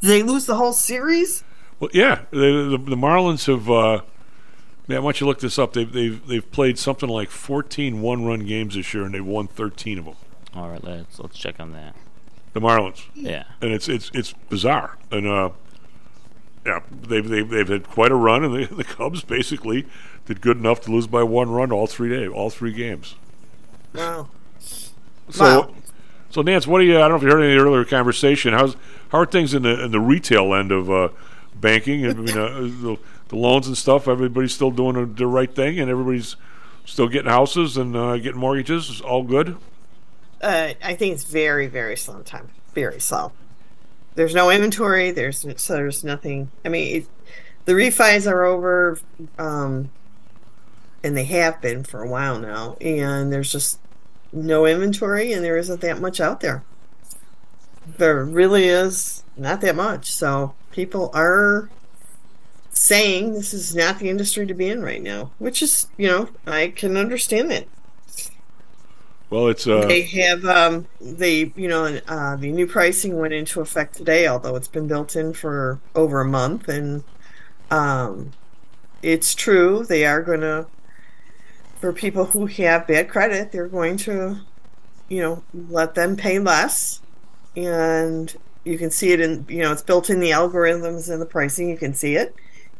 [0.00, 1.42] did they lose the whole series?
[1.80, 3.70] Well, yeah, the, the, the Marlins have.
[3.70, 4.02] Uh,
[4.88, 5.74] man, why don't you look this up?
[5.74, 9.98] They've they've they've played something like 14 one-run games this year, and they've won 13
[10.00, 10.16] of them.
[10.58, 11.94] All right, let's let's check on that.
[12.52, 13.04] The Marlins.
[13.14, 13.44] Yeah.
[13.60, 15.50] and it's it's it's bizarre, and uh,
[16.66, 19.86] yeah, they've they've they've had quite a run, and the, the Cubs basically
[20.26, 23.14] did good enough to lose by one run all three days, all three games.
[23.94, 24.28] Wow.
[24.58, 25.74] So, Wow.
[26.30, 26.96] so Nance, what do you?
[26.96, 28.52] I don't know if you heard any earlier conversation.
[28.52, 28.74] How's
[29.10, 31.08] how are things in the in the retail end of uh,
[31.54, 32.04] banking?
[32.06, 32.98] I mean, uh, the,
[33.28, 34.08] the loans and stuff.
[34.08, 36.34] Everybody's still doing the- the right thing, and everybody's
[36.84, 38.90] still getting houses and uh, getting mortgages.
[38.90, 39.56] It's all good.
[40.40, 42.50] Uh, I think it's very, very slow time.
[42.74, 43.32] Very slow.
[44.14, 45.10] There's no inventory.
[45.10, 46.50] There's so there's nothing.
[46.64, 47.08] I mean, it,
[47.64, 48.98] the refis are over,
[49.38, 49.90] um,
[51.02, 52.76] and they have been for a while now.
[52.80, 53.78] And there's just
[54.32, 56.64] no inventory, and there isn't that much out there.
[57.96, 60.12] There really is not that much.
[60.12, 61.70] So people are
[62.70, 66.28] saying this is not the industry to be in right now, which is, you know,
[66.46, 67.66] I can understand that.
[69.30, 73.60] Well, it's uh, They have um, they you know uh, the new pricing went into
[73.60, 77.04] effect today, although it's been built in for over a month, and
[77.70, 78.32] um,
[79.02, 80.66] it's true they are going to
[81.80, 84.38] for people who have bad credit, they're going to
[85.08, 87.02] you know let them pay less,
[87.54, 88.34] and
[88.64, 91.68] you can see it in you know it's built in the algorithms and the pricing.
[91.68, 92.34] You can see it,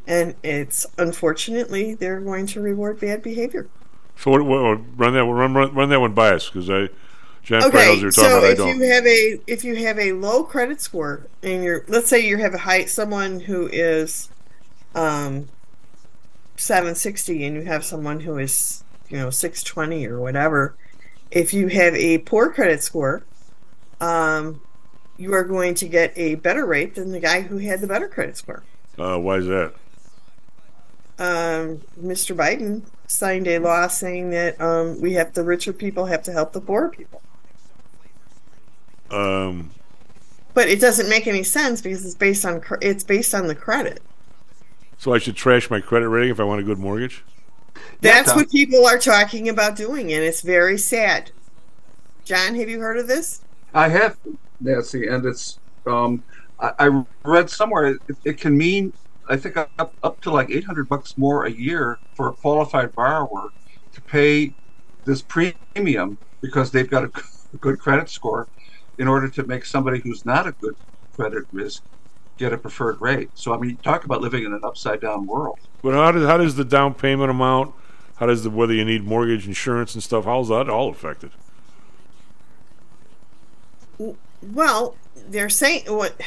[0.07, 3.69] and it's unfortunately they're going to reward bad behavior.
[4.21, 6.89] So what, what, run that run, run run that one by us because I
[7.43, 8.45] John probably knows what you're talking so about.
[8.45, 12.09] I if you have a if you have a low credit score and you're let's
[12.09, 14.29] say you have a high someone who is
[14.95, 15.49] um
[16.57, 20.75] 760 and you have someone who is you know 620 or whatever
[21.31, 23.23] if you have a poor credit score
[24.01, 24.61] um
[25.17, 28.09] you are going to get a better rate than the guy who had the better
[28.09, 28.65] credit score
[28.99, 29.73] Uh, why is that?
[31.21, 32.37] um, Mr.
[32.37, 36.53] Biden signed a law saying that um, we have the richer people have to help
[36.53, 37.23] the poorer people.
[39.11, 39.71] Um,
[40.53, 43.55] But it doesn't make any sense because it's based on cr- it's based on the
[43.55, 44.03] credit.
[44.99, 47.25] so I should trash my credit rating if I want a good mortgage.
[48.01, 51.33] That's what people are talking about doing, and it's very sad.
[52.25, 53.43] John, have you heard of this?
[53.75, 54.17] I have,
[54.61, 55.59] Nancy, and it's.
[55.87, 56.25] Um,
[56.61, 58.93] I, I read somewhere it, it can mean
[59.29, 62.95] I think up up to like eight hundred bucks more a year for a qualified
[62.95, 63.53] borrower
[63.93, 64.55] to pay
[65.05, 67.11] this premium because they've got a,
[67.61, 68.47] good credit score
[68.99, 70.77] in order to make somebody who's not a good
[71.15, 71.83] credit risk
[72.37, 73.31] get a preferred rate.
[73.35, 75.59] So I mean, talk about living in an upside down world.
[75.83, 77.75] But how does how does the down payment amount?
[78.17, 80.25] How does the whether you need mortgage insurance and stuff?
[80.25, 81.31] How's that all affected?
[84.43, 86.21] Well, they're saying what?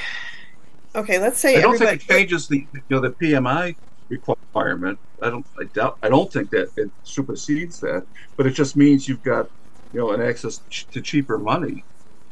[0.96, 1.98] Okay, let's say I don't everybody.
[2.00, 3.76] think it changes the you know the PMI
[4.10, 5.00] requirement.
[5.22, 8.06] I don't I doubt I don't think that it supersedes that,
[8.36, 9.50] but it just means you've got
[9.94, 10.62] you know an access
[10.92, 11.84] to cheaper money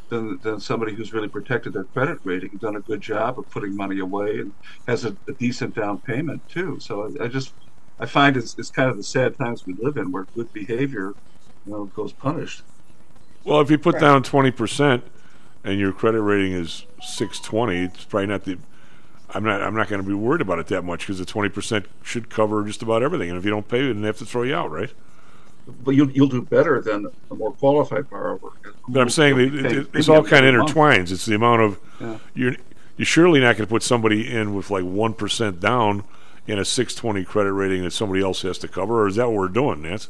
[0.10, 3.76] than than somebody who's really protected their credit rating, done a good job of putting
[3.76, 4.52] money away, and
[4.88, 6.80] has a, a decent down payment too.
[6.80, 7.54] So I, I just
[8.00, 11.14] I find it's it's kind of the sad times we live in where good behavior
[11.66, 12.64] you know goes punished.
[13.46, 15.04] Well, if you put down twenty percent
[15.64, 18.58] and your credit rating is six twenty, it's probably not the.
[19.32, 19.62] I'm not.
[19.62, 22.30] I'm not going to be worried about it that much because the twenty percent should
[22.30, 23.30] cover just about everything.
[23.30, 24.92] And if you don't pay, then they have to throw you out, right?
[25.84, 28.40] But you'll you'll do better than a more qualified borrower.
[28.88, 31.12] But I'm saying You'll that be paying it, it's all kind of intertwines.
[31.12, 32.18] It's the amount of Yeah.
[32.34, 32.56] you're
[32.98, 36.04] you're surely not going to put somebody in with like one percent down
[36.48, 39.28] in a six twenty credit rating that somebody else has to cover, or is that
[39.28, 40.10] what we're doing, Nance?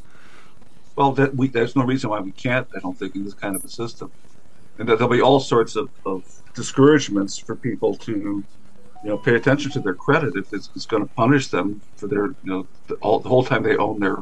[0.96, 2.66] Well, that we, there's no reason why we can't.
[2.74, 4.10] I don't think in this kind of a system,
[4.80, 6.24] and that there'll be all sorts of, of
[6.54, 8.42] discouragements for people to
[9.02, 12.06] you know, pay attention to their credit if it's, it's going to punish them for
[12.06, 14.16] their, you know, the, all, the whole time they own their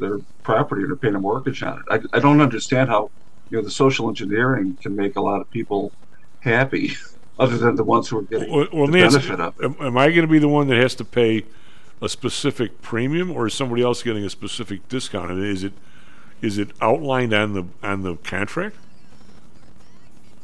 [0.00, 1.84] their property and they're paying a mortgage on it.
[1.90, 3.10] I, I don't understand how,
[3.50, 5.92] you know, the social engineering can make a lot of people
[6.40, 6.96] happy,
[7.38, 9.80] other than the ones who are getting Well, well the Nancy, benefit of it.
[9.80, 11.44] am, I going to be the one that has to pay
[12.02, 15.30] a specific premium, or is somebody else getting a specific discount?
[15.30, 15.74] And is it
[16.40, 18.76] is it outlined on the on the contract?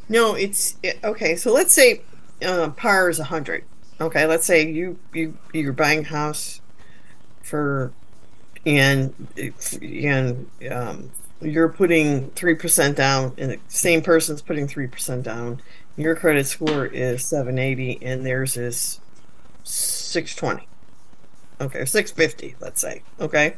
[0.09, 1.37] No, it's okay.
[1.37, 2.03] So let's say
[2.43, 3.65] uh, par is a hundred.
[4.01, 6.61] Okay, let's say you you you're buying a house
[7.43, 7.93] for
[8.65, 9.15] and
[9.81, 11.11] and um,
[11.41, 15.61] you're putting three percent down, and the same person's putting three percent down.
[15.97, 19.01] Your credit score is seven eighty, and theirs is
[19.65, 20.69] six twenty.
[21.61, 22.55] Okay, six fifty.
[22.61, 23.03] Let's say.
[23.19, 23.57] Okay.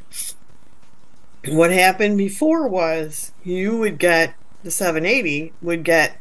[1.47, 6.19] What happened before was you would get the seven eighty would get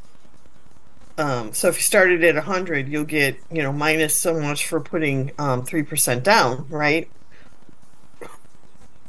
[1.18, 4.80] um, so if you started at 100 you'll get you know minus so much for
[4.80, 7.10] putting um, 3% down right?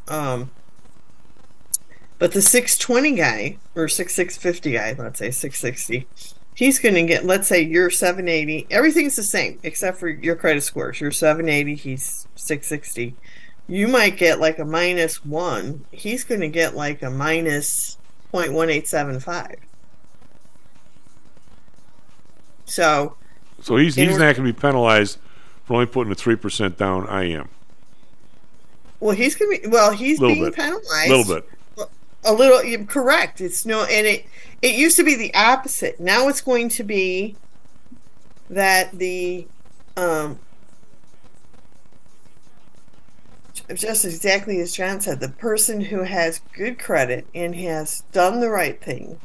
[0.08, 0.50] Um,
[2.18, 6.06] but the 620 guy or 6650 guy let's say 660
[6.54, 10.62] he's going to get let's say you're 780 everything's the same except for your credit
[10.62, 11.00] scores.
[11.00, 13.14] You're 780 he's 660
[13.68, 17.98] you might get like a minus one he's going to get like a minus
[18.32, 19.56] 0.1875
[22.68, 23.16] so
[23.62, 25.18] So he's he's not going to be penalized
[25.64, 27.06] for only putting a three percent down.
[27.08, 27.48] I am
[29.00, 30.54] well he's going to be well he's Little being bit.
[30.56, 31.34] penalized a little
[31.76, 31.88] bit.
[32.24, 34.26] a little you're correct it's no and it
[34.62, 37.36] it used to be the opposite now it's going to be
[38.50, 39.46] that the
[39.96, 40.38] um
[43.74, 48.48] just exactly as john said the person who has good credit and has done the
[48.50, 49.20] right thing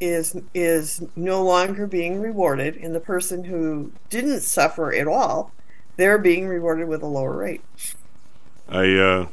[0.00, 5.52] is is no longer being rewarded and the person who didn't suffer at all
[5.96, 7.60] they're being rewarded with a lower rate
[8.68, 9.26] I uh,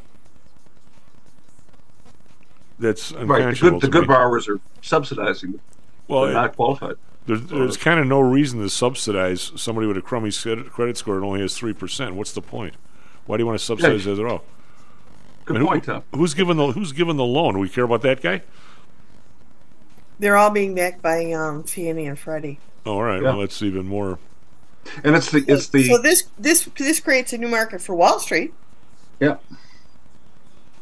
[2.80, 5.60] that's Right, the good, the good borrowers are subsidizing
[6.07, 6.95] Well, the it- not qualified.
[7.26, 11.15] There's, there's kind of no reason to subsidize somebody with a crummy credit credit score
[11.18, 12.15] and only has three percent.
[12.15, 12.76] What's the point?
[13.26, 14.45] Why do you want to subsidize that at all?
[15.44, 16.03] Good I mean, point, who- Tom.
[16.15, 17.60] Who's given the Who's given the loan?
[17.60, 18.44] We care about that guy?
[20.19, 23.22] They're all being backed by um fannie and freddie Oh, all right.
[23.22, 23.31] Yeah.
[23.31, 24.18] Well, that's even more.
[25.03, 28.19] And it's the it's the so this this this creates a new market for Wall
[28.19, 28.53] Street.
[29.19, 29.38] yeah.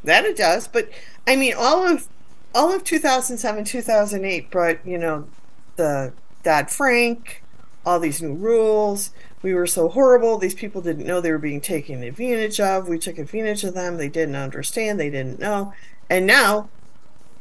[0.04, 0.90] That it does, but
[1.26, 2.08] I mean, all of
[2.54, 5.28] all of 2007, 2008 brought you know
[5.78, 6.14] the
[6.44, 7.42] Dodd Frank,
[7.86, 9.10] all these new rules.
[9.42, 10.38] We were so horrible.
[10.38, 12.88] These people didn't know they were being taken advantage of.
[12.88, 13.98] We took advantage of them.
[13.98, 15.00] They didn't understand.
[15.00, 15.74] They didn't know.
[16.08, 16.70] And now,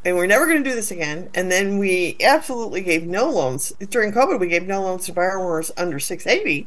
[0.05, 1.31] and we're never going to do this again.
[1.35, 4.39] And then we absolutely gave no loans during COVID.
[4.39, 6.67] We gave no loans to borrowers under 680.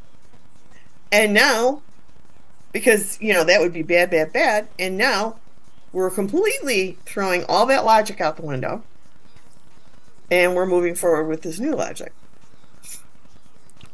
[1.11, 1.81] And now,
[2.73, 4.67] because you know that would be bad, bad, bad.
[4.77, 5.39] And now
[5.93, 8.83] we're completely throwing all that logic out the window
[10.29, 12.13] and we're moving forward with this new logic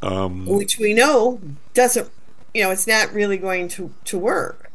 [0.01, 1.39] Um, which we know
[1.73, 2.09] doesn't
[2.53, 4.71] you know it's not really going to to work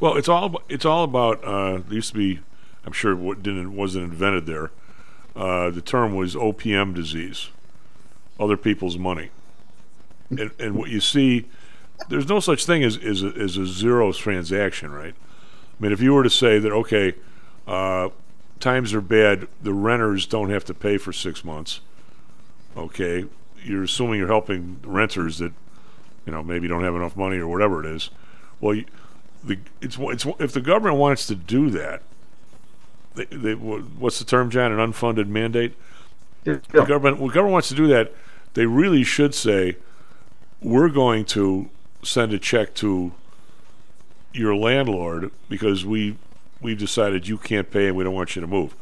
[0.00, 1.44] Well, it's all it's all about.
[1.44, 2.40] Uh, there used to be,
[2.84, 4.70] I'm sure what didn't wasn't invented there.
[5.34, 7.48] Uh, the term was OPM disease,
[8.38, 9.30] other people's money,
[10.30, 11.46] and and what you see,
[12.08, 15.14] there's no such thing as as a, as a zero transaction, right?
[15.14, 17.14] I mean, if you were to say that, okay,
[17.66, 18.10] uh,
[18.60, 21.80] times are bad, the renters don't have to pay for six months.
[22.76, 23.24] Okay,
[23.62, 25.52] you're assuming you're helping renters that,
[26.26, 28.10] you know, maybe don't have enough money or whatever it is.
[28.60, 28.84] Well, you,
[29.44, 32.02] the it's it's if the government wants to do that,
[33.14, 34.72] they, they, what's the term, John?
[34.72, 35.74] An unfunded mandate.
[36.44, 38.12] The government, when government wants to do that,
[38.54, 39.76] they really should say,
[40.60, 41.70] "We're going to
[42.02, 43.12] send a check to
[44.32, 46.16] your landlord because we
[46.60, 48.74] we've decided you can't pay and we don't want you to move."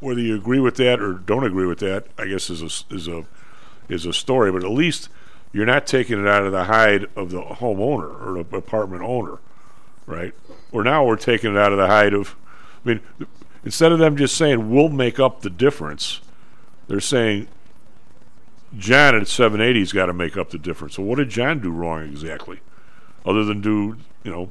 [0.00, 3.08] Whether you agree with that or don't agree with that, I guess is a is
[3.08, 3.24] a
[3.88, 4.52] is a story.
[4.52, 5.08] But at least
[5.52, 9.38] you're not taking it out of the hide of the homeowner or the apartment owner,
[10.06, 10.34] right?
[10.70, 12.36] Or now we're taking it out of the hide of.
[12.84, 13.00] I mean,
[13.64, 16.20] instead of them just saying we'll make up the difference,
[16.88, 17.48] they're saying
[18.76, 20.94] John at 780's got to make up the difference.
[20.94, 22.60] So what did John do wrong exactly?
[23.24, 24.48] Other than do, you know,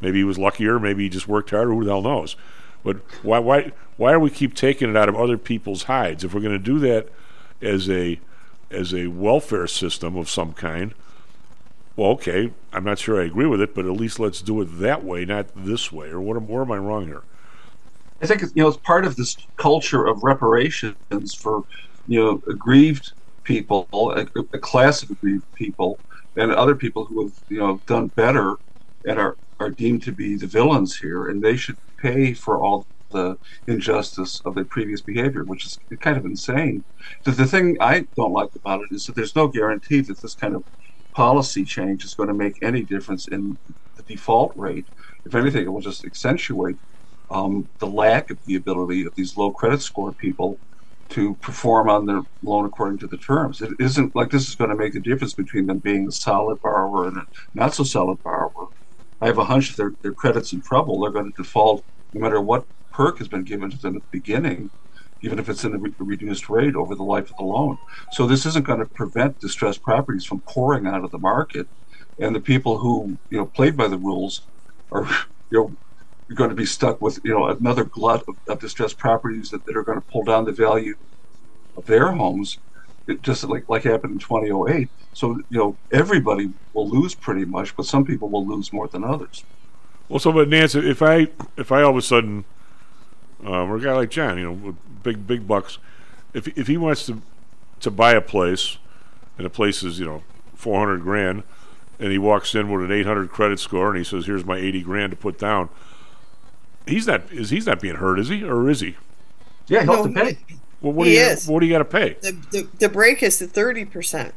[0.00, 2.36] maybe he was luckier, maybe he just worked harder, who the hell knows?
[2.84, 6.24] But why why why do we keep taking it out of other people's hides?
[6.24, 7.08] If we're going to do that
[7.60, 8.20] as a
[8.70, 10.94] as a welfare system of some kind,
[11.94, 14.80] well, okay, I'm not sure I agree with it, but at least let's do it
[14.80, 16.08] that way, not this way.
[16.08, 17.22] Or what where am I wrong here?
[18.22, 20.96] I think it's, you know it's part of this culture of reparations
[21.40, 21.62] for
[22.06, 23.12] you know aggrieved
[23.44, 26.00] people, a, a class of aggrieved people,
[26.36, 28.56] and other people who have you know done better
[29.06, 32.86] and are are deemed to be the villains here, and they should pay for all
[33.10, 33.36] the
[33.66, 36.84] injustice of their previous behavior, which is kind of insane.
[37.24, 40.54] The thing I don't like about it is that there's no guarantee that this kind
[40.56, 40.64] of
[41.14, 43.58] policy change is going to make any difference in
[43.96, 44.88] the default rate.
[45.26, 46.76] If anything, it will just accentuate
[47.32, 50.60] um, the lack of the ability of these low credit score people
[51.10, 53.62] to perform on their loan according to the terms.
[53.62, 56.58] It isn't like this is going to make a difference between them being a solid
[56.62, 58.68] borrower and a not so solid borrower.
[59.22, 61.84] I have a hunch if their, their credit's in trouble, they're going to default
[62.14, 64.70] no matter what perk has been given to them at the beginning,
[65.22, 67.78] even if it's in a re- reduced rate over the life of the loan.
[68.12, 71.68] So this isn't going to prevent distressed properties from pouring out of the market,
[72.20, 74.48] and the people who you know played by the rules
[74.92, 75.04] are
[75.52, 75.76] you know
[76.28, 79.64] you're going to be stuck with you know another glut of, of distressed properties that,
[79.66, 80.96] that are going to pull down the value
[81.76, 82.58] of their homes.
[83.06, 87.76] It just like like happened in 2008 so you know everybody will lose pretty much
[87.76, 89.44] but some people will lose more than others.
[90.08, 92.44] Well, so but Nancy, if I if I all of a sudden,
[93.44, 95.78] um, or a guy like John, you know, with big big bucks,
[96.34, 97.22] if if he wants to
[97.80, 98.78] to buy a place,
[99.36, 100.22] and the place is you know
[100.54, 101.44] four hundred grand,
[101.98, 104.56] and he walks in with an eight hundred credit score, and he says, "Here's my
[104.56, 105.68] eighty grand to put down."
[106.86, 108.96] He's not is he's not being hurt, is he, or is he?
[109.68, 110.38] yeah he'll have to pay.
[110.80, 111.46] Well, what He do you is.
[111.46, 112.16] what do you got to pay?
[112.20, 114.34] The, the, the break is the thirty percent.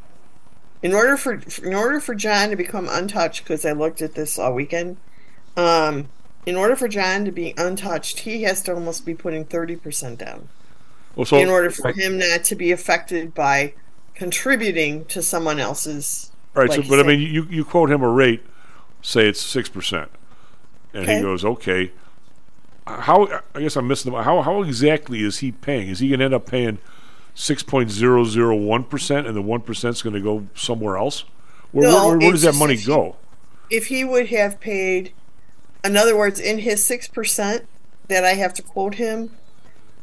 [0.84, 4.38] In order for in order for John to become untouched, because I looked at this
[4.38, 4.97] all weekend,
[5.57, 6.09] um,
[6.45, 10.19] in order for John to be untouched, he has to almost be putting thirty percent
[10.19, 10.47] down.
[11.15, 13.73] Well, so in order for him not to be affected by
[14.13, 16.31] contributing to someone else's.
[16.55, 18.43] All right, like so you but I mean, you you quote him a rate,
[19.01, 20.11] say it's six percent,
[20.93, 21.15] and Okay.
[21.15, 21.91] he goes, "Okay."
[22.87, 25.89] How I guess I'm missing the how how exactly is he paying?
[25.89, 26.77] Is he going to end up paying
[27.33, 30.95] six point zero zero one percent, and the one percent is going to go somewhere
[30.97, 31.23] else?
[31.71, 33.15] Where, No, where, where does that money if he- go?
[33.71, 35.11] if he would have paid,
[35.83, 37.65] in other words, in his six percent
[38.07, 39.31] that I have to quote him,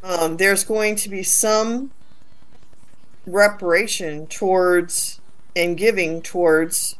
[0.02, 1.92] um, there's going to be some
[3.26, 5.20] reparation towards
[5.54, 6.96] and giving towards.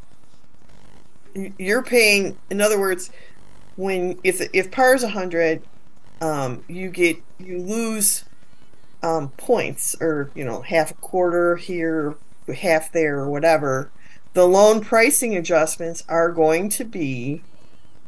[1.59, 3.11] You're paying, in other words,
[3.75, 5.63] when if if par is a hundred,
[6.23, 8.25] um, you get you lose
[9.03, 12.15] um, points or you know half a quarter here,
[12.55, 13.91] half there, or whatever.
[14.33, 17.43] The loan pricing adjustments are going to be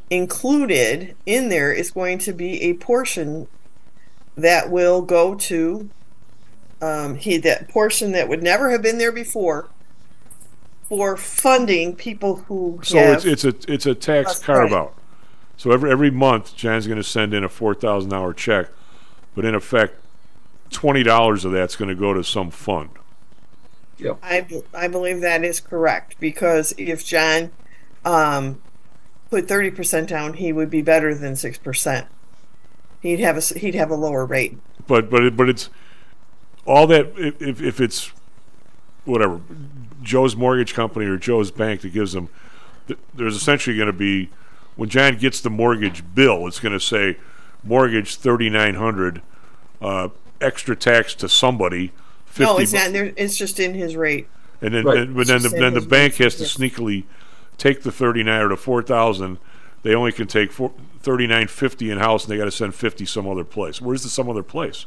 [0.09, 3.49] included in there is going to be a portion
[4.37, 5.91] that will go to
[6.81, 9.69] um, he that portion that would never have been there before
[10.89, 14.95] for funding people who So it's it's a it's a tax carve out.
[15.57, 18.69] So every every month, John's going to send in a four thousand dollar check,
[19.35, 19.95] but in effect,
[20.71, 22.91] twenty dollars of that's going to go to some fund.
[23.99, 24.19] Yep.
[24.23, 27.53] I, b- I believe that is correct because if John
[28.05, 28.61] um,
[29.31, 32.09] put thirty percent down, he would be better than six percent.
[33.01, 34.59] He'd have a s- he'd have a lower rate.
[34.89, 35.71] but but it, but it's
[36.67, 38.11] all that if if- if it's
[39.05, 39.41] whatever
[40.03, 42.29] Joe's mortgage company or Joe's bank that gives them
[43.15, 44.29] there's essentially going to be
[44.77, 47.17] when John gets the mortgage bill it's going to say
[47.63, 49.23] mortgage 3900
[49.81, 50.09] uh,
[50.41, 51.93] extra tax to somebody
[52.27, 52.93] 50 no, it's not.
[52.93, 54.27] There, it's just in his rate.
[54.61, 54.99] and then Right.
[54.99, 57.05] and- but then the, then the bank his has to rate, sneakily
[57.59, 59.39] take the 39 or the 4000
[59.83, 60.73] they only can take four,
[61.03, 64.29] 3950 in house and they got to send 50 some other place where's the some
[64.29, 64.87] other place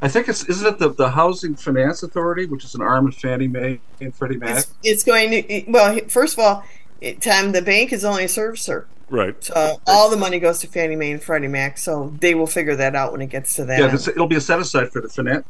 [0.00, 3.14] I think it's isn't it the, the Housing Finance Authority, which is an arm of
[3.14, 4.58] Fannie Mae and Freddie Mac.
[4.58, 5.96] It's, it's going to well.
[6.08, 6.64] First of all,
[7.00, 10.66] it, Tom, the bank is only a servicer, right so all the money goes to
[10.66, 11.78] Fannie Mae and Freddie Mac.
[11.78, 13.78] So they will figure that out when it gets to that.
[13.78, 15.44] yeah, this, it'll be a set aside for the finance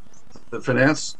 [0.50, 1.16] the finance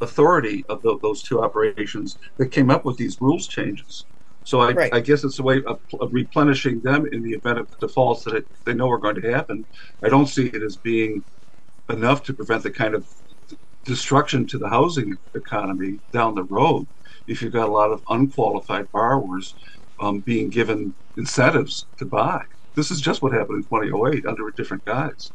[0.00, 4.04] authority of tho- those two operations that came up with these rules changes.
[4.44, 4.94] So I, Right.
[4.94, 8.34] I guess it's a way of, of replenishing them in the event of defaults that
[8.34, 9.64] it, they know are going to happen.
[10.02, 11.24] I don't see it as being
[11.90, 13.06] enough to prevent the kind of
[13.84, 16.86] destruction to the housing economy down the road
[17.26, 19.54] if you've got a lot of unqualified borrowers
[20.00, 22.44] um, being given incentives to buy.
[22.74, 25.30] This is just what happened in 2008 under a different guise.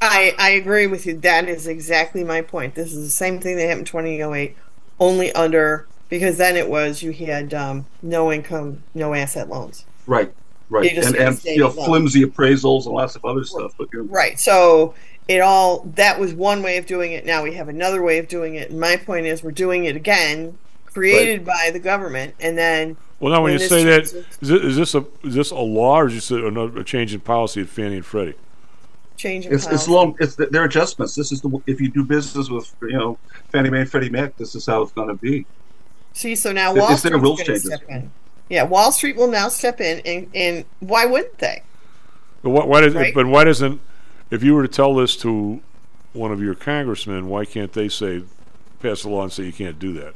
[0.00, 1.18] I, I agree with you.
[1.18, 2.74] That is exactly my point.
[2.74, 4.56] This is the same thing that happened in 2008,
[4.98, 9.84] only under because then it was you had um, no income, no asset loans.
[10.06, 10.32] Right,
[10.68, 13.74] right, and and you know flimsy appraisals and lots of other stuff.
[13.76, 14.38] But you know, Right.
[14.38, 14.94] So
[15.28, 17.26] it all that was one way of doing it.
[17.26, 18.70] Now we have another way of doing it.
[18.70, 23.32] And my point is we're doing it again, created by the government, and then Well,
[23.32, 26.00] now when, you say that, changes- is, it, is this a is this a law
[26.00, 28.34] or is this a, a change in policy at Fannie and Freddie?
[29.16, 29.90] Change in It's it's policy.
[29.90, 30.16] long.
[30.20, 31.14] It's their adjustments.
[31.14, 33.18] This is the if you do business with you know
[33.50, 34.36] Fannie Mae, and Freddie Mac.
[34.36, 35.46] This is how it's going to be.
[36.12, 37.64] See, so now It's- Wall it's their Street's rules going changes.
[37.66, 38.10] step in.
[38.50, 41.62] Yeah, Wall Street will now step in, and, and why wouldn't they?
[42.42, 43.12] But why, why does Right?
[43.14, 43.80] but why doesn't
[44.30, 45.60] if you were to tell this to
[46.12, 48.22] one of your congressmen, why can't they say
[48.80, 50.14] pass a law and say you can't do that?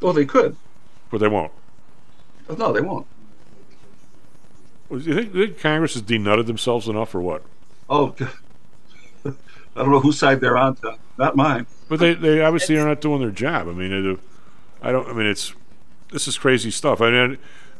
[0.00, 0.56] Well, they could.
[1.10, 1.52] But they won't.
[2.48, 3.06] No, they won't.
[4.90, 7.42] Do you think, think Congress has denutted themselves enough, or what?
[7.88, 8.14] Oh,
[9.24, 9.32] I
[9.74, 10.76] don't know whose side they're on.
[10.76, 10.96] To.
[11.18, 11.66] Not mine.
[11.88, 13.68] But they, they obviously are not doing their job.
[13.68, 14.18] I mean,
[14.82, 15.08] I don't.
[15.08, 15.54] I mean, it's
[16.10, 17.00] this is crazy stuff.
[17.00, 17.38] I mean,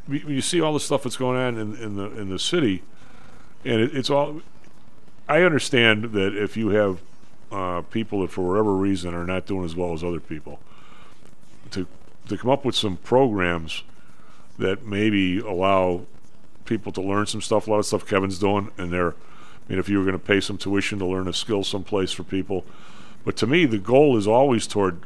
[0.08, 2.82] you you see all the stuff that's going on in, in the in the city,
[3.64, 4.40] and it, it's all.
[5.28, 7.00] I understand that if you have
[7.52, 10.58] uh, people that for whatever reason are not doing as well as other people,
[11.70, 11.86] to
[12.28, 13.82] to come up with some programs
[14.58, 16.02] that maybe allow
[16.64, 17.66] people to learn some stuff.
[17.66, 19.10] A lot of stuff Kevin's doing, and they're.
[19.12, 22.12] I mean, if you were going to pay some tuition to learn a skill someplace
[22.12, 22.66] for people,
[23.24, 25.00] but to me, the goal is always toward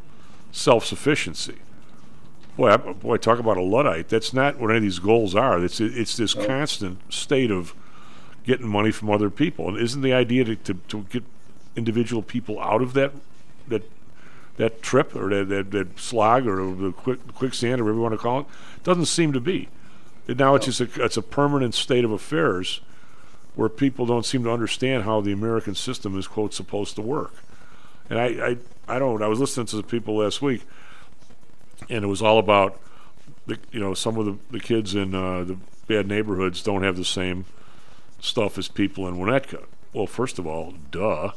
[0.51, 1.59] self-sufficiency.
[2.57, 4.09] Boy, I, boy, talk about a luddite.
[4.09, 5.63] That's not what any of these goals are.
[5.65, 7.73] It's it's this constant state of
[8.45, 9.69] getting money from other people.
[9.69, 11.23] And isn't the idea to, to, to get
[11.77, 13.13] individual people out of that
[13.69, 13.89] that
[14.59, 18.15] that trip or that, that, that slog or the quick quicksand or whatever you want
[18.15, 18.47] to call it?
[18.85, 19.69] Doesn't seem to be.
[20.29, 22.81] And now it's just a, it's a permanent state of affairs
[23.55, 27.35] where people don't seem to understand how the American system is quote supposed to work.
[28.11, 28.57] And I, I,
[28.87, 29.23] I don't.
[29.23, 30.63] I was listening to the people last week,
[31.91, 32.81] and it was all about
[33.47, 35.57] the, you know, some of the, the kids in uh, the
[35.87, 37.47] bad neighborhoods don't have the same
[38.21, 39.65] stuff as people in Winnetka.
[39.93, 41.33] Well, first of all, duh.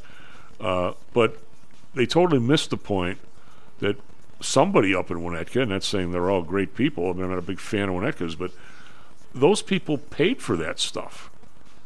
[0.60, 1.38] Uh, but
[1.93, 3.19] they totally missed the point
[3.80, 3.97] that
[4.39, 7.09] somebody up in Winnetka, and that's saying they're all great people.
[7.09, 8.51] I mean, I'm not a big fan of Winnetka's, but
[9.34, 11.30] those people paid for that stuff.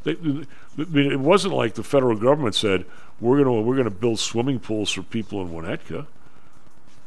[0.04, 2.86] They, I mean, it wasn't like the federal government said
[3.20, 6.06] we're gonna we're gonna build swimming pools for people in Winnetka.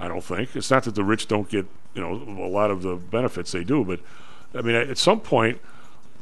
[0.00, 2.82] I don't think it's not that the rich don't get you know a lot of
[2.82, 4.00] the benefits they do, but
[4.54, 5.60] I mean at some point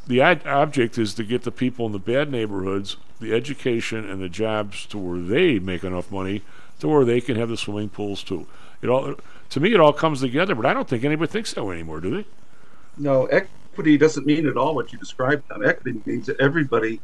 [0.07, 4.21] the ad- object is to get the people in the bad neighborhoods the education and
[4.21, 6.43] the jobs to where they make enough money
[6.81, 8.47] to where they can have the swimming pools too.
[8.83, 9.15] It all
[9.51, 12.01] to me it all comes together, but I don't think anybody thinks that way anymore,
[12.01, 12.27] do they?
[12.99, 15.45] No, equity doesn't mean at all what you described.
[15.49, 15.65] Tom.
[15.65, 17.01] Equity means that everybody.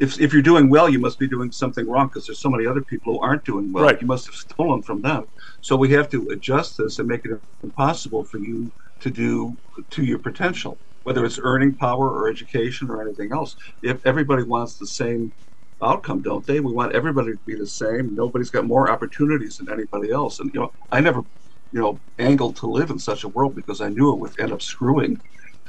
[0.00, 2.66] If, if you're doing well, you must be doing something wrong because there's so many
[2.66, 3.84] other people who aren't doing well.
[3.84, 4.00] Right.
[4.00, 5.26] You must have stolen from them.
[5.60, 9.56] So we have to adjust this and make it impossible for you to do
[9.90, 13.56] to your potential, whether it's earning power or education or anything else.
[13.82, 15.32] If everybody wants the same
[15.82, 16.60] outcome, don't they?
[16.60, 18.14] We want everybody to be the same.
[18.14, 20.40] Nobody's got more opportunities than anybody else.
[20.40, 21.20] And you know, I never,
[21.72, 24.52] you know, angled to live in such a world because I knew it would end
[24.52, 25.20] up screwing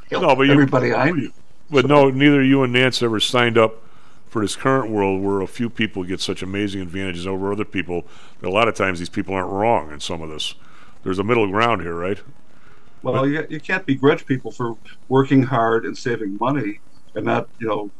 [0.10, 1.32] you know, No, but you- everybody I knew.
[1.70, 3.84] But no, neither you and Nance ever signed up
[4.30, 8.06] for this current world where a few people get such amazing advantages over other people.
[8.40, 10.54] That a lot of times these people aren't wrong in some of this.
[11.04, 12.20] There's a middle ground here, right?
[13.04, 14.78] Well, you, you can't begrudge people for
[15.10, 16.80] working hard and saving money
[17.16, 17.92] and not, you know,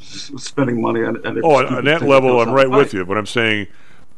[0.00, 1.24] spending money on.
[1.26, 3.04] on Oh, on- that level, I'm right with you.
[3.04, 3.66] But I'm saying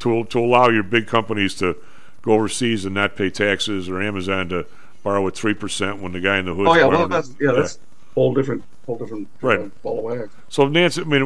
[0.00, 1.76] to to allow your big companies to
[2.22, 4.66] go overseas and not pay taxes, or Amazon to
[5.02, 6.66] borrow at three percent when the guy in the hood.
[6.68, 7.78] Oh yeah, well that's yeah, that's
[8.14, 9.60] whole different, whole different Right.
[9.60, 10.34] uh, ball of wax.
[10.48, 11.22] So, Nancy, I mean,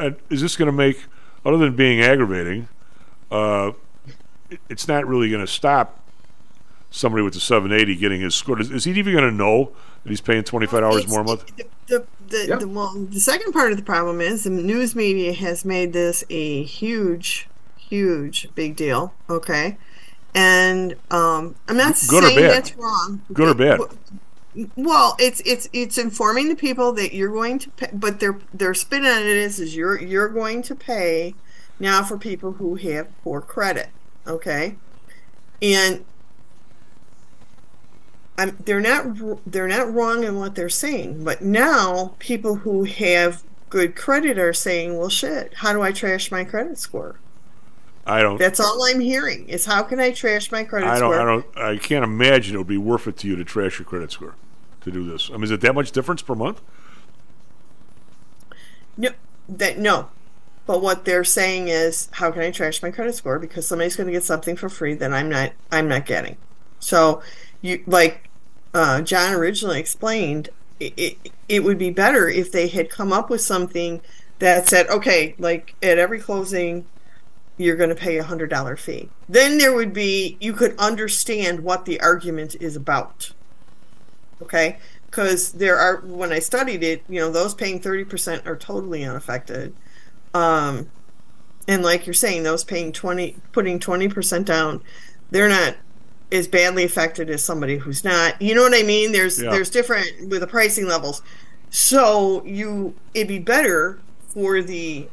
[0.00, 1.04] uh, uh, is this going to make,
[1.46, 2.68] other than being aggravating,
[3.30, 3.70] uh,
[4.68, 6.00] it's not really going to stop
[6.90, 8.60] somebody with the 780 getting his score.
[8.60, 9.70] Is, is he even going to know
[10.02, 11.46] that he's paying 25 hours more a month?
[11.56, 15.64] The, the, the, well, the second part of the problem is the news media has
[15.64, 19.14] made this a huge, huge big deal.
[19.28, 19.76] Okay,
[20.34, 23.22] and um, I'm not Good saying that's wrong.
[23.32, 23.80] Good or bad?
[24.76, 28.74] Well, it's it's it's informing the people that you're going to pay, but their their
[28.74, 31.34] spin on it is is you're you're going to pay
[31.80, 33.88] now for people who have poor credit.
[34.26, 34.76] Okay,
[35.60, 36.04] and
[38.36, 39.16] I'm, they're not
[39.46, 44.52] they're not wrong in what they're saying, but now people who have good credit are
[44.52, 47.16] saying, "Well, shit, how do I trash my credit score?"
[48.06, 48.38] I don't.
[48.38, 51.12] That's all I'm hearing is how can I trash my credit I don't.
[51.12, 51.20] score?
[51.20, 51.58] I don't.
[51.58, 54.34] I can't imagine it would be worth it to you to trash your credit score
[54.82, 55.30] to do this.
[55.30, 56.60] I mean, is it that much difference per month?
[58.96, 59.10] No,
[59.48, 60.08] that no.
[60.66, 64.06] But what they're saying is, how can I trash my credit score because somebody's going
[64.06, 66.36] to get something for free that I'm not I'm not getting.
[66.80, 67.22] So,
[67.64, 68.28] you like
[68.74, 73.30] uh, John originally explained, it, it it would be better if they had come up
[73.30, 74.02] with something
[74.38, 76.84] that said, okay, like at every closing,
[77.56, 79.08] you're going to pay a hundred dollar fee.
[79.30, 83.32] Then there would be you could understand what the argument is about.
[84.42, 84.76] Okay,
[85.06, 89.04] because there are when I studied it, you know, those paying thirty percent are totally
[89.04, 89.74] unaffected.
[90.34, 90.90] Um,
[91.66, 94.82] and like you're saying, those paying twenty, putting twenty percent down,
[95.30, 95.76] they're not
[96.32, 98.40] as badly affected as somebody who's not.
[98.40, 99.12] You know what I mean?
[99.12, 99.50] There's Yeah.
[99.50, 101.22] there's different with the pricing levels.
[101.70, 103.98] So you it'd be better
[104.28, 105.08] for the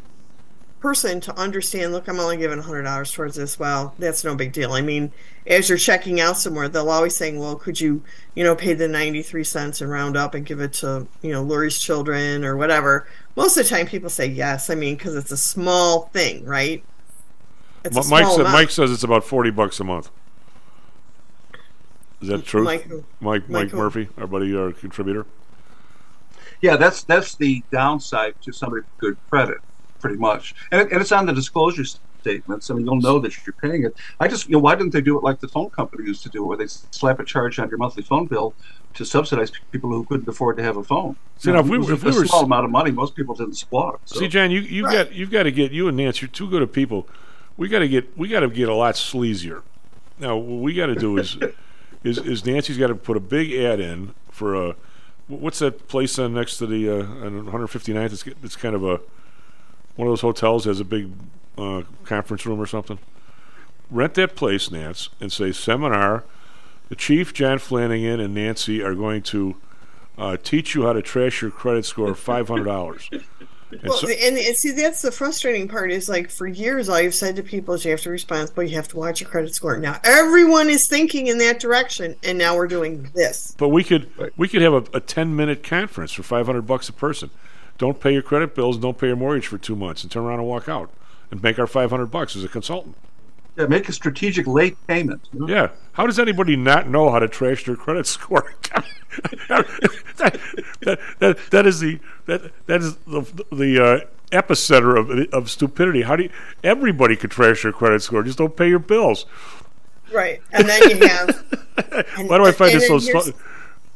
[0.79, 1.91] person to understand.
[1.93, 3.59] Look, I'm only giving hundred dollars towards this.
[3.59, 4.73] Well, that's no big deal.
[4.73, 5.11] I mean,
[5.45, 8.03] as you're checking out somewhere, they'll always saying, "Well, could you,
[8.35, 11.31] you know, pay the ninety three cents and round up and give it to you
[11.31, 14.69] know Lori's children or whatever." Most of the time, people say yes.
[14.69, 16.83] I mean, because it's a small thing, right?
[17.83, 18.43] It's Mike said.
[18.43, 20.09] Mike says it's about forty bucks a month.
[22.21, 22.63] Is that true?
[22.63, 22.87] Mike?
[22.89, 23.73] Mike, Mike Mike?
[23.73, 25.25] Murphy, our buddy, our contributor.
[26.61, 29.57] Yeah, that's that's the downside to somebody with good credit,
[29.99, 31.83] pretty much, and, it, and it's on the disclosure
[32.19, 32.69] statements.
[32.69, 33.95] I mean, you'll know that you're paying it.
[34.19, 36.29] I just, you know, why didn't they do it like the phone company used to
[36.29, 38.53] do, where they slap a charge on your monthly phone bill
[38.93, 41.15] to subsidize people who couldn't afford to have a phone?
[41.39, 42.91] See, You now, know, if we were- if a we were small amount of money,
[42.91, 43.99] most people didn't squat.
[44.05, 44.19] So.
[44.19, 46.21] See, John, you you've got you've got to get you and Nance.
[46.21, 47.07] You're too good of people.
[47.57, 49.63] We got to get we got to get a lot sleazier.
[50.19, 51.39] Now, what we got to do is
[52.03, 54.75] is is Nancy's got to put a big ad in for a
[55.27, 58.13] what's that place on next to the uh, 159th?
[58.13, 58.99] It's it's kind of a
[59.95, 61.11] one of those hotels has a big
[61.57, 62.99] uh, conference room or something.
[63.89, 66.23] Rent that place, Nance, and say seminar.
[66.89, 69.55] The chief, John Flannigan, and Nancy are going to
[70.17, 73.09] uh, teach you how to trash your credit score five hundred dollars.
[73.83, 75.91] Well, and, and see, that's the frustrating part.
[75.91, 78.63] Is like for years, all you've said to people is you have to be responsible.
[78.63, 79.77] You have to watch your credit score.
[79.77, 83.55] Now everyone is thinking in that direction, and now we're doing this.
[83.57, 86.89] But we could we could have a, a ten minute conference for five hundred bucks
[86.89, 87.29] a person.
[87.77, 90.39] Don't pay your credit bills, don't pay your mortgage for two months, and turn around
[90.39, 90.91] and walk out
[91.31, 92.95] and make our five hundred bucks as a consultant.
[93.57, 95.27] Yeah, make a strategic late payment.
[95.33, 95.47] you know?
[95.47, 95.69] Yeah.
[95.93, 98.53] How does anybody not know how to trash their credit score?
[99.49, 99.67] that,
[100.17, 103.99] that, that, that is the that that is the the uh,
[104.31, 106.03] epicenter of of stupidity.
[106.03, 106.29] How do you,
[106.63, 108.23] everybody could trash their credit score?
[108.23, 109.25] Just don't pay your bills.
[110.13, 111.29] Right, and then you have.
[112.17, 113.37] and- Why do I find and this so then here's- fu-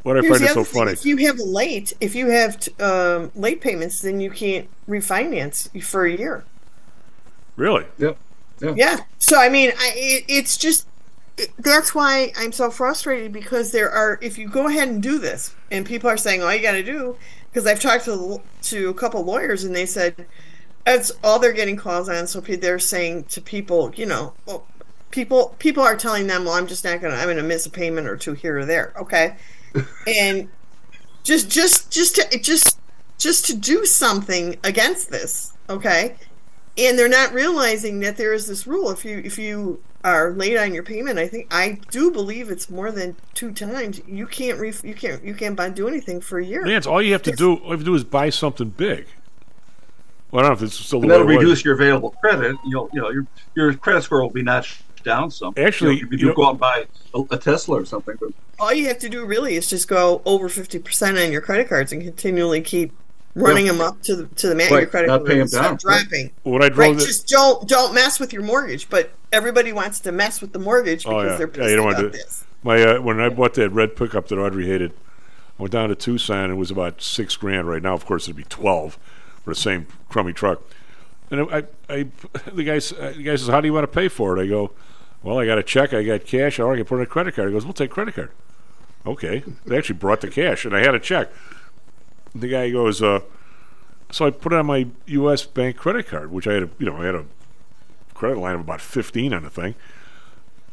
[0.03, 0.91] Why do I find the this so funny?
[0.91, 5.69] If you have late, if you have t- um, late payments, then you can't refinance
[5.83, 6.43] for a year.
[7.55, 7.85] Really?
[7.97, 8.17] Yep.
[8.75, 8.99] Yeah.
[9.19, 10.89] So I mean, I, it, it's just it,
[11.57, 15.53] that's why I'm so frustrated because there are if you go ahead and do this,
[15.69, 17.17] and people are saying all you got to do
[17.49, 20.25] because I've talked to to a couple lawyers and they said
[20.85, 22.27] that's all they're getting calls on.
[22.27, 24.65] So they're saying to people, you know, well,
[25.11, 28.07] people people are telling them, well, I'm just not gonna I'm gonna miss a payment
[28.07, 29.35] or two here or there, okay,
[30.07, 30.49] and
[31.23, 32.79] just just just to just
[33.17, 36.15] just to do something against this, okay
[36.77, 40.57] and they're not realizing that there is this rule if you if you are late
[40.57, 44.59] on your payment i think i do believe it's more than two times you can't
[44.59, 47.23] ref, you can't you can't buy do anything for a year Lance, all you have
[47.23, 49.07] to do all you have to do is buy something big.
[50.31, 52.57] Well, I don't know if it's still the And that'll it reduce your available credit.
[52.65, 53.25] You'll, you know, your
[53.55, 55.53] your credit score will be notched down some.
[55.55, 57.85] Actually, you know, if you you know- go out and buy a, a Tesla or
[57.85, 61.41] something, but all you have to do really is just go over 50% on your
[61.41, 62.93] credit cards and continually keep
[63.35, 63.73] running Yeah.
[63.73, 65.47] them up to the to the mat Right, your credit not card pay 'em will
[65.47, 66.01] start down, right.
[66.09, 69.71] dropping When I drove right the- just don't don't mess with your mortgage but everybody
[69.73, 71.53] wants to mess with the mortgage because Oh yeah, they're yeah.
[71.53, 72.17] pissed You don't want about to.
[72.17, 74.91] this My uh, when I bought that red pickup that Audrey hated,
[75.59, 76.49] I went down to Tucson.
[76.49, 77.69] It was about six grand.
[77.69, 78.97] Right now, of course, it'd be twelve
[79.43, 80.61] for the same crummy truck.
[81.31, 82.05] And I, I,
[82.53, 84.71] the guy, the guy says, "How do you want to pay for it?" I go,
[85.23, 85.93] "Well, I got a check.
[85.93, 87.73] I got cash, or I can put it on a credit card." He goes, "We'll
[87.73, 88.31] take credit card."
[89.05, 89.43] Okay.
[89.65, 91.29] They actually brought the cash, and I had a check.
[92.35, 93.21] The guy goes, uh,
[94.11, 95.45] "So I put it on my U.S.
[95.45, 97.25] bank credit card, which I had, a, you know, I had a
[98.13, 99.75] credit line of about fifteen on the thing."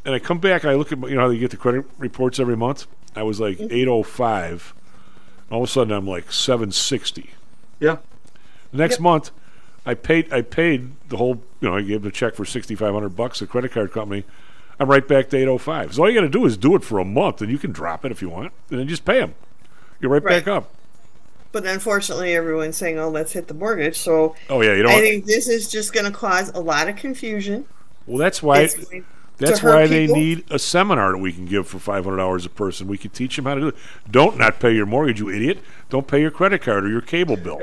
[0.05, 1.85] and I come back and I look at you know how they get the credit
[1.99, 2.87] reports every month.
[3.15, 4.75] I was like eight oh five.
[5.51, 7.31] All of a sudden I'm like seven sixty.
[7.79, 7.99] Yeah.
[8.71, 9.31] The next month,
[9.85, 12.93] I paid I paid the whole you know I gave the check for sixty five
[12.95, 13.41] hundred bucks.
[13.41, 14.25] The credit card company.
[14.81, 15.95] I'm right back to eight oh five.
[15.95, 17.71] So all you got to do is do it for a month, and you can
[17.71, 19.35] drop it if you want, and then just pay them.
[20.01, 20.73] You're right, back up.
[21.53, 24.93] But unfortunately, everyone's saying, "Oh, let's hit the mortgage." So Oh yeah, you don't.
[24.93, 27.67] I think this is just going to cause a lot of confusion.
[28.07, 28.61] Well, that's why.
[28.63, 28.75] It's
[29.39, 32.19] That's to hurt why they need a seminar that we can give for five hundred
[32.19, 32.87] dollars a person.
[32.89, 33.77] We can teach them how to do it.
[34.11, 35.59] Don't not pay your mortgage, you idiot.
[35.91, 37.61] Don't pay your credit card or your cable bill.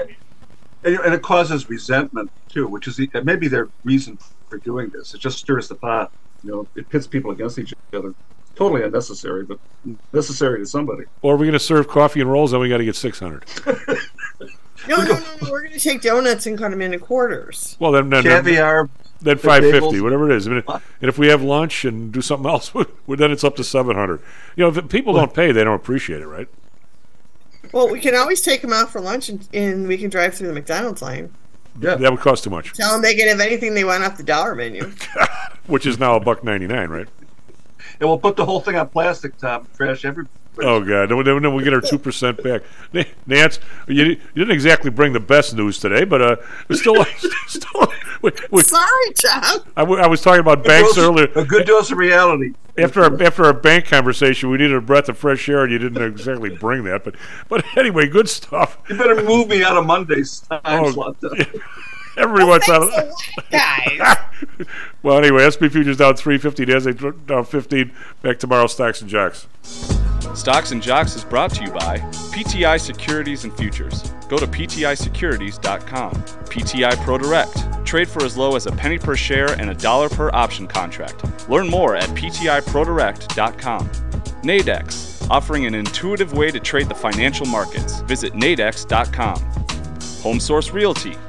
[0.84, 4.18] and, and it causes resentment too, which is the, maybe their reason
[4.50, 5.14] for doing this.
[5.14, 6.12] It just stirs the pot.
[6.44, 8.14] You know, it pits people against each other.
[8.60, 9.58] Totally unnecessary, but
[10.12, 11.06] necessary to somebody.
[11.22, 13.18] Or are we're going to serve coffee and rolls, then we got to get six
[13.18, 13.46] hundred.
[14.86, 15.50] No, no, no, no.
[15.50, 17.78] We're going to take donuts and cut them into quarters.
[17.80, 18.90] Well, then, then Caviar,
[19.22, 20.46] then the five fifty, whatever it is.
[20.46, 22.70] I mean, and if we have lunch and do something else,
[23.08, 24.20] then it's up to seven hundred.
[24.58, 26.50] You know, if people don't pay, they don't appreciate it, right?
[27.72, 30.48] Well, we can always take them out for lunch, and, and we can drive through
[30.48, 31.34] the McDonald's line.
[31.80, 31.96] Yeah.
[31.96, 34.24] That would cost too much, Tell them they can have anything they want off the
[34.24, 34.92] dollar menu.
[35.68, 37.08] which is now a buck ninety nine, right?
[38.00, 39.68] And we'll put the whole thing on plastic, Tom.
[39.76, 40.26] Trash every.
[40.62, 42.64] Oh god, then, then, then we get our two percent back.
[43.26, 46.36] Nance, you, you didn't exactly bring the best news today, but uh,
[46.70, 47.06] it's still,
[47.48, 47.88] still
[48.22, 49.60] we, we, Sorry, John.
[49.78, 51.28] I, w- I was talking about A banks dose- earlier.
[51.36, 52.54] A good dose of reality.
[52.78, 55.80] After our, after our bank conversation, we needed a breath of fresh air, and you
[55.80, 57.04] didn't exactly bring that.
[57.06, 57.16] But
[57.48, 58.78] but anyway, good stuff.
[58.90, 61.16] You better move me out of Monday's time Oh, slot.
[62.20, 62.24] Though.
[62.24, 62.92] Everyone's out.
[63.52, 64.18] Guys.
[65.04, 66.66] well, anyway, SP futures down three fifty.
[66.66, 67.92] Nasdaq down fifteen.
[68.22, 68.68] Back tomorrow.
[68.68, 69.48] Stocks and jocks.
[70.36, 71.98] Stocks and Jocks is brought to you by
[72.32, 74.14] PTI Securities and Futures.
[74.30, 76.12] Go to PTIsecurities.com.
[76.14, 77.86] PTI Pro Direct.
[77.86, 81.50] Trade for as low as a penny per share and a dollar per option contract.
[81.50, 83.90] Learn more at PTIProDirect.com.
[84.44, 85.28] Nadex.
[85.30, 88.02] Offering an intuitive way to trade the financial markets.
[88.02, 89.42] Visit Nadex.com.
[90.22, 91.18] Home Source Realty.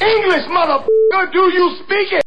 [0.00, 2.19] English, motherfucker, do you speak it?